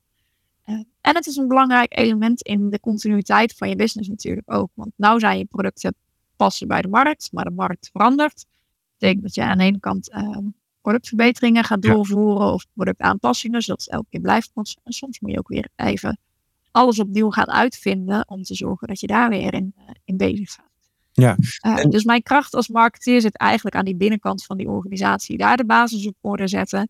En 1.01 1.15
het 1.15 1.27
is 1.27 1.37
een 1.37 1.49
belangrijk 1.49 1.99
element 1.99 2.43
in 2.43 2.71
de 2.71 2.81
continuïteit 2.81 3.55
van 3.55 3.69
je 3.69 3.77
business 3.77 4.09
natuurlijk 4.09 4.53
ook. 4.53 4.71
Want 4.75 4.93
nou 4.97 5.19
zijn 5.19 5.39
je 5.39 5.45
producten 5.45 5.95
passen 6.37 6.69
bij 6.69 6.83
de 6.83 6.89
markt, 6.89 7.29
maar 7.33 7.45
de 7.45 7.51
markt 7.51 7.89
verandert. 7.93 8.37
Dat 8.37 8.99
betekent 8.99 9.23
dat 9.23 9.35
je 9.35 9.43
aan 9.43 9.59
de 9.59 9.65
ene 9.65 9.81
kant 9.81 10.11
uh, 10.11 10.39
productverbeteringen 10.81 11.65
gaat 11.65 11.83
doorvoeren 11.83 12.47
ja. 12.47 12.53
of 12.53 12.67
productaanpassingen, 12.75 13.63
zodat 13.63 13.81
het 13.81 13.91
elke 13.91 14.07
keer 14.11 14.21
blijft 14.21 14.53
passen. 14.53 14.81
En 14.85 14.93
soms 14.93 15.21
moet 15.21 15.31
je 15.31 15.39
ook 15.39 15.49
weer 15.49 15.69
even 15.77 16.19
alles 16.71 16.99
opnieuw 16.99 17.31
gaan 17.31 17.51
uitvinden 17.51 18.29
om 18.29 18.43
te 18.43 18.55
zorgen 18.55 18.89
dat 18.89 19.01
je 19.01 19.07
daar 19.07 19.29
weer 19.29 19.55
in, 19.55 19.75
uh, 19.79 19.85
in 20.05 20.17
bezig 20.17 20.53
gaat. 20.53 20.73
Ja. 21.13 21.37
Uh, 21.67 21.91
dus 21.91 22.05
mijn 22.05 22.23
kracht 22.23 22.55
als 22.55 22.69
marketeer 22.69 23.21
zit 23.21 23.37
eigenlijk 23.37 23.77
aan 23.77 23.85
die 23.85 23.97
binnenkant 23.97 24.45
van 24.45 24.57
die 24.57 24.69
organisatie. 24.69 25.37
Daar 25.37 25.57
de 25.57 25.67
basis 25.67 26.07
op 26.07 26.17
orde 26.21 26.49
zetten. 26.49 26.89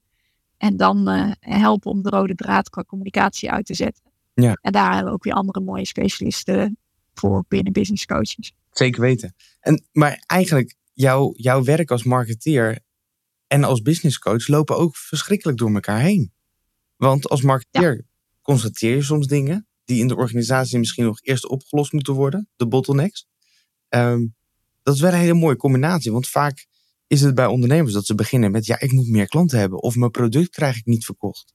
En 0.56 0.76
dan 0.76 1.08
uh, 1.08 1.30
helpen 1.40 1.90
om 1.90 2.02
de 2.02 2.08
rode 2.08 2.34
draad 2.34 2.70
qua 2.70 2.82
communicatie 2.82 3.50
uit 3.50 3.66
te 3.66 3.74
zetten. 3.74 4.02
Ja. 4.34 4.58
En 4.60 4.72
daar 4.72 4.92
hebben 4.92 5.06
we 5.06 5.12
ook 5.12 5.24
weer 5.24 5.32
andere 5.32 5.60
mooie 5.60 5.86
specialisten 5.86 6.78
voor 7.14 7.44
binnen 7.48 7.72
business 7.72 8.06
coaches. 8.06 8.54
Zeker 8.70 9.00
weten. 9.00 9.34
En, 9.60 9.84
maar 9.92 10.22
eigenlijk, 10.26 10.74
jouw, 10.92 11.32
jouw 11.36 11.64
werk 11.64 11.90
als 11.90 12.04
marketeer 12.04 12.78
en 13.46 13.64
als 13.64 13.82
business 13.82 14.18
coach 14.18 14.48
lopen 14.48 14.76
ook 14.76 14.96
verschrikkelijk 14.96 15.58
door 15.58 15.74
elkaar 15.74 16.00
heen. 16.00 16.32
Want 16.96 17.28
als 17.28 17.42
marketeer 17.42 17.94
ja. 17.94 18.02
constateer 18.42 18.94
je 18.94 19.02
soms 19.02 19.26
dingen 19.26 19.66
die 19.84 20.00
in 20.00 20.08
de 20.08 20.16
organisatie 20.16 20.78
misschien 20.78 21.04
nog 21.04 21.20
eerst 21.22 21.48
opgelost 21.48 21.92
moeten 21.92 22.14
worden, 22.14 22.48
de 22.56 22.66
bottlenecks. 22.66 23.26
Um, 23.88 24.34
dat 24.82 24.94
is 24.94 25.00
wel 25.00 25.12
een 25.12 25.18
hele 25.18 25.34
mooie 25.34 25.56
combinatie, 25.56 26.12
want 26.12 26.28
vaak 26.28 26.66
is 27.06 27.20
het 27.20 27.34
bij 27.34 27.46
ondernemers 27.46 27.92
dat 27.92 28.06
ze 28.06 28.14
beginnen 28.14 28.50
met, 28.50 28.66
ja, 28.66 28.80
ik 28.80 28.92
moet 28.92 29.08
meer 29.08 29.26
klanten 29.26 29.58
hebben 29.58 29.82
of 29.82 29.96
mijn 29.96 30.10
product 30.10 30.50
krijg 30.50 30.76
ik 30.76 30.84
niet 30.84 31.04
verkocht. 31.04 31.54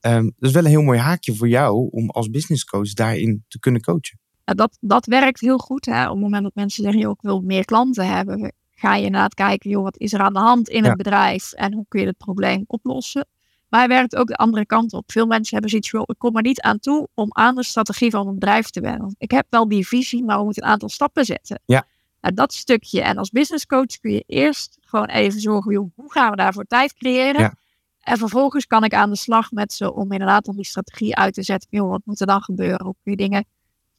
Um, 0.00 0.24
dat 0.24 0.48
is 0.48 0.52
wel 0.52 0.64
een 0.64 0.70
heel 0.70 0.82
mooi 0.82 0.98
haakje 0.98 1.34
voor 1.34 1.48
jou 1.48 1.88
om 1.90 2.10
als 2.10 2.30
business 2.30 2.64
coach 2.64 2.92
daarin 2.92 3.44
te 3.48 3.58
kunnen 3.58 3.80
coachen. 3.80 4.18
Ja, 4.44 4.54
dat, 4.54 4.78
dat 4.80 5.06
werkt 5.06 5.40
heel 5.40 5.58
goed. 5.58 5.84
Hè? 5.84 6.04
Op 6.04 6.10
het 6.10 6.20
moment 6.20 6.42
dat 6.42 6.54
mensen 6.54 6.82
zeggen, 6.82 7.00
joh, 7.00 7.10
ik 7.10 7.20
wil 7.20 7.40
meer 7.40 7.64
klanten 7.64 8.06
hebben, 8.06 8.52
ga 8.70 8.94
je 8.96 9.04
inderdaad 9.04 9.34
kijken, 9.34 9.70
joh, 9.70 9.82
wat 9.82 9.98
is 9.98 10.12
er 10.12 10.20
aan 10.20 10.32
de 10.32 10.38
hand 10.38 10.68
in 10.68 10.82
ja. 10.82 10.88
het 10.88 10.96
bedrijf 10.96 11.52
en 11.52 11.74
hoe 11.74 11.84
kun 11.88 12.00
je 12.00 12.06
het 12.06 12.16
probleem 12.16 12.64
oplossen. 12.66 13.26
Maar 13.68 13.80
hij 13.80 13.88
werkt 13.88 14.16
ook 14.16 14.26
de 14.26 14.36
andere 14.36 14.66
kant 14.66 14.92
op. 14.92 15.12
Veel 15.12 15.26
mensen 15.26 15.52
hebben 15.52 15.70
zoiets 15.70 15.90
van, 15.90 16.02
ik 16.06 16.18
kom 16.18 16.36
er 16.36 16.42
niet 16.42 16.60
aan 16.60 16.78
toe 16.78 17.08
om 17.14 17.28
aan 17.32 17.54
de 17.54 17.64
strategie 17.64 18.10
van 18.10 18.26
een 18.26 18.34
bedrijf 18.34 18.70
te 18.70 18.80
werken. 18.80 19.14
Ik 19.18 19.30
heb 19.30 19.46
wel 19.50 19.68
die 19.68 19.86
visie, 19.86 20.24
maar 20.24 20.38
we 20.38 20.44
moeten 20.44 20.62
een 20.62 20.68
aantal 20.68 20.88
stappen 20.88 21.24
zetten. 21.24 21.60
Ja. 21.64 21.86
Nou, 22.24 22.36
dat 22.36 22.52
stukje. 22.52 23.02
En 23.02 23.16
als 23.16 23.30
business 23.30 23.66
coach 23.66 23.98
kun 24.00 24.12
je 24.12 24.24
eerst 24.26 24.78
gewoon 24.80 25.08
even 25.08 25.40
zorgen, 25.40 25.74
hoe 25.94 26.12
gaan 26.12 26.30
we 26.30 26.36
daarvoor 26.36 26.64
tijd 26.64 26.94
creëren? 26.94 27.40
Ja. 27.40 27.54
En 28.00 28.18
vervolgens 28.18 28.66
kan 28.66 28.84
ik 28.84 28.94
aan 28.94 29.10
de 29.10 29.16
slag 29.16 29.50
met 29.50 29.72
ze 29.72 29.92
om 29.94 30.12
inderdaad 30.12 30.48
om 30.48 30.56
die 30.56 30.64
strategie 30.64 31.16
uit 31.16 31.34
te 31.34 31.42
zetten. 31.42 31.68
Joh, 31.70 31.90
wat 31.90 32.00
moet 32.04 32.20
er 32.20 32.26
dan 32.26 32.42
gebeuren? 32.42 32.84
Hoe 32.84 32.94
kun 33.02 33.12
je 33.12 33.18
dingen 33.18 33.46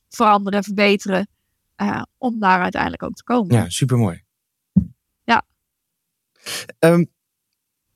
veranderen, 0.09 0.63
verbeteren, 0.63 1.27
uh, 1.77 2.01
om 2.17 2.39
daar 2.39 2.61
uiteindelijk 2.61 3.03
ook 3.03 3.15
te 3.15 3.23
komen? 3.23 3.55
Ja, 3.55 3.69
supermooi. 3.69 4.23
Ja. 5.23 5.45
Um, 6.79 7.11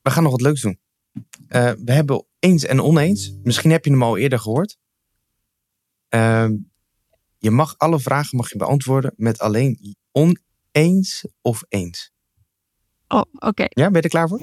we 0.01 0.11
gaan 0.11 0.23
nog 0.23 0.31
wat 0.31 0.41
leuks 0.41 0.61
doen. 0.61 0.79
Uh, 1.13 1.71
we 1.71 1.91
hebben 1.91 2.25
eens 2.39 2.65
en 2.65 2.81
oneens. 2.81 3.33
Misschien 3.43 3.71
heb 3.71 3.85
je 3.85 3.91
hem 3.91 4.03
al 4.03 4.17
eerder 4.17 4.39
gehoord. 4.39 4.77
Uh, 6.09 6.49
je 7.37 7.51
mag 7.51 7.77
alle 7.77 7.99
vragen 7.99 8.37
mag 8.37 8.49
je 8.49 8.57
beantwoorden 8.57 9.13
met 9.15 9.39
alleen 9.39 9.97
oneens 10.19 11.25
of 11.41 11.63
eens. 11.67 12.11
Oh, 13.07 13.19
oké. 13.19 13.47
Okay. 13.47 13.67
Ja, 13.69 13.91
ben 13.91 13.95
je 13.95 14.01
er 14.01 14.09
klaar 14.09 14.27
voor? 14.27 14.39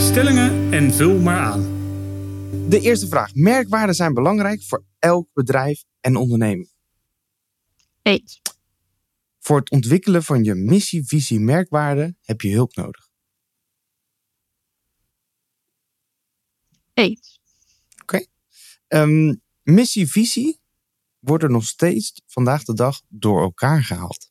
Stellingen 0.00 0.72
en 0.72 0.92
vul 0.92 1.18
maar 1.18 1.40
aan. 1.40 1.80
De 2.68 2.80
eerste 2.80 3.08
vraag. 3.08 3.34
Merkwaarden 3.34 3.94
zijn 3.94 4.14
belangrijk 4.14 4.62
voor 4.62 4.84
elk 4.98 5.28
bedrijf 5.32 5.84
en 6.00 6.16
onderneming. 6.16 6.70
Eens. 8.02 8.40
Voor 9.38 9.58
het 9.58 9.70
ontwikkelen 9.70 10.22
van 10.22 10.44
je 10.44 10.54
missie, 10.54 11.06
visie, 11.06 11.40
merkwaarde 11.40 12.14
heb 12.20 12.40
je 12.40 12.52
hulp 12.52 12.74
nodig. 12.74 13.10
Eens. 16.92 17.40
Oké. 18.02 18.02
Okay. 18.02 18.28
Um, 19.02 19.42
missie, 19.62 20.10
visie 20.10 20.60
worden 21.18 21.50
nog 21.50 21.64
steeds 21.64 22.22
vandaag 22.26 22.64
de 22.64 22.74
dag 22.74 23.00
door 23.08 23.42
elkaar 23.42 23.84
gehaald. 23.84 24.30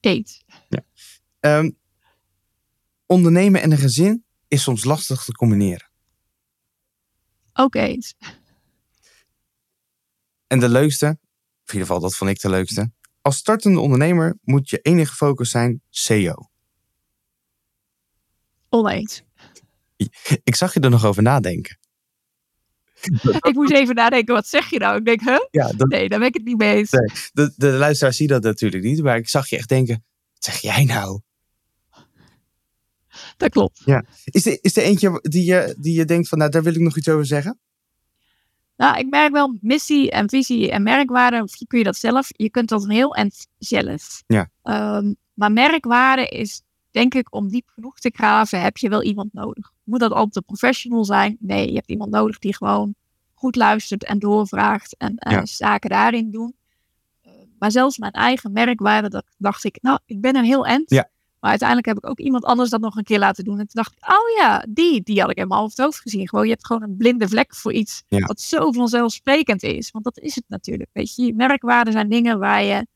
Eens. 0.00 0.44
Ja. 0.68 0.84
Um, 1.58 1.78
ondernemen 3.06 3.62
en 3.62 3.70
een 3.70 3.78
gezin 3.78 4.24
is 4.48 4.62
soms 4.62 4.84
lastig 4.84 5.24
te 5.24 5.32
combineren. 5.32 5.90
Ook 7.52 7.74
eens. 7.74 8.14
En 10.46 10.58
de 10.58 10.68
leukste, 10.68 11.06
in 11.06 11.18
ieder 11.66 11.80
geval 11.80 12.00
dat 12.00 12.14
vond 12.14 12.30
ik 12.30 12.40
de 12.40 12.48
leukste. 12.48 12.92
Als 13.20 13.36
startende 13.36 13.80
ondernemer 13.80 14.38
moet 14.42 14.70
je 14.70 14.78
enige 14.78 15.14
focus 15.14 15.50
zijn 15.50 15.82
SEO. 15.88 16.50
Oneens. 18.68 19.22
Ik 20.44 20.54
zag 20.54 20.74
je 20.74 20.80
er 20.80 20.90
nog 20.90 21.04
over 21.04 21.22
nadenken. 21.22 21.78
ik 23.48 23.54
moest 23.54 23.72
even 23.72 23.94
nadenken, 23.94 24.34
wat 24.34 24.46
zeg 24.46 24.70
je 24.70 24.78
nou? 24.78 24.96
Ik 24.96 25.04
denk, 25.04 25.20
huh? 25.20 25.46
Ja, 25.50 25.72
dat... 25.72 25.88
Nee, 25.88 26.08
daar 26.08 26.18
ben 26.18 26.28
ik 26.28 26.34
het 26.34 26.44
niet 26.44 26.58
mee 26.58 26.76
eens. 26.76 26.90
Nee, 26.90 27.10
de, 27.32 27.52
de 27.56 27.70
luisteraar 27.70 28.12
ziet 28.12 28.28
dat 28.28 28.42
natuurlijk 28.42 28.84
niet, 28.84 29.02
maar 29.02 29.16
ik 29.16 29.28
zag 29.28 29.48
je 29.48 29.56
echt 29.56 29.68
denken, 29.68 30.04
wat 30.32 30.44
zeg 30.44 30.60
jij 30.60 30.84
nou? 30.84 31.20
Dat 33.36 33.50
klopt. 33.50 33.82
Ja. 33.84 34.04
Is, 34.24 34.46
er, 34.46 34.58
is 34.60 34.76
er 34.76 34.82
eentje 34.82 35.18
die 35.22 35.44
je, 35.44 35.74
die 35.78 35.94
je 35.94 36.04
denkt 36.04 36.28
van, 36.28 36.38
nou, 36.38 36.50
daar 36.50 36.62
wil 36.62 36.74
ik 36.74 36.80
nog 36.80 36.96
iets 36.96 37.08
over 37.08 37.26
zeggen? 37.26 37.58
Nou, 38.76 38.98
ik 38.98 39.10
merk 39.10 39.32
wel 39.32 39.58
missie 39.60 40.10
en 40.10 40.28
visie 40.28 40.70
en 40.70 40.82
merkwaarde. 40.82 41.42
Of 41.42 41.52
kun 41.66 41.78
je 41.78 41.84
dat 41.84 41.96
zelf? 41.96 42.28
Je 42.30 42.50
kunt 42.50 42.68
dat 42.68 42.84
een 42.84 42.90
heel 42.90 43.14
en 43.14 43.30
zelf. 43.58 44.22
Ja. 44.26 44.50
Um, 44.62 45.16
maar 45.34 45.52
merkwaarde 45.52 46.28
is, 46.28 46.62
denk 46.90 47.14
ik, 47.14 47.34
om 47.34 47.48
diep 47.48 47.68
genoeg 47.68 47.98
te 47.98 48.10
graven, 48.14 48.62
heb 48.62 48.76
je 48.76 48.88
wel 48.88 49.02
iemand 49.02 49.32
nodig. 49.32 49.71
Moet 49.82 50.00
dat 50.00 50.12
altijd 50.12 50.36
een 50.36 50.44
professional 50.44 51.04
zijn? 51.04 51.36
Nee, 51.40 51.68
je 51.68 51.74
hebt 51.74 51.90
iemand 51.90 52.10
nodig 52.10 52.38
die 52.38 52.56
gewoon 52.56 52.94
goed 53.34 53.56
luistert 53.56 54.04
en 54.04 54.18
doorvraagt 54.18 54.96
en 54.96 55.14
ja. 55.18 55.46
zaken 55.46 55.90
daarin 55.90 56.30
doen. 56.30 56.54
Uh, 57.26 57.32
maar 57.58 57.70
zelfs 57.70 57.98
mijn 57.98 58.12
eigen 58.12 58.52
merkwaarde, 58.52 59.08
dat 59.08 59.24
dacht 59.38 59.64
ik, 59.64 59.78
nou, 59.80 59.98
ik 60.04 60.20
ben 60.20 60.36
een 60.36 60.44
heel 60.44 60.66
end. 60.66 60.90
Ja. 60.90 61.10
Maar 61.40 61.50
uiteindelijk 61.50 61.88
heb 61.88 61.96
ik 61.96 62.10
ook 62.10 62.18
iemand 62.18 62.44
anders 62.44 62.70
dat 62.70 62.80
nog 62.80 62.96
een 62.96 63.04
keer 63.04 63.18
laten 63.18 63.44
doen. 63.44 63.58
En 63.58 63.66
toen 63.66 63.82
dacht 63.82 63.92
ik, 63.92 64.08
oh 64.08 64.36
ja, 64.36 64.66
die, 64.68 65.02
die 65.02 65.20
had 65.20 65.30
ik 65.30 65.36
helemaal 65.36 65.62
over 65.62 65.76
het 65.76 65.84
hoofd 65.84 66.00
gezien. 66.00 66.28
Gewoon, 66.28 66.44
je 66.44 66.50
hebt 66.50 66.66
gewoon 66.66 66.82
een 66.82 66.96
blinde 66.96 67.28
vlek 67.28 67.54
voor 67.54 67.72
iets 67.72 68.02
ja. 68.08 68.26
wat 68.26 68.40
zo 68.40 68.72
vanzelfsprekend 68.72 69.62
is. 69.62 69.90
Want 69.90 70.04
dat 70.04 70.18
is 70.18 70.34
het 70.34 70.44
natuurlijk. 70.48 70.90
Weet 70.92 71.14
je, 71.14 71.34
merkwaarden 71.34 71.92
zijn 71.92 72.08
dingen 72.08 72.38
waar 72.38 72.62
je 72.62 72.86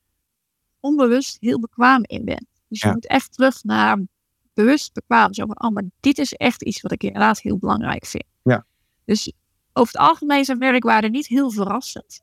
onbewust 0.81 1.37
heel 1.41 1.61
bekwaam 1.61 2.03
in 2.03 2.25
bent. 2.25 2.47
Dus 2.69 2.81
je 2.81 2.89
moet 2.89 3.07
echt 3.07 3.33
terug 3.33 3.65
naar 3.65 3.99
bewust 4.57 4.93
bekwaam. 4.93 5.35
Zo 5.35 5.47
van, 5.47 5.63
oh, 5.63 5.71
maar 5.75 5.85
dit 6.01 6.19
is 6.19 6.33
echt 6.33 6.63
iets 6.63 6.81
wat 6.81 6.93
ik 6.93 7.03
inderdaad 7.03 7.41
heel 7.41 7.59
belangrijk 7.59 8.07
vind. 8.07 8.25
Ja. 8.43 8.65
Dus 9.05 9.33
over 9.73 9.93
het 9.93 10.03
algemeen 10.03 10.45
zijn 10.45 10.59
merkwaarden 10.59 11.11
niet 11.11 11.27
heel 11.27 11.51
verrassend. 11.51 12.21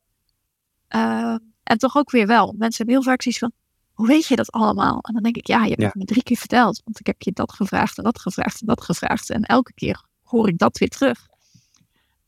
Uh, 0.95 1.36
en 1.63 1.77
toch 1.77 1.95
ook 1.97 2.11
weer 2.11 2.27
wel. 2.27 2.45
Mensen 2.57 2.77
hebben 2.77 2.95
heel 2.95 3.03
vaak 3.03 3.21
zoiets 3.21 3.39
van, 3.41 3.51
hoe 3.93 4.07
weet 4.07 4.25
je 4.27 4.36
dat 4.36 4.51
allemaal? 4.51 4.99
En 5.01 5.13
dan 5.13 5.23
denk 5.23 5.36
ik, 5.38 5.47
ja, 5.47 5.63
je 5.63 5.69
hebt 5.69 5.81
Ja. 5.81 5.86
het 5.88 5.95
me 5.95 6.05
drie 6.05 6.23
keer 6.23 6.38
verteld. 6.38 6.81
Want 6.84 6.99
ik 6.99 7.05
heb 7.07 7.21
je 7.21 7.31
dat 7.31 7.53
gevraagd 7.53 7.97
en 7.97 8.03
dat 8.03 8.19
gevraagd 8.19 8.61
en 8.61 8.67
dat 8.67 8.81
gevraagd. 8.81 9.29
En 9.29 9.43
elke 9.43 9.73
keer 9.73 10.03
hoor 10.23 10.47
ik 10.47 10.57
dat 10.57 10.77
weer 10.77 10.89
terug. 10.89 11.27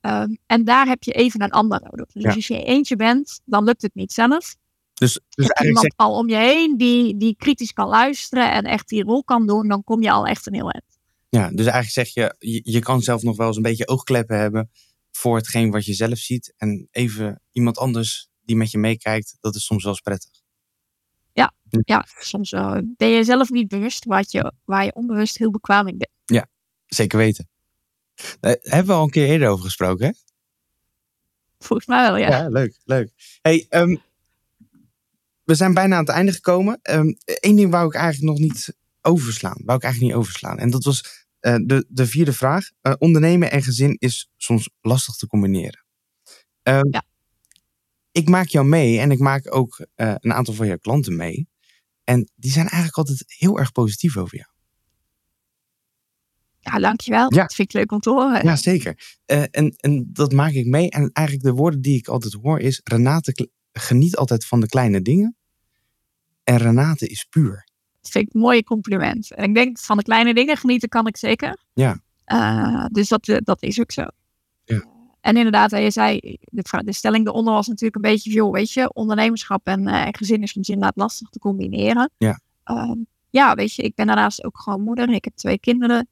Ehm, 0.01 0.35
en 0.45 0.63
daar 0.63 0.85
heb 0.87 1.03
je 1.03 1.11
even 1.11 1.41
een 1.41 1.51
ander 1.51 1.81
nodig. 1.81 2.11
Dus 2.11 2.23
Ja. 2.23 2.33
als 2.33 2.47
je 2.47 2.63
eentje 2.63 2.95
bent, 2.95 3.41
dan 3.45 3.63
lukt 3.63 3.81
het 3.81 3.95
niet 3.95 4.13
zelf. 4.13 4.55
Dus, 4.95 5.19
dus 5.29 5.49
iemand 5.63 5.85
zeg, 5.85 5.93
al 5.95 6.17
om 6.17 6.29
je 6.29 6.35
heen 6.35 6.77
die, 6.77 7.17
die 7.17 7.35
kritisch 7.35 7.73
kan 7.73 7.87
luisteren 7.87 8.51
en 8.51 8.63
echt 8.63 8.89
die 8.89 9.03
rol 9.03 9.23
kan 9.23 9.47
doen, 9.47 9.67
dan 9.67 9.83
kom 9.83 10.01
je 10.01 10.11
al 10.11 10.25
echt 10.25 10.47
een 10.47 10.53
heel 10.53 10.71
eind. 10.71 10.85
ja, 11.29 11.49
dus 11.49 11.65
eigenlijk 11.65 11.89
zeg 11.89 12.07
je, 12.13 12.35
je, 12.39 12.61
je 12.63 12.79
kan 12.79 13.01
zelf 13.01 13.21
nog 13.21 13.37
wel 13.37 13.47
eens 13.47 13.55
een 13.55 13.61
beetje 13.61 13.87
oogkleppen 13.87 14.37
hebben 14.37 14.71
voor 15.11 15.35
hetgeen 15.35 15.71
wat 15.71 15.85
je 15.85 15.93
zelf 15.93 16.17
ziet. 16.17 16.53
En 16.57 16.87
even 16.91 17.41
iemand 17.51 17.77
anders 17.77 18.29
die 18.41 18.55
met 18.55 18.71
je 18.71 18.77
meekijkt, 18.77 19.37
dat 19.39 19.55
is 19.55 19.65
soms 19.65 19.83
wel 19.83 19.91
eens 19.91 20.01
prettig. 20.01 20.43
Ja, 21.83 22.05
soms 22.19 22.51
eh, 22.51 22.77
ben 22.97 23.07
je 23.07 23.23
zelf 23.23 23.49
niet 23.49 23.67
bewust 23.67 24.05
wat 24.05 24.31
je, 24.31 24.53
waar 24.65 24.85
je 24.85 24.93
onbewust 24.93 25.37
heel 25.37 25.51
bekwaam 25.51 25.87
in 25.87 25.97
bent. 25.97 26.09
Zeker 26.85 27.17
weten. 27.17 27.49
Daar 28.39 28.57
hebben 28.61 28.87
we 28.87 28.93
al 28.93 29.03
een 29.03 29.09
keer 29.09 29.27
eerder 29.27 29.49
over 29.49 29.65
gesproken, 29.65 30.05
hè? 30.05 30.11
Volgens 31.59 31.87
mij 31.87 32.01
wel, 32.01 32.17
ja. 32.17 32.27
Ja, 32.29 32.49
leuk, 32.49 32.77
leuk. 32.83 33.37
Hey, 33.41 33.65
ehm, 33.69 33.95
we 35.45 35.55
zijn 35.55 35.73
bijna 35.73 35.95
aan 35.95 36.05
het 36.05 36.13
einde 36.13 36.31
gekomen. 36.31 36.79
Eén 37.25 37.55
ding 37.55 37.71
wou 37.71 37.87
ik 37.87 37.93
eigenlijk 37.93 38.39
nog 38.39 38.49
niet 38.49 38.75
overslaan. 39.01 39.61
Wou 39.65 39.77
ik 39.77 39.83
eigenlijk 39.83 40.13
niet 40.13 40.23
overslaan. 40.23 40.59
En 40.59 40.69
dat 40.69 40.83
was 40.83 41.25
eh, 41.39 41.55
de, 41.63 41.85
de 41.89 42.07
vierde 42.07 42.33
vraag. 42.33 42.69
Eh, 42.81 42.93
ondernemen 42.97 43.51
en 43.51 43.63
gezin 43.63 43.95
is 43.99 44.29
soms 44.37 44.69
lastig 44.81 45.15
te 45.15 45.27
combineren. 45.27 45.85
Ehm, 46.63 46.87
Ja. 46.89 47.03
Ik 48.11 48.29
maak 48.29 48.47
jou 48.47 48.65
mee 48.65 48.99
en 48.99 49.11
ik 49.11 49.19
maak 49.19 49.55
ook 49.55 49.87
eh, 49.95 50.15
een 50.19 50.33
aantal 50.33 50.53
van 50.53 50.67
jouw 50.67 50.77
klanten 50.77 51.15
mee. 51.15 51.47
En 52.03 52.29
die 52.35 52.51
zijn 52.51 52.65
eigenlijk 52.67 52.97
altijd 52.97 53.23
heel 53.27 53.59
erg 53.59 53.71
positief 53.71 54.17
over 54.17 54.37
jou. 54.37 54.49
Ja, 56.59 56.79
dankjewel. 56.79 57.33
Ja. 57.33 57.41
Dat 57.41 57.53
vind 57.53 57.67
ik 57.67 57.75
leuk 57.75 57.91
om 57.91 57.99
te 57.99 58.09
horen. 58.09 58.45
Ja, 58.45 58.55
zeker. 58.55 59.17
En, 59.25 59.75
en 59.75 60.09
dat 60.13 60.31
maak 60.31 60.51
ik 60.51 60.65
mee. 60.65 60.89
En 60.89 61.09
eigenlijk 61.13 61.47
de 61.47 61.53
woorden 61.53 61.81
die 61.81 61.97
ik 61.97 62.07
altijd 62.07 62.33
hoor 62.33 62.59
is... 62.59 62.81
Renate 62.83 63.49
geniet 63.79 64.15
altijd 64.15 64.45
van 64.45 64.59
de 64.59 64.67
kleine 64.67 65.01
dingen. 65.01 65.35
En 66.43 66.57
Renate 66.57 67.07
is 67.07 67.25
puur. 67.29 67.67
Dat 68.01 68.11
vind 68.11 68.27
ik 68.27 68.33
een 68.33 68.41
mooie 68.41 68.63
compliment. 68.63 69.33
En 69.33 69.43
ik 69.43 69.55
denk 69.55 69.79
van 69.79 69.97
de 69.97 70.03
kleine 70.03 70.33
dingen 70.33 70.57
genieten 70.57 70.89
kan 70.89 71.07
ik 71.07 71.17
zeker. 71.17 71.57
Ja. 71.73 71.99
Eh, 72.25 72.85
dus 72.91 73.07
dat, 73.07 73.27
eh, 73.27 73.37
dat 73.43 73.63
is 73.63 73.79
ook 73.79 73.91
zo. 73.91 74.05
Ja. 74.63 74.83
En 75.21 75.37
inderdaad, 75.37 75.71
je 75.71 75.91
zei, 75.91 76.19
de, 76.41 76.81
de 76.83 76.93
stelling 76.93 77.27
eronder 77.27 77.53
was 77.53 77.67
natuurlijk 77.67 77.95
een 77.95 78.11
beetje, 78.11 78.31
joh, 78.31 78.51
weet 78.51 78.71
je, 78.71 78.93
ondernemerschap 78.93 79.67
en, 79.67 79.87
eh, 79.87 80.07
gezin 80.11 80.41
is 80.41 80.51
soms 80.51 80.69
inderdaad 80.69 80.95
lastig 80.95 81.29
te 81.29 81.39
combineren. 81.39 82.11
Ja. 82.17 82.39
Ehm, 82.63 82.97
ja, 83.29 83.55
weet 83.55 83.73
je, 83.73 83.81
ik 83.81 83.95
ben 83.95 84.07
daarnaast 84.07 84.43
ook 84.43 84.59
gewoon 84.59 84.81
moeder. 84.81 85.09
Ik 85.09 85.23
heb 85.23 85.35
twee 85.35 85.59
kinderen. 85.59 86.07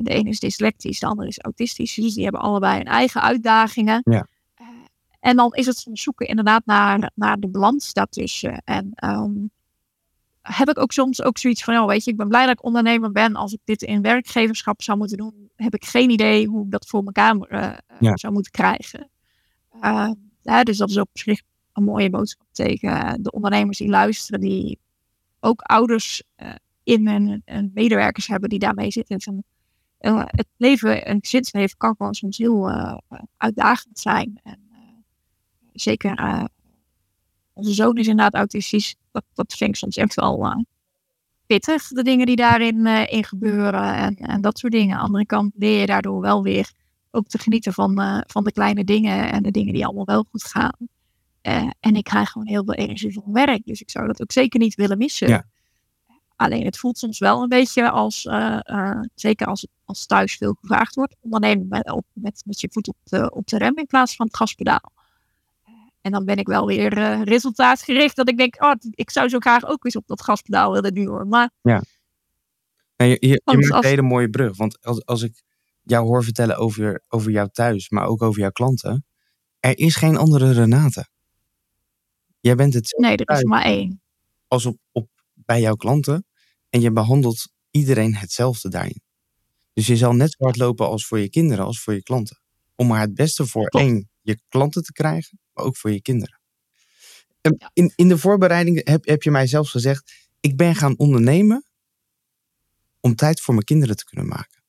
De 0.00 0.10
ene 0.10 0.28
is 0.28 0.40
dyslectisch, 0.40 1.00
de 1.00 1.06
andere 1.06 1.28
is 1.28 1.40
autistisch. 1.40 1.94
Dus 1.94 2.14
die 2.14 2.22
hebben 2.22 2.40
allebei 2.40 2.76
hun 2.76 2.86
eigen 2.86 3.22
uitdagingen. 3.22 4.00
Ja. 4.04 4.26
Eh, 5.26 5.30
en 5.30 5.36
dan 5.36 5.54
is 5.54 5.66
het 5.66 5.78
soms 5.78 6.02
zoeken 6.02 6.26
inderdaad 6.26 6.66
naar, 6.66 7.10
naar 7.14 7.40
de 7.40 7.48
balans 7.48 7.92
daartussen. 7.92 8.62
En 8.64 8.90
ehm, 8.94 9.32
heb 10.42 10.68
ik 10.68 10.78
ook 10.78 10.92
soms 10.92 11.22
ook 11.22 11.38
zoiets 11.38 11.64
van, 11.64 11.74
ja, 11.74 11.86
weet 11.86 12.04
je, 12.04 12.10
ik 12.10 12.16
ben 12.16 12.28
blij 12.28 12.46
dat 12.46 12.52
ik 12.58 12.64
ondernemer 12.64 13.12
ben. 13.12 13.34
Als 13.36 13.52
ik 13.52 13.60
dit 13.64 13.82
in 13.82 14.02
werkgeverschap 14.02 14.82
zou 14.82 14.98
moeten 14.98 15.16
doen, 15.16 15.50
heb 15.56 15.74
ik 15.74 15.84
geen 15.84 16.10
idee 16.10 16.46
hoe 16.46 16.64
ik 16.64 16.70
dat 16.70 16.86
voor 16.86 17.04
elkaar 17.04 17.36
eh, 17.36 17.78
Ja. 18.00 18.16
zou 18.16 18.32
moeten 18.32 18.52
krijgen. 18.52 19.10
Eh, 19.80 20.10
ja, 20.42 20.62
dus 20.62 20.76
dat 20.78 20.90
is 20.90 20.98
ook 20.98 21.08
op 21.08 21.18
zich 21.18 21.40
een 21.72 21.84
mooie 21.84 22.10
boodschap 22.10 22.46
tegen 22.52 23.22
de 23.22 23.30
ondernemers 23.30 23.78
die 23.78 23.88
luisteren, 23.88 24.40
die 24.40 24.78
ook 25.40 25.60
ouders 25.60 26.22
eh, 26.34 26.54
in 26.82 27.06
en, 27.06 27.42
en 27.44 27.70
medewerkers 27.74 28.26
hebben 28.26 28.48
die 28.48 28.58
daarmee 28.58 28.90
zitten. 28.90 29.20
Van, 29.20 29.44
eh, 29.98 30.22
het 30.26 30.46
leven, 30.56 31.10
een 31.10 31.18
gezinsleven 31.20 31.76
kan 31.76 31.94
gewoon 31.96 32.14
soms 32.14 32.38
heel 32.38 32.70
eh, 32.70 32.96
uitdagend 33.36 33.98
zijn. 33.98 34.40
En, 34.42 34.52
eh, 34.52 34.65
zeker 35.80 36.14
eh, 36.14 36.44
onze 37.52 37.72
zoon 37.72 37.96
is 37.96 38.06
inderdaad 38.06 38.34
autistisch. 38.34 38.96
Dat, 39.12 39.24
dat 39.34 39.54
vind 39.54 39.70
ik 39.70 39.76
soms 39.76 39.96
echt 39.96 40.14
wel 40.14 40.44
eh, 40.44 40.58
pittig, 41.46 41.88
de 41.88 42.02
dingen 42.02 42.26
die 42.26 42.36
daarin 42.36 42.86
eh, 42.86 43.12
in 43.12 43.24
gebeuren 43.24 43.94
en, 43.94 44.16
en 44.16 44.40
dat 44.40 44.58
soort 44.58 44.72
dingen. 44.72 44.94
Aan 44.94 45.00
de 45.00 45.06
andere 45.06 45.26
kant 45.26 45.52
leer 45.56 45.80
je 45.80 45.86
daardoor 45.86 46.20
wel 46.20 46.42
weer 46.42 46.70
ook 47.10 47.26
te 47.26 47.38
genieten 47.38 47.72
van, 47.72 48.22
van 48.26 48.44
de 48.44 48.52
kleine 48.52 48.84
dingen 48.84 49.32
en 49.32 49.42
de 49.42 49.50
dingen 49.50 49.72
die 49.72 49.84
allemaal 49.84 50.04
wel 50.04 50.26
goed 50.30 50.44
gaan. 50.44 50.76
En 51.80 51.94
ik 51.96 52.04
krijg 52.04 52.30
gewoon 52.30 52.46
heel 52.46 52.64
veel 52.64 52.74
energie 52.74 53.12
van 53.12 53.32
werk, 53.32 53.64
dus 53.64 53.80
ik 53.80 53.90
zou 53.90 54.06
dat 54.06 54.22
ook 54.22 54.32
zeker 54.32 54.60
niet 54.60 54.74
willen 54.74 54.98
missen. 54.98 55.28
Ja. 55.28 55.44
Alleen 56.36 56.64
het 56.64 56.78
voelt 56.78 56.98
soms 56.98 57.18
wel 57.18 57.42
een 57.42 57.48
beetje 57.48 57.90
als, 57.90 58.28
zeker 59.14 59.46
als, 59.46 59.66
als 59.84 60.06
thuis 60.06 60.36
veel 60.36 60.56
gevraagd 60.60 60.94
wordt, 60.94 61.16
ondernemen 61.20 61.68
met, 61.68 62.02
met, 62.12 62.42
met 62.44 62.60
je 62.60 62.68
voet 62.70 62.88
op 62.88 62.96
de, 63.02 63.30
op 63.34 63.46
de 63.46 63.58
rem 63.58 63.78
in 63.78 63.86
plaats 63.86 64.16
van 64.16 64.26
het 64.26 64.36
gaspedaal. 64.36 64.92
En 66.06 66.12
dan 66.12 66.24
ben 66.24 66.36
ik 66.36 66.46
wel 66.46 66.66
weer 66.66 66.98
eh, 66.98 67.22
resultaatgericht. 67.22 68.16
Dat 68.16 68.28
ik 68.28 68.36
denk, 68.36 68.62
oh, 68.62 68.72
ik 68.90 69.10
zou 69.10 69.28
zo 69.28 69.38
graag 69.38 69.64
ook 69.64 69.84
eens 69.84 69.96
op 69.96 70.06
dat 70.06 70.22
gaspedaal 70.22 70.72
willen 70.72 70.94
duwen. 70.94 71.28
Maar 71.28 71.50
Nee, 72.96 73.10
je, 73.10 73.16
je, 73.28 73.40
maakt 73.44 73.70
als- 73.70 73.84
een 73.84 73.90
hele 73.90 74.02
mooie 74.02 74.30
brug. 74.30 74.56
Want 74.56 74.84
als, 74.84 75.04
als 75.04 75.22
ik 75.22 75.42
jou 75.82 76.06
hoor 76.06 76.24
vertellen 76.24 76.56
over, 76.56 77.02
over 77.08 77.30
jou 77.30 77.48
thuis, 77.52 77.88
maar 77.90 78.06
ook 78.06 78.22
over 78.22 78.40
jouw 78.40 78.50
klanten. 78.50 79.06
Er 79.60 79.78
is 79.78 79.94
geen 79.96 80.16
andere 80.16 80.52
Renate. 80.52 81.06
Jij 82.40 82.54
bent 82.54 82.74
hetzelfde 82.74 83.08
nee, 83.08 83.16
er 83.16 83.36
is 83.36 83.44
maar 83.44 83.64
één. 83.64 84.02
als 84.48 84.66
op, 84.66 84.78
op, 84.92 85.08
bij 85.34 85.60
jouw 85.60 85.74
klanten. 85.74 86.26
En 86.70 86.80
je 86.80 86.92
behandelt 86.92 87.48
iedereen 87.70 88.14
hetzelfde 88.14 88.68
daarin. 88.68 89.00
Dus 89.72 89.86
je 89.86 89.96
zal 89.96 90.12
net 90.12 90.30
zo 90.30 90.44
hard 90.44 90.56
lopen 90.56 90.86
als 90.88 91.06
voor 91.06 91.18
je 91.18 91.30
kinderen, 91.30 91.64
als 91.64 91.80
voor 91.80 91.94
je 91.94 92.02
klanten. 92.02 92.40
Om 92.74 92.86
maar 92.86 93.00
het 93.00 93.14
beste 93.14 93.46
voor 93.46 93.68
Klopt. 93.68 93.86
één, 93.86 94.08
je 94.20 94.40
klanten 94.48 94.82
te 94.82 94.92
krijgen, 94.92 95.38
maar 95.56 95.64
ook 95.64 95.76
voor 95.76 95.90
je 95.92 96.02
kinderen. 96.02 96.40
En 97.40 97.56
In, 97.72 97.92
in 97.96 98.08
de 98.08 98.18
voorbereiding 98.18 98.88
heb, 98.88 99.04
heb 99.06 99.22
je 99.22 99.30
mij 99.30 99.46
zelfs 99.46 99.70
gezegd, 99.70 100.28
ik 100.40 100.56
ben 100.56 100.74
gaan 100.74 100.94
ondernemen 100.98 101.64
om 103.00 103.14
tijd 103.14 103.40
voor 103.40 103.54
mijn 103.54 103.66
kinderen 103.66 103.96
te 103.96 104.04
kunnen 104.04 104.26
maken. 104.28 104.62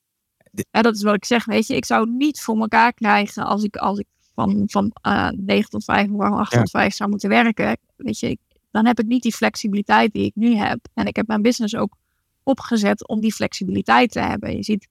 Ja, 0.72 0.82
dat 0.82 0.96
is 0.96 1.04
wat 1.04 1.16
ik 1.16 1.26
zeg, 1.26 1.46
weet 1.46 1.68
je. 1.68 1.76
Ik 1.76 1.86
zou 1.86 2.10
niet 2.10 2.42
voor 2.42 2.58
elkaar 2.60 2.94
krijgen 2.94 3.44
als 3.46 3.64
ik, 3.64 3.76
als 3.76 4.00
ik 4.00 4.06
van, 4.34 4.64
van 4.66 4.92
eh 5.02 5.30
9 5.30 5.70
tot 5.70 5.84
5 5.84 6.10
of 6.10 6.22
8 6.22 6.52
Ja. 6.52 6.60
tot 6.60 6.70
5 6.70 6.94
zou 6.94 7.10
moeten 7.10 7.30
werken. 7.30 7.78
Weet 7.96 8.20
je, 8.20 8.30
ik- 8.30 8.40
dan 8.72 8.86
heb 8.86 9.00
ik 9.00 9.06
niet 9.06 9.22
die 9.24 9.34
flexibiliteit 9.34 10.14
die 10.14 10.26
ik 10.26 10.36
nu 10.36 10.56
heb. 10.56 10.80
En 10.94 11.06
ik 11.06 11.16
heb 11.16 11.28
mijn 11.28 11.42
business 11.42 11.76
ook 11.76 11.96
opgezet 12.44 13.08
om 13.08 13.20
die 13.22 13.34
flexibiliteit 13.34 14.12
te 14.12 14.20
hebben. 14.20 14.56
Je 14.56 14.64
ziet, 14.64 14.88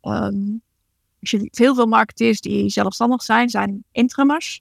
ehm, 0.00 0.56
je 1.18 1.48
heel 1.50 1.74
veel 1.74 1.86
marketeers 1.86 2.40
die 2.40 2.68
zelfstandig 2.68 3.22
zijn, 3.22 3.48
zijn 3.48 3.84
interimers. 3.92 4.60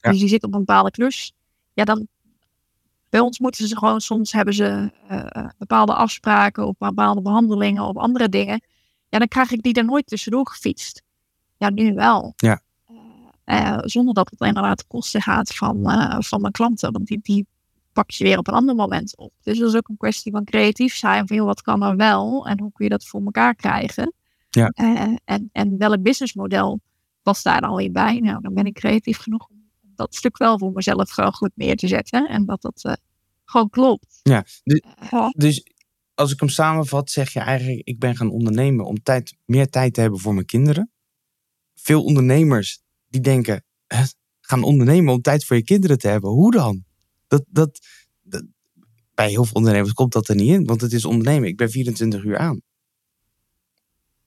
Ja. 0.00 0.10
Dus 0.10 0.18
die 0.20 0.28
zitten 0.28 0.48
op 0.48 0.54
een 0.54 0.64
bepaalde 0.64 0.90
klus. 0.90 1.32
Ja, 1.72 1.84
dan 1.84 2.08
bij 3.08 3.20
ons 3.20 3.38
moeten 3.38 3.68
ze 3.68 3.76
gewoon, 3.76 4.00
soms 4.00 4.32
hebben 4.32 4.54
ze 4.54 4.92
eh, 5.08 5.26
eh, 5.28 5.48
bepaalde 5.58 5.94
afspraken 5.94 6.66
of 6.66 6.76
bepaalde 6.78 7.22
behandelingen 7.22 7.82
of 7.82 7.96
andere 7.96 8.28
dingen. 8.28 8.62
Ja, 9.08 9.18
dan 9.18 9.28
krijg 9.28 9.50
ik 9.50 9.62
die 9.62 9.74
er 9.74 9.84
nooit 9.84 10.06
tussendoor 10.06 10.48
gefietst. 10.48 11.02
Ja, 11.56 11.70
nu 11.70 11.94
wel. 11.94 12.32
Ja. 12.36 12.60
Eh, 13.44 13.78
zonder 13.80 14.14
dat 14.14 14.30
het 14.30 14.40
inderdaad 14.40 14.78
ten 14.78 14.86
kosten 14.86 15.22
gaat 15.22 15.54
van, 15.54 15.90
eh, 15.90 16.16
van 16.18 16.40
mijn 16.40 16.52
klanten. 16.52 16.92
Want 16.92 17.06
die, 17.06 17.18
die 17.22 17.46
pak 17.92 18.10
je 18.10 18.24
weer 18.24 18.38
op 18.38 18.48
een 18.48 18.54
ander 18.54 18.74
moment 18.74 19.16
op. 19.16 19.32
Dus 19.42 19.58
dat 19.58 19.68
is 19.68 19.76
ook 19.76 19.88
een 19.88 19.96
kwestie 19.96 20.32
van 20.32 20.44
creatief 20.44 20.94
zijn. 20.94 21.26
Van, 21.26 21.36
joh, 21.36 21.46
wat 21.46 21.62
kan 21.62 21.82
er 21.82 21.96
wel? 21.96 22.46
En 22.46 22.60
hoe 22.60 22.72
kun 22.72 22.84
je 22.84 22.90
dat 22.90 23.06
voor 23.06 23.22
elkaar 23.24 23.54
krijgen? 23.54 24.12
Ja. 24.50 24.68
En, 25.24 25.48
en 25.52 25.78
welk 25.78 26.02
businessmodel 26.02 26.80
past 27.22 27.44
daar 27.44 27.60
dan 27.60 27.74
weer 27.74 27.92
bij? 27.92 28.18
Nou, 28.18 28.42
dan 28.42 28.54
ben 28.54 28.64
ik 28.64 28.74
creatief 28.74 29.18
genoeg 29.18 29.46
om 29.48 29.57
dat 29.98 30.14
stuk 30.14 30.36
wel 30.38 30.58
voor 30.58 30.72
mezelf 30.72 31.10
gewoon 31.10 31.32
goed 31.32 31.52
neer 31.54 31.76
te 31.76 31.86
zetten. 31.88 32.28
En 32.28 32.44
dat 32.44 32.62
dat 32.62 32.84
eh, 32.84 32.92
gewoon 33.44 33.70
klopt. 33.70 34.20
Ja, 34.22 34.44
dus, 34.64 34.80
dus 35.36 35.64
als 36.14 36.32
ik 36.32 36.40
hem 36.40 36.48
samenvat, 36.48 37.10
zeg 37.10 37.32
je 37.32 37.40
eigenlijk, 37.40 37.80
ik 37.86 37.98
ben 37.98 38.16
gaan 38.16 38.30
ondernemen 38.30 38.84
om 38.86 39.02
tijd, 39.02 39.36
meer 39.44 39.68
tijd 39.70 39.94
te 39.94 40.00
hebben 40.00 40.18
voor 40.20 40.34
mijn 40.34 40.46
kinderen. 40.46 40.90
Veel 41.74 42.04
ondernemers 42.04 42.82
die 43.08 43.20
denken, 43.20 43.64
"Hè, 43.86 44.02
gaan 44.40 44.62
ondernemen 44.62 45.14
om 45.14 45.20
tijd 45.20 45.44
voor 45.44 45.56
je 45.56 45.62
kinderen 45.64 45.98
te 45.98 46.08
hebben. 46.08 46.30
Hoe 46.30 46.50
dan? 46.52 46.84
Dat, 47.26 47.44
dat, 47.48 47.78
dat- 48.22 48.44
bij 49.14 49.28
heel 49.30 49.44
veel 49.44 49.54
ondernemers 49.54 49.92
komt 49.92 50.12
dat 50.12 50.28
er 50.28 50.34
niet 50.34 50.50
in, 50.52 50.64
want 50.64 50.80
het 50.80 50.92
is 50.92 51.04
ondernemen. 51.04 51.48
Ik 51.48 51.56
ben 51.56 51.70
24 51.70 52.24
uur 52.24 52.38
aan. 52.38 52.60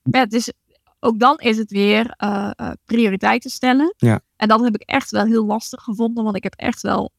Ja, 0.03 0.25
dus 0.25 0.51
ook 0.99 1.19
dan 1.19 1.37
is 1.37 1.57
het 1.57 1.71
weer 1.71 2.13
eh, 2.17 2.71
prioriteiten 2.85 3.49
stellen. 3.49 3.93
Ja. 3.97 4.21
En 4.41 4.47
dat 4.47 4.61
heb 4.61 4.75
ik 4.75 4.81
echt 4.81 5.11
wel 5.11 5.25
heel 5.25 5.45
lastig 5.45 5.83
gevonden, 5.83 6.23
want 6.23 6.35
ik 6.35 6.43
heb 6.43 6.53
echt 6.53 6.81
wel 6.81 7.11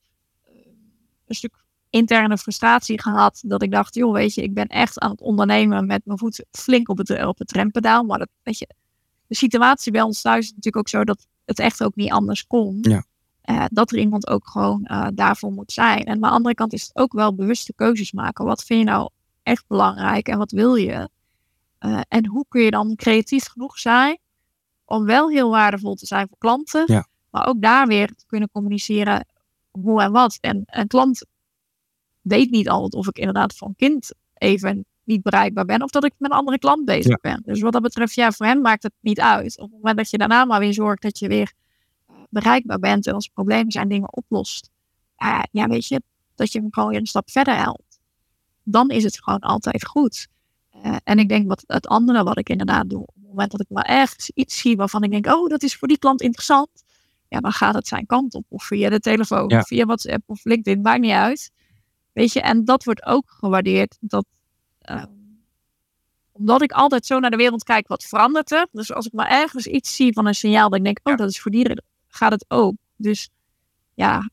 eh, 0.42 0.54
een 1.26 1.34
stuk 1.34 1.64
interne 1.90 2.38
frustratie 2.38 3.00
gehad. 3.00 3.42
Dat 3.46 3.62
ik 3.62 3.70
dacht, 3.70 3.94
joh, 3.94 4.12
weet 4.12 4.34
je, 4.34 4.42
ik 4.42 4.54
ben 4.54 4.66
echt 4.66 4.98
aan 4.98 5.10
het 5.10 5.20
ondernemen 5.20 5.86
met 5.86 6.04
mijn 6.04 6.18
voet 6.18 6.44
flink 6.50 6.88
op 6.88 6.98
het, 6.98 7.24
op 7.24 7.38
het 7.38 7.52
rempedaal. 7.52 8.02
Maar 8.02 8.18
dat, 8.18 8.28
weet 8.42 8.58
je, 8.58 8.66
de 9.26 9.34
situatie 9.34 9.92
bij 9.92 10.02
ons 10.02 10.20
thuis 10.20 10.44
is 10.44 10.48
natuurlijk 10.48 10.76
ook 10.76 10.88
zo 10.88 11.04
dat 11.04 11.26
het 11.44 11.58
echt 11.58 11.82
ook 11.82 11.94
niet 11.94 12.10
anders 12.10 12.46
kon. 12.46 12.78
Ja. 12.80 13.04
Eh, 13.40 13.64
dat 13.68 13.92
er 13.92 13.98
iemand 13.98 14.28
ook 14.28 14.48
gewoon 14.48 14.84
eh, 14.84 15.06
daarvoor 15.14 15.52
moet 15.52 15.72
zijn. 15.72 16.04
En 16.04 16.14
aan 16.14 16.20
de 16.20 16.28
andere 16.28 16.54
kant 16.54 16.72
is 16.72 16.82
het 16.82 16.96
ook 16.96 17.12
wel 17.12 17.34
bewuste 17.34 17.74
keuzes 17.74 18.12
maken. 18.12 18.44
Wat 18.44 18.64
vind 18.64 18.78
je 18.78 18.86
nou 18.86 19.10
echt 19.42 19.64
belangrijk 19.66 20.28
en 20.28 20.38
wat 20.38 20.50
wil 20.50 20.74
je? 20.74 21.08
En 22.08 22.26
hoe 22.26 22.44
kun 22.48 22.62
je 22.62 22.70
dan 22.70 22.96
creatief 22.96 23.46
genoeg 23.46 23.78
zijn 23.78 24.18
om 24.84 25.04
wel 25.04 25.30
heel 25.30 25.50
waardevol 25.50 25.94
te 25.94 26.06
zijn 26.06 26.28
voor 26.28 26.38
klanten, 26.38 26.82
Ja. 26.86 27.06
Maar 27.32 27.46
ook 27.46 27.62
daar 27.62 27.86
weer 27.86 28.06
te 28.06 28.26
kunnen 28.26 28.50
communiceren 28.50 29.26
hoe 29.70 30.02
en 30.02 30.12
wat. 30.12 30.38
En 30.40 30.62
een 30.66 30.86
klant 30.86 31.24
weet 32.20 32.50
niet 32.50 32.68
altijd 32.68 32.94
of 32.94 33.08
ik 33.08 33.18
inderdaad 33.18 33.54
voor 33.54 33.68
een 33.68 33.76
kind 33.76 34.12
even 34.34 34.84
niet 35.04 35.22
bereikbaar 35.22 35.64
ben 35.64 35.82
of 35.82 35.90
dat 35.90 36.04
ik 36.04 36.12
met 36.18 36.30
een 36.30 36.36
andere 36.36 36.58
klant 36.58 36.84
bezig 36.84 37.10
Ja. 37.10 37.18
ben. 37.20 37.42
Dus 37.44 37.60
wat 37.60 37.72
dat 37.72 37.82
betreft, 37.82 38.14
ja, 38.14 38.32
voor 38.32 38.46
hem 38.46 38.60
maakt 38.60 38.82
het 38.82 38.92
niet 39.00 39.20
uit. 39.20 39.58
Op 39.58 39.64
het 39.64 39.76
moment 39.76 39.96
dat 39.96 40.10
je 40.10 40.18
daarna 40.18 40.44
maar 40.44 40.60
weer 40.60 40.72
zorgt 40.74 41.02
dat 41.02 41.18
je 41.18 41.28
weer 41.28 41.52
eh, 42.06 42.14
bereikbaar 42.30 42.78
bent 42.78 43.06
en 43.06 43.14
als 43.14 43.28
problemen 43.28 43.72
zijn 43.72 43.88
dingen 43.88 44.12
oplost, 44.16 44.70
eh, 45.16 45.42
ja, 45.50 45.66
weet 45.66 45.86
je, 45.86 46.02
dat 46.34 46.52
je 46.52 46.58
hem 46.60 46.72
gewoon 46.72 46.88
weer 46.88 46.98
een 46.98 47.06
stap 47.06 47.30
verder 47.30 47.56
helpt. 47.56 48.00
Dan 48.62 48.88
is 48.88 49.04
het 49.04 49.22
gewoon 49.22 49.40
altijd 49.40 49.86
goed. 49.86 50.28
Eh, 50.70 50.96
en 51.04 51.18
ik 51.18 51.28
denk 51.28 51.48
wat 51.48 51.64
het 51.66 51.86
andere 51.86 52.24
wat 52.24 52.38
ik 52.38 52.48
inderdaad 52.48 52.90
doe 52.90 53.06
om 53.14 53.22
moment 53.32 53.50
dat 53.50 53.60
ik 53.60 53.66
maar 53.68 53.84
ergens 53.84 54.30
iets 54.34 54.58
zie 54.58 54.76
waarvan 54.76 55.02
ik 55.02 55.10
denk, 55.10 55.26
oh, 55.26 55.48
dat 55.48 55.62
is 55.62 55.76
voor 55.76 55.88
die 55.88 55.98
klant 55.98 56.20
interessant, 56.20 56.70
ja, 57.32 57.40
dan 57.40 57.52
gaat 57.52 57.74
het 57.74 57.86
zijn 57.86 58.06
kant 58.06 58.34
op. 58.34 58.44
Of 58.48 58.64
via 58.64 58.88
de 58.88 59.00
telefoon, 59.00 59.48
Ja. 59.48 59.58
of 59.58 59.66
via 59.66 59.84
WhatsApp 59.84 60.22
of 60.26 60.44
LinkedIn, 60.44 60.80
maakt 60.80 61.00
niet 61.00 61.10
uit. 61.12 61.50
Weet 62.12 62.32
je, 62.32 62.40
en 62.40 62.64
dat 62.64 62.84
wordt 62.84 63.04
ook 63.04 63.30
gewaardeerd. 63.30 63.96
Dat, 64.00 64.26
ehm, 64.78 65.06
omdat 66.32 66.62
ik 66.62 66.72
altijd 66.72 67.06
zo 67.06 67.18
naar 67.18 67.30
de 67.30 67.36
wereld 67.36 67.64
kijk, 67.64 67.88
wat 67.88 68.02
verandert 68.04 68.52
er? 68.52 68.66
Dus 68.72 68.92
als 68.92 69.06
ik 69.06 69.12
maar 69.12 69.28
ergens 69.30 69.66
iets 69.66 69.96
zie 69.96 70.12
van 70.12 70.26
een 70.26 70.34
signaal 70.34 70.68
dat 70.68 70.78
ik 70.78 70.84
denk, 70.84 71.00
oh, 71.02 71.16
dat 71.16 71.30
is 71.30 71.40
voor 71.40 71.50
dieren, 71.50 71.84
gaat 72.08 72.32
het 72.32 72.44
ook. 72.48 72.74
Dus 72.96 73.28
ja, 73.94 74.30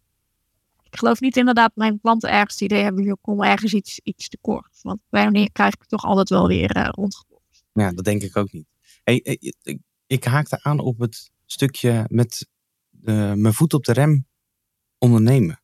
ik 0.84 0.98
geloof 0.98 1.20
niet 1.20 1.38
inderdaad 1.38 1.68
dat 1.68 1.76
mijn 1.76 2.00
klanten 2.02 2.30
ergens 2.30 2.54
het 2.54 2.62
idee 2.62 2.84
hebben, 2.84 3.04
joh, 3.04 3.18
kom 3.22 3.44
ergens 3.44 3.74
iets, 3.74 4.00
iets 4.04 4.30
tekort. 4.30 4.80
Want 4.82 5.00
bij 5.10 5.24
wanneer 5.24 5.52
krijg 5.52 5.74
ik 5.74 5.80
het 5.80 5.90
toch 5.90 6.04
altijd 6.04 6.30
wel 6.30 6.48
weer 6.48 6.78
uh. 6.78 6.90
Ja, 7.74 7.92
dat 7.92 8.06
denk 8.06 8.22
ik 8.22 8.38
ook 8.38 8.52
niet. 8.52 8.68
Hey, 9.04 9.20
ik, 9.20 9.80
ik 10.08 10.24
haakte 10.24 10.64
aan 10.64 10.80
op 10.80 11.00
het 11.00 11.32
stukje 11.46 12.06
met 12.08 12.48
de, 13.02 13.34
mijn 13.36 13.54
voet 13.54 13.74
op 13.74 13.84
de 13.84 13.94
rem 13.94 14.26
ondernemen. 14.98 15.62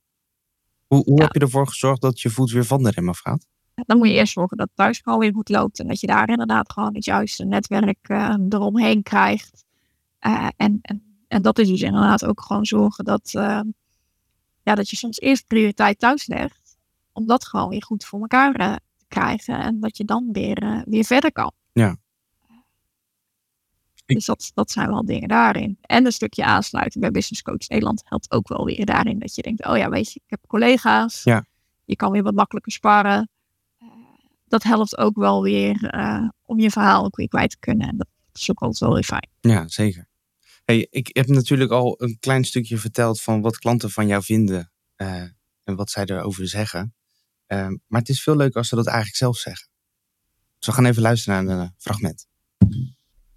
Hoe, 0.88 1.04
hoe 1.04 1.18
Ja. 1.18 1.24
heb 1.24 1.34
je 1.34 1.40
ervoor 1.40 1.68
gezorgd 1.68 2.02
dat 2.02 2.22
je 2.22 2.30
voet 2.30 2.52
weer 2.52 2.66
van 2.66 2.84
de 2.84 2.90
rem 2.90 3.10
afgaat? 3.10 3.48
Dan 3.76 3.98
moet 3.98 4.08
je 4.08 4.14
eerst 4.14 4.34
zorgen 4.34 4.58
dat 4.58 4.68
het 4.68 4.76
thuis 4.76 5.00
gewoon 5.00 5.20
weer 5.20 5.34
goed 5.34 5.50
loopt. 5.50 5.80
En 5.80 5.88
dat 5.88 6.00
je 6.00 6.08
daar 6.08 6.30
inderdaad 6.30 6.72
gewoon 6.72 6.96
het 6.96 7.06
juiste 7.06 7.46
netwerk 7.46 7.98
eh, 8.10 8.36
eromheen 8.50 9.04
krijgt. 9.04 9.66
Eh, 10.20 10.48
en, 10.58 10.80
en, 10.82 11.24
en 11.28 11.42
dat 11.42 11.60
is 11.60 11.68
dus 11.68 11.82
inderdaad 11.82 12.26
ook 12.26 12.42
gewoon 12.42 12.66
zorgen 12.66 13.06
dat, 13.06 13.32
eh, 13.34 13.62
ja, 14.64 14.76
dat 14.76 14.90
je 14.90 14.96
soms 14.96 15.20
eerst 15.20 15.48
prioriteit 15.48 16.00
thuis 16.00 16.28
legt. 16.28 16.78
Om 17.12 17.26
dat 17.28 17.46
gewoon 17.46 17.70
weer 17.70 17.84
goed 17.84 18.06
voor 18.06 18.20
elkaar 18.22 18.56
eh, 18.56 18.74
te 18.98 19.06
krijgen. 19.08 19.60
En 19.60 19.80
dat 19.80 19.98
je 19.98 20.06
dan 20.06 20.30
weer, 20.32 20.58
eh, 20.58 20.82
weer 20.86 21.04
verder 21.04 21.32
kan. 21.32 21.52
Ja. 21.72 21.98
Dus 24.06 24.26
dat, 24.26 24.52
dat 24.54 24.72
zijn 24.72 24.90
wel 24.90 25.06
dingen 25.06 25.28
daarin. 25.28 25.78
En 25.82 26.06
een 26.06 26.12
stukje 26.12 26.46
aansluiting 26.46 27.04
bij 27.04 27.12
Business 27.12 27.42
Coach 27.42 27.68
Nederland 27.68 28.02
helpt 28.06 28.32
ook 28.32 28.48
wel 28.48 28.66
weer 28.66 28.86
daarin. 28.86 29.20
Dat 29.20 29.36
je 29.36 29.42
denkt, 29.42 29.66
oh 29.66 29.78
ja, 29.78 29.90
weet 29.90 30.14
je, 30.14 30.20
ik 30.24 30.30
heb 30.30 30.40
collega's. 30.48 31.24
Ja. 31.24 31.46
Je 31.86 31.96
kan 31.96 32.12
weer 32.12 32.24
wat 32.24 32.34
makkelijker 32.34 32.72
sparren. 32.72 33.30
Eh, 33.78 33.88
dat 34.48 34.64
helpt 34.64 34.98
ook 34.98 35.16
wel 35.16 35.42
weer 35.42 35.88
eh, 35.90 36.30
om 36.46 36.60
je 36.60 36.72
verhaal 36.72 37.06
ook 37.06 37.16
weer 37.16 37.28
kwijt 37.28 37.50
te 37.50 37.60
kunnen. 37.60 37.88
En 37.88 37.98
dat 37.98 38.08
is 38.34 38.50
ook 38.52 38.60
altijd 38.60 38.80
wel 38.80 38.94
weer 38.94 39.04
fijn. 39.04 39.30
Ja, 39.42 39.68
zeker. 39.68 40.08
Hey, 40.66 40.88
ik 40.90 41.10
heb 41.12 41.28
natuurlijk 41.28 41.72
al 41.72 41.96
een 42.02 42.18
klein 42.20 42.44
stukje 42.44 42.78
verteld 42.78 43.22
van 43.22 43.42
wat 43.42 43.58
klanten 43.58 43.90
van 43.90 44.08
jou 44.08 44.24
vinden 44.24 44.72
eh, 44.96 45.22
en 45.64 45.76
wat 45.76 45.90
zij 45.90 46.06
erover 46.06 46.48
zeggen. 46.48 46.94
Maar 47.88 48.00
het 48.00 48.10
is 48.10 48.24
veel 48.24 48.36
leuker 48.36 48.58
als 48.58 48.68
ze 48.68 48.76
dat 48.76 48.88
eigenlijk 48.88 49.18
zelf 49.18 49.38
zeggen. 49.38 49.68
Dus 50.58 50.68
we 50.68 50.74
gaan 50.74 50.86
even 50.86 51.02
luisteren 51.02 51.46
naar 51.46 51.60
een 51.60 51.74
fragment. 51.78 52.28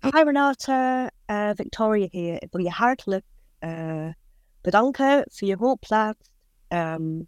Hi 0.01 0.23
Renate, 0.23 1.11
eh, 1.25 1.51
Victoria 1.55 2.07
hier. 2.11 2.43
Ik 2.43 2.49
wil 2.51 2.63
je 2.65 2.71
hartelijk 2.71 3.25
eh, 3.59 4.09
bedanken 4.61 5.25
voor 5.31 5.49
je 5.49 5.57
hulpplaat. 5.59 6.31
Ehm, 6.69 7.23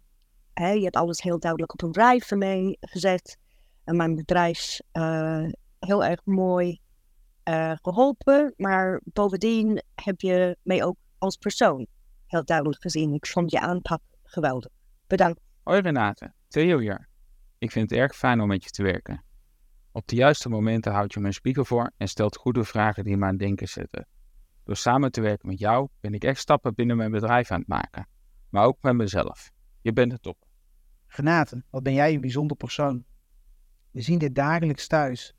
hè, 0.53 0.69
je 0.69 0.83
hebt 0.83 0.95
alles 0.95 1.21
heel 1.21 1.39
duidelijk 1.39 1.73
op 1.73 1.81
een 1.81 1.93
rij 1.93 2.19
voor 2.19 2.37
mij 2.37 2.77
gezet. 2.79 3.37
En 3.83 3.95
mijn 3.95 4.15
bedrijf 4.15 4.79
eh, 4.91 5.45
heel 5.79 6.03
erg 6.05 6.25
mooi 6.25 6.79
eh, 7.43 7.73
geholpen. 7.81 8.53
Maar 8.57 9.01
bovendien 9.03 9.83
heb 9.95 10.21
je 10.21 10.57
mij 10.63 10.83
ook 10.83 10.97
als 11.17 11.37
persoon 11.37 11.87
heel 12.27 12.45
duidelijk 12.45 12.81
gezien. 12.81 13.13
Ik 13.13 13.27
vond 13.27 13.51
je 13.51 13.59
aanpak 13.59 14.01
geweldig. 14.23 14.71
Bedankt. 15.07 15.39
Hoi 15.63 15.81
Renate, 15.81 16.33
Theo 16.47 16.79
hier. 16.79 17.07
Ik 17.57 17.71
vind 17.71 17.89
het 17.89 17.99
erg 17.99 18.15
fijn 18.15 18.41
om 18.41 18.47
met 18.47 18.63
je 18.63 18.69
te 18.69 18.83
werken. 18.83 19.23
Op 19.93 20.07
de 20.07 20.15
juiste 20.15 20.49
momenten 20.49 20.91
houd 20.91 21.13
je 21.13 21.19
me 21.19 21.27
een 21.27 21.33
spiegel 21.33 21.65
voor 21.65 21.91
en 21.97 22.07
stelt 22.07 22.37
goede 22.37 22.63
vragen 22.63 23.03
die 23.03 23.17
me 23.17 23.23
aan 23.23 23.29
het 23.29 23.39
denken 23.39 23.67
zetten. 23.67 24.07
Door 24.63 24.75
samen 24.75 25.11
te 25.11 25.21
werken 25.21 25.47
met 25.47 25.59
jou 25.59 25.87
ben 25.99 26.13
ik 26.13 26.23
echt 26.23 26.39
stappen 26.39 26.75
binnen 26.75 26.97
mijn 26.97 27.11
bedrijf 27.11 27.51
aan 27.51 27.59
het 27.59 27.67
maken, 27.67 28.07
maar 28.49 28.65
ook 28.65 28.77
met 28.81 28.93
mezelf. 28.93 29.51
Je 29.81 29.93
bent 29.93 30.11
het 30.11 30.21
top. 30.21 30.37
Renate, 31.07 31.63
wat 31.69 31.83
ben 31.83 31.93
jij 31.93 32.13
een 32.13 32.21
bijzonder 32.21 32.57
persoon. 32.57 33.03
We 33.91 34.01
zien 34.01 34.17
dit 34.17 34.35
dagelijks 34.35 34.87
thuis. 34.87 35.35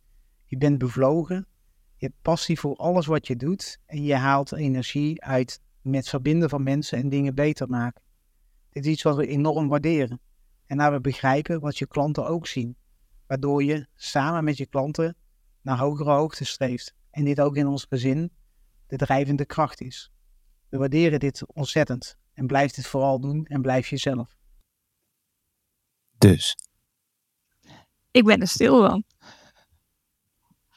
Je 0.47 0.57
bent 0.57 0.79
bevlogen, 0.79 1.47
je 1.97 2.07
hebt 2.07 2.23
passie 2.23 2.59
voor 2.59 2.77
alles 2.77 3.07
wat 3.07 3.27
je 3.27 3.37
doet 3.37 3.81
en 3.87 4.03
je 4.03 4.15
haalt 4.15 4.53
energie 4.53 5.23
uit 5.23 5.61
met 5.83 6.09
verbinden 6.09 6.49
van 6.49 6.63
mensen 6.63 6.99
en 6.99 7.09
dingen 7.09 7.35
beter 7.35 7.69
maken. 7.69 8.03
Dit 8.71 8.85
is 8.85 8.93
iets 8.93 9.03
wat 9.03 9.17
we 9.17 9.27
enorm 9.27 9.69
waarderen 9.69 10.21
en 10.67 10.77
naar 10.77 10.93
we 10.93 11.01
begrijpen 11.01 11.61
wat 11.61 11.79
je 11.79 11.87
klanten 11.87 12.27
ook 12.27 12.47
zien, 12.47 12.77
waardoor 13.33 13.65
je 13.65 13.87
samen 13.95 14.45
met 14.45 14.57
je 14.57 14.67
klanten 14.67 15.17
naar 15.63 15.79
hogere 15.79 16.11
hoogte 16.11 16.45
streeft 16.45 16.95
en 17.11 17.25
dit 17.25 17.41
ook 17.41 17.57
in 17.57 17.67
ons 17.67 17.87
gezin 17.89 18.33
de 18.87 18.97
drijvende 18.97 19.47
kracht 19.47 19.81
is. 19.81 20.13
We 20.69 20.79
waarderen 20.79 21.21
dit 21.21 21.47
ontzettend 21.47 22.17
en 22.33 22.47
blijf 22.47 22.73
dit 22.73 22.87
vooral 22.87 23.21
doen 23.21 23.45
en 23.45 23.63
blijf 23.63 23.89
jezelf. 23.89 24.37
Dus, 26.19 26.57
Ik 28.11 28.25
ben 28.25 28.41
er 28.41 28.49
stil 28.49 28.87
van. 28.89 29.05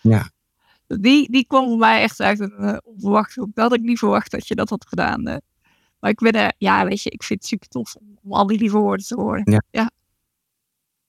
Ja. 0.01 0.29
Die, 0.87 1.31
die 1.31 1.45
kwam 1.45 1.67
voor 1.67 1.77
mij 1.77 2.01
echt 2.01 2.19
uit 2.19 2.39
een 2.39 2.63
uh, 2.63 2.77
onverwachte 2.83 3.39
hoek. 3.39 3.55
Dat 3.55 3.69
had 3.69 3.77
ik 3.79 3.85
niet 3.85 3.99
verwacht 3.99 4.31
dat 4.31 4.47
je 4.47 4.55
dat 4.55 4.69
had 4.69 4.87
gedaan. 4.87 5.27
eh. 5.27 5.37
Maar 5.99 6.09
ik 6.09 6.19
ben 6.19 6.31
er, 6.31 6.53
ja, 6.57 6.85
weet 6.85 7.01
je, 7.01 7.09
ik 7.09 7.23
vind 7.23 7.39
het 7.39 7.49
super 7.49 7.67
tof 7.67 7.95
om, 7.95 8.19
om 8.23 8.33
al 8.33 8.47
die 8.47 8.59
lieve 8.59 8.77
woorden 8.77 9.05
te 9.05 9.15
horen. 9.15 9.43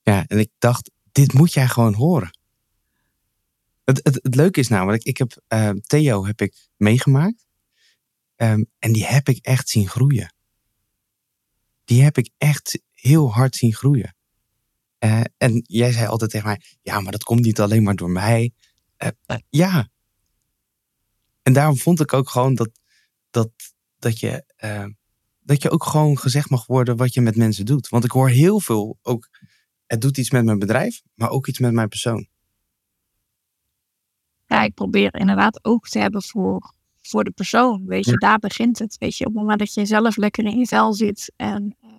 ja, 0.02 0.26
en 0.26 0.38
ik 0.38 0.50
dacht, 0.58 0.90
dit 1.16 1.32
moet 1.32 1.52
jij 1.52 1.68
gewoon 1.68 1.94
horen. 1.94 2.38
Het, 3.84 4.00
het, 4.02 4.18
het 4.22 4.34
leuke 4.34 4.60
is 4.60 4.68
namelijk, 4.68 5.02
ik 5.02 5.16
heb 5.16 5.42
eh, 5.48 5.70
Theo 5.70 6.26
heb 6.26 6.40
ik 6.40 6.68
meegemaakt. 6.76 7.46
Ehm, 8.36 8.64
en 8.78 8.92
die 8.92 9.06
heb 9.06 9.28
ik 9.28 9.38
echt 9.44 9.68
zien 9.68 9.88
groeien. 9.88 10.34
Die 11.84 12.02
heb 12.02 12.18
ik 12.18 12.30
echt 12.38 12.80
heel 12.92 13.32
hard 13.32 13.56
zien 13.56 13.74
groeien. 13.74 14.16
Eh, 14.98 15.20
en 15.36 15.62
jij 15.66 15.92
zei 15.92 16.06
altijd 16.06 16.30
tegen 16.30 16.46
mij, 16.46 16.60
ja, 16.82 17.00
maar 17.00 17.12
dat 17.12 17.24
komt 17.24 17.44
niet 17.44 17.60
alleen 17.60 17.82
maar 17.82 17.96
door 17.96 18.10
mij. 18.10 18.52
Eh, 18.96 19.10
ja. 19.48 19.88
En 21.42 21.52
daarom 21.52 21.76
vond 21.76 22.00
ik 22.00 22.12
ook 22.12 22.28
gewoon 22.28 22.54
dat, 22.54 22.70
dat, 23.30 23.50
dat, 23.98 24.20
je, 24.20 24.52
eh, 24.56 24.86
dat 25.40 25.62
je 25.62 25.70
ook 25.70 25.84
gewoon 25.84 26.18
gezegd 26.18 26.50
mag 26.50 26.66
worden 26.66 26.96
wat 26.96 27.14
je 27.14 27.20
met 27.20 27.36
mensen 27.36 27.64
doet. 27.64 27.88
Want 27.88 28.04
ik 28.04 28.10
hoor 28.10 28.28
heel 28.28 28.60
veel 28.60 28.98
ook, 29.02 29.28
het 29.86 30.00
doet 30.00 30.18
iets 30.18 30.30
met 30.30 30.44
mijn 30.44 30.58
bedrijf, 30.58 31.02
maar 31.14 31.30
ook 31.30 31.46
iets 31.46 31.58
met 31.58 31.72
mijn 31.72 31.88
persoon. 31.88 32.26
Ja, 34.46 34.62
ik 34.62 34.74
probeer 34.74 35.14
inderdaad 35.14 35.64
oog 35.64 35.88
te 35.88 35.98
hebben 35.98 36.22
voor, 36.22 36.72
voor 37.02 37.24
de 37.24 37.30
persoon. 37.30 37.86
Weet 37.86 38.04
je, 38.04 38.10
Ja. 38.10 38.16
daar 38.16 38.38
begint 38.38 38.78
het. 38.78 38.96
Weet 38.98 39.16
je, 39.16 39.26
op 39.26 39.32
het 39.32 39.40
moment 39.40 39.58
dat 39.58 39.74
je 39.74 39.86
zelf 39.86 40.16
lekker 40.16 40.44
in 40.44 40.58
je 40.58 40.66
vel 40.66 40.92
zit. 40.94 41.32
En 41.36 41.76
ehm, 41.80 41.92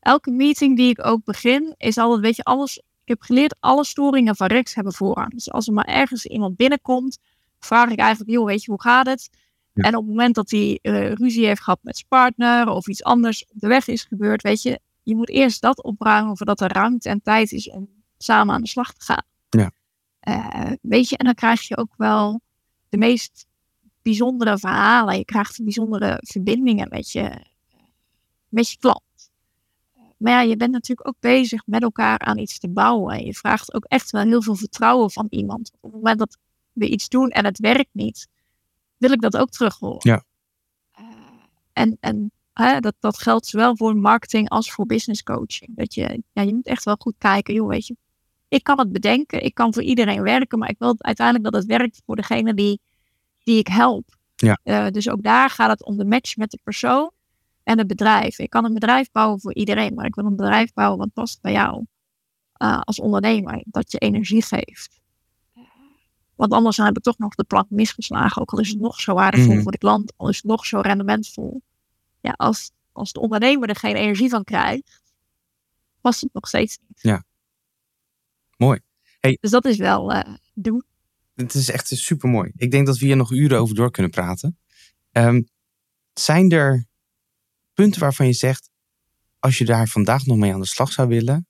elke 0.00 0.30
meeting 0.30 0.76
die 0.76 0.88
ik 0.90 1.06
ook 1.06 1.24
begin, 1.24 1.74
is 1.76 1.98
altijd, 1.98 2.20
weet 2.20 2.36
je, 2.36 2.42
alles. 2.42 2.78
Ik 2.78 3.08
heb 3.08 3.20
geleerd, 3.22 3.56
alle 3.60 3.84
storingen 3.84 4.36
van 4.36 4.46
rechts 4.46 4.74
hebben 4.74 4.92
voorrang. 4.92 5.30
Dus 5.30 5.50
als 5.50 5.66
er 5.66 5.72
maar 5.72 5.84
ergens 5.84 6.26
iemand 6.26 6.56
binnenkomt, 6.56 7.18
vraag 7.58 7.90
ik 7.90 7.98
eigenlijk, 7.98 8.30
joh, 8.30 8.46
weet 8.46 8.64
je, 8.64 8.70
hoe 8.70 8.80
gaat 8.80 9.06
het? 9.06 9.28
Ja. 9.72 9.82
En 9.82 9.96
op 9.96 10.00
het 10.02 10.10
moment 10.10 10.34
dat 10.34 10.50
hij 10.50 10.78
eh, 10.82 11.12
ruzie 11.12 11.46
heeft 11.46 11.62
gehad 11.62 11.78
met 11.82 11.96
zijn 11.96 12.08
partner 12.08 12.68
of 12.68 12.88
iets 12.88 13.02
anders 13.02 13.44
op 13.48 13.60
de 13.60 13.66
weg 13.68 13.88
is 13.88 14.02
gebeurd, 14.02 14.42
weet 14.42 14.62
je, 14.62 14.80
je 15.02 15.16
moet 15.16 15.28
eerst 15.28 15.60
dat 15.60 15.82
opruimen 15.82 16.36
voordat 16.36 16.60
er 16.60 16.72
ruimte 16.72 17.08
en 17.08 17.22
tijd 17.22 17.52
is 17.52 17.70
om 17.70 17.88
samen 18.18 18.54
aan 18.54 18.62
de 18.62 18.68
slag 18.68 18.92
te 18.92 19.04
gaan. 19.04 19.24
Ja. 19.48 19.70
Eh, 20.20 20.72
weet 20.82 21.08
je, 21.08 21.16
en 21.16 21.24
dan 21.24 21.34
krijg 21.34 21.68
je 21.68 21.76
ook 21.76 21.94
wel 21.96 22.40
de 22.88 22.98
meest 22.98 23.46
bijzondere 24.02 24.58
verhalen. 24.58 25.16
Je 25.16 25.24
krijgt 25.24 25.62
bijzondere 25.64 26.18
verbindingen 26.22 26.88
met 26.88 27.10
je, 27.10 27.44
met 28.48 28.70
je 28.70 28.78
klant. 28.78 29.30
Maar 30.16 30.32
ja, 30.32 30.40
je 30.40 30.56
bent 30.56 30.72
natuurlijk 30.72 31.08
ook 31.08 31.20
bezig 31.20 31.66
met 31.66 31.82
elkaar 31.82 32.18
aan 32.18 32.38
iets 32.38 32.58
te 32.58 32.68
bouwen. 32.68 33.14
En 33.14 33.24
je 33.24 33.34
vraagt 33.34 33.74
ook 33.74 33.84
echt 33.84 34.10
wel 34.10 34.22
heel 34.22 34.42
veel 34.42 34.56
vertrouwen 34.56 35.10
van 35.10 35.26
iemand. 35.28 35.70
Op 35.80 35.82
het 35.82 35.92
moment 35.92 36.18
dat 36.18 36.38
we 36.72 36.88
iets 36.88 37.08
doen 37.08 37.28
en 37.28 37.44
het 37.44 37.58
werkt 37.58 37.90
niet, 37.92 38.28
wil 38.96 39.10
ik 39.10 39.20
dat 39.20 39.36
ook 39.36 39.50
terug 39.50 39.78
horen. 39.78 39.98
Ja. 39.98 40.24
Eh, 40.90 41.04
en 41.72 41.96
en 42.00 42.32
hè, 42.52 42.80
dat, 42.80 42.94
dat 43.00 43.18
geldt 43.18 43.46
zowel 43.46 43.76
voor 43.76 43.96
marketing 43.96 44.48
als 44.48 44.72
voor 44.72 44.86
business 44.86 45.22
coaching. 45.22 45.70
Dat 45.76 45.94
je, 45.94 46.22
ja, 46.32 46.42
je 46.42 46.54
moet 46.54 46.66
echt 46.66 46.84
wel 46.84 46.96
goed 46.98 47.14
kijken, 47.18 47.54
joh, 47.54 47.68
weet 47.68 47.86
je. 47.86 47.96
Ik 48.48 48.62
kan 48.62 48.78
het 48.78 48.92
bedenken, 48.92 49.42
ik 49.44 49.54
kan 49.54 49.72
voor 49.74 49.82
iedereen 49.82 50.22
werken, 50.22 50.58
maar 50.58 50.70
ik 50.70 50.78
wil 50.78 50.94
uiteindelijk 50.98 51.44
dat 51.52 51.62
het 51.62 51.70
werkt 51.70 52.02
voor 52.06 52.16
degene 52.16 52.54
die, 52.54 52.80
die 53.42 53.58
ik 53.58 53.66
help. 53.68 54.16
Ja. 54.36 54.58
Eh, 54.62 54.86
dus 54.86 55.08
ook 55.08 55.22
daar 55.22 55.50
gaat 55.50 55.70
het 55.70 55.84
om 55.84 55.96
de 55.96 56.04
match 56.04 56.36
met 56.36 56.50
de 56.50 56.58
persoon 56.62 57.10
en 57.62 57.78
het 57.78 57.86
bedrijf. 57.86 58.38
Ik 58.38 58.50
kan 58.50 58.64
een 58.64 58.74
bedrijf 58.74 59.10
bouwen 59.10 59.40
voor 59.40 59.54
iedereen, 59.54 59.94
maar 59.94 60.06
ik 60.06 60.14
wil 60.14 60.24
een 60.24 60.36
bedrijf 60.36 60.72
bouwen 60.72 60.98
wat 60.98 61.12
past 61.12 61.40
bij 61.40 61.52
jou 61.52 61.84
eh, 62.52 62.80
als 62.80 63.00
ondernemer. 63.00 63.62
Dat 63.66 63.92
je 63.92 63.98
energie 63.98 64.42
geeft. 64.42 65.00
Want 66.34 66.52
anders 66.52 66.76
heb 66.76 66.96
ik 66.96 67.02
toch 67.02 67.18
nog 67.18 67.34
de 67.34 67.44
plank 67.44 67.70
misgeslagen. 67.70 68.42
Ook 68.42 68.52
al 68.52 68.60
is 68.60 68.68
het 68.68 68.80
nog 68.80 69.00
zo 69.00 69.14
waardevol 69.14 69.52
Mhm. 69.52 69.62
voor 69.62 69.72
de 69.72 69.78
klant, 69.78 70.12
al 70.16 70.28
is 70.28 70.36
het 70.36 70.44
nog 70.44 70.66
zo 70.66 70.80
rendementvol. 70.80 71.62
Ja, 72.22 72.30
als, 72.30 72.70
als 72.92 73.12
de 73.12 73.20
ondernemer 73.20 73.68
er 73.68 73.76
geen 73.76 73.96
energie 73.96 74.28
van 74.28 74.44
krijgt, 74.44 75.02
past 76.00 76.20
het 76.20 76.32
nog 76.32 76.48
steeds 76.48 76.78
niet. 76.88 77.02
Ja. 77.02 77.24
Mooi. 78.56 78.80
Hey. 79.20 79.38
Dus 79.40 79.50
dat 79.50 79.64
is 79.64 79.76
wel 79.76 80.12
eh 80.12 80.34
doen. 80.54 80.84
Het 81.34 81.54
is 81.54 81.70
echt 81.70 81.88
super 81.88 82.28
mooi. 82.28 82.52
Ik 82.56 82.70
denk 82.70 82.86
dat 82.86 82.98
we 82.98 83.06
hier 83.06 83.16
nog 83.16 83.30
uren 83.30 83.58
over 83.58 83.74
door 83.74 83.90
kunnen 83.90 84.10
praten. 84.10 84.58
Ehm, 85.10 85.42
zijn 86.12 86.50
er 86.50 86.86
punten 87.72 88.00
waarvan 88.00 88.26
je 88.26 88.32
zegt, 88.32 88.70
als 89.38 89.58
je 89.58 89.64
daar 89.64 89.88
vandaag 89.88 90.26
nog 90.26 90.36
mee 90.36 90.52
aan 90.52 90.60
de 90.60 90.66
slag 90.66 90.92
zou 90.92 91.08
willen, 91.08 91.46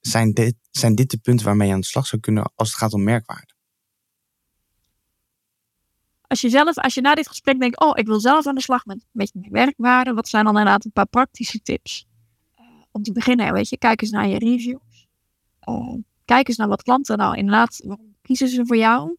zijn 0.00 0.32
dit, 0.32 0.54
zijn 0.70 0.94
dit 0.94 1.10
de 1.10 1.18
punten 1.18 1.46
waarmee 1.46 1.68
je 1.68 1.74
aan 1.74 1.80
de 1.80 1.86
slag 1.86 2.06
zou 2.06 2.20
kunnen 2.20 2.52
als 2.54 2.68
het 2.68 2.78
gaat 2.78 2.92
om 2.92 3.02
merkwaarde? 3.02 3.55
Als 6.28 6.40
je 6.40 6.48
zelf, 6.48 6.78
als 6.78 6.94
je 6.94 7.00
na 7.00 7.14
dit 7.14 7.28
gesprek 7.28 7.60
denkt, 7.60 7.80
oh, 7.80 7.92
ik 7.94 8.06
wil 8.06 8.20
zelf 8.20 8.46
aan 8.46 8.54
de 8.54 8.60
slag 8.60 8.84
met, 8.84 9.04
met 9.12 9.32
merkwaarde, 9.34 10.14
wat 10.14 10.28
zijn 10.28 10.44
dan 10.44 10.58
inderdaad 10.58 10.84
een 10.84 10.92
paar 10.92 11.06
praktische 11.06 11.62
tips? 11.62 12.06
Uh, 12.58 12.66
om 12.90 13.02
te 13.02 13.12
beginnen, 13.12 13.52
weet 13.52 13.68
je, 13.68 13.78
kijk 13.78 14.02
eens 14.02 14.10
naar 14.10 14.28
je 14.28 14.38
reviews. 14.38 15.08
Uh, 15.68 15.94
kijk 16.24 16.48
eens 16.48 16.56
naar 16.56 16.68
wat 16.68 16.82
klanten 16.82 17.18
nou 17.18 17.36
inderdaad, 17.36 17.80
waarom 17.84 18.14
kiezen 18.22 18.48
ze 18.48 18.66
voor 18.66 18.76
jou? 18.76 19.16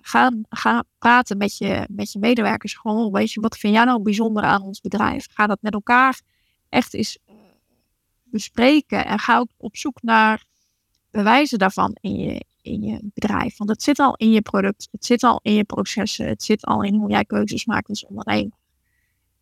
Ga, 0.00 0.32
ga 0.48 0.84
praten 0.98 1.36
met 1.36 1.56
je, 1.56 1.86
met 1.90 2.12
je 2.12 2.18
medewerkers. 2.18 2.74
Gewoon, 2.74 3.12
weet 3.12 3.32
je, 3.32 3.40
wat 3.40 3.58
vind 3.58 3.74
jij 3.74 3.84
nou 3.84 4.02
bijzonder 4.02 4.42
aan 4.42 4.62
ons 4.62 4.80
bedrijf? 4.80 5.26
Ga 5.30 5.46
dat 5.46 5.58
met 5.62 5.72
elkaar 5.72 6.20
echt 6.68 6.94
eens 6.94 7.18
uh, 7.26 7.34
bespreken. 8.22 9.06
En 9.06 9.18
ga 9.18 9.38
ook 9.38 9.50
op 9.56 9.76
zoek 9.76 10.02
naar 10.02 10.44
bewijzen 11.10 11.58
daarvan 11.58 11.96
in 12.00 12.14
je, 12.14 12.44
in 12.68 12.82
je 12.82 13.00
bedrijf. 13.14 13.56
Want 13.56 13.70
het 13.70 13.82
zit 13.82 13.98
al 13.98 14.16
in 14.16 14.30
je 14.30 14.42
product, 14.42 14.88
het 14.90 15.04
zit 15.04 15.22
al 15.22 15.40
in 15.42 15.52
je 15.52 15.64
processen, 15.64 16.26
het 16.26 16.42
zit 16.42 16.64
al 16.64 16.82
in 16.82 16.94
hoe 16.94 17.10
jij 17.10 17.24
keuzes 17.24 17.64
maakt 17.64 17.88
als 17.88 18.06
ondernemer. 18.06 18.56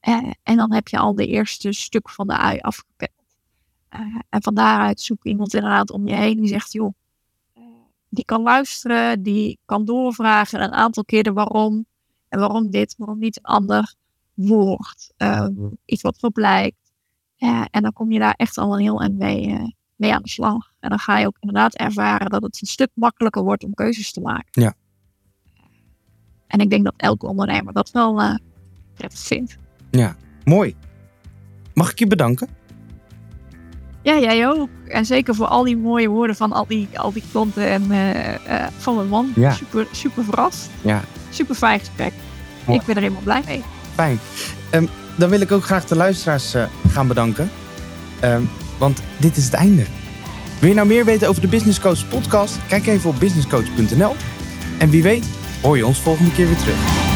Uh, 0.09 0.31
en 0.43 0.57
dan 0.57 0.73
heb 0.73 0.89
je 0.89 0.99
al 0.99 1.15
de 1.15 1.27
eerste 1.27 1.73
stuk 1.73 2.11
van 2.11 2.27
de 2.27 2.37
ui 2.37 2.59
afgepeld. 2.59 3.11
Uh, 3.95 4.17
en 4.29 4.43
van 4.43 4.55
daaruit 4.55 5.01
zoek 5.01 5.25
iemand 5.25 5.55
inderdaad 5.55 5.91
om 5.91 6.09
je 6.09 6.15
heen 6.15 6.37
die 6.37 6.49
zegt, 6.49 6.73
joh, 6.73 6.93
die 8.09 8.25
kan 8.25 8.43
luisteren, 8.43 9.23
die 9.23 9.59
kan 9.65 9.85
doorvragen 9.85 10.63
een 10.63 10.73
aantal 10.73 11.05
keren 11.05 11.35
waarom. 11.35 11.87
En 12.29 12.39
waarom 12.39 12.71
dit, 12.71 12.95
waarom 12.99 13.19
niet 13.19 13.43
ander 13.43 13.95
woord. 14.35 15.13
Uh, 15.19 15.49
iets 15.85 16.03
wat 16.03 16.17
erop 16.17 16.37
lijkt. 16.37 16.93
Ja, 17.35 17.69
en 17.71 17.83
dan 17.83 17.93
kom 17.93 18.13
je 18.13 18.19
daar 18.19 18.35
echt 18.37 18.59
al 18.59 18.75
een 18.75 18.81
heel 18.81 19.01
en 19.01 19.17
mee, 19.17 19.49
uh, 19.49 19.71
mee 19.97 20.15
aan 20.15 20.23
de 20.23 20.29
slag. 20.29 20.71
En 20.81 20.89
dan 20.89 20.99
ga 20.99 21.19
je 21.19 21.27
ook 21.27 21.37
inderdaad 21.41 21.75
ervaren 21.75 22.31
dat 22.31 22.43
het 22.43 22.61
een 22.61 22.67
stuk 22.67 22.91
makkelijker 22.95 23.43
wordt 23.43 23.65
om 23.65 23.75
keuzes 23.75 24.13
te 24.13 24.21
maken. 24.21 24.49
Ja. 24.51 24.75
En 26.47 26.61
ik 26.61 26.71
denk 26.71 26.85
dat 26.85 26.95
elke 26.97 27.27
ondernemer 27.27 27.73
dat 27.73 27.91
wel 27.91 28.21
uh, 28.23 28.35
prettig 28.95 29.21
vindt. 29.21 29.57
Ja, 29.91 30.17
mooi. 30.45 30.77
Mag 31.75 31.91
ik 31.91 31.99
je 31.99 32.07
bedanken? 32.07 32.49
Ja, 34.03 34.19
jij 34.19 34.49
ook. 34.49 34.69
En 34.89 35.07
zeker 35.07 35.35
voor 35.35 35.47
al 35.47 35.65
die 35.65 35.77
mooie 35.77 36.09
woorden 36.09 36.37
van 36.37 36.53
al 36.53 36.67
die, 36.67 36.89
al 36.99 37.13
die 37.13 37.23
klanten 37.31 37.69
en 37.69 37.83
uh, 37.83 38.29
uh, 38.29 38.67
van 38.77 38.95
mijn 38.95 39.09
man. 39.09 39.33
Ja. 39.35 39.53
Super, 39.53 39.87
super 39.93 40.25
verrast. 40.25 40.71
Ja. 40.83 41.03
Super 41.31 41.55
fijn 41.55 41.79
gesprek. 41.79 42.13
Mooi. 42.67 42.79
Ik 42.79 42.87
ben 42.87 42.95
er 42.95 43.03
helemaal 43.03 43.23
blij 43.23 43.43
mee. 43.47 43.63
Fijn. 43.95 44.19
Um, 44.75 44.89
dan 45.19 45.31
wil 45.31 45.41
ik 45.41 45.53
ook 45.53 45.65
graag 45.65 45.85
de 45.85 45.97
luisteraars 45.97 46.55
gaan 46.89 47.09
bedanken. 47.09 47.51
Um, 48.25 48.49
want 48.79 49.03
dit 49.17 49.37
is 49.37 49.45
het 49.45 49.55
einde. 49.55 49.85
Wil 50.59 50.69
je 50.69 50.75
nou 50.75 50.87
meer 50.87 51.05
weten 51.05 51.29
over 51.29 51.41
de 51.41 51.49
Business 51.49 51.81
Coach 51.81 52.09
podcast? 52.09 52.59
Kijk 52.69 52.87
even 52.87 53.11
op 53.11 53.19
businesscoach.nl. 53.19 54.15
En 54.79 54.91
wie 54.91 55.03
weet, 55.03 55.25
hoor 55.63 55.77
je 55.77 55.87
ons 55.87 55.99
volgende 55.99 56.33
keer 56.33 56.47
weer 56.47 56.57
terug. 56.57 57.16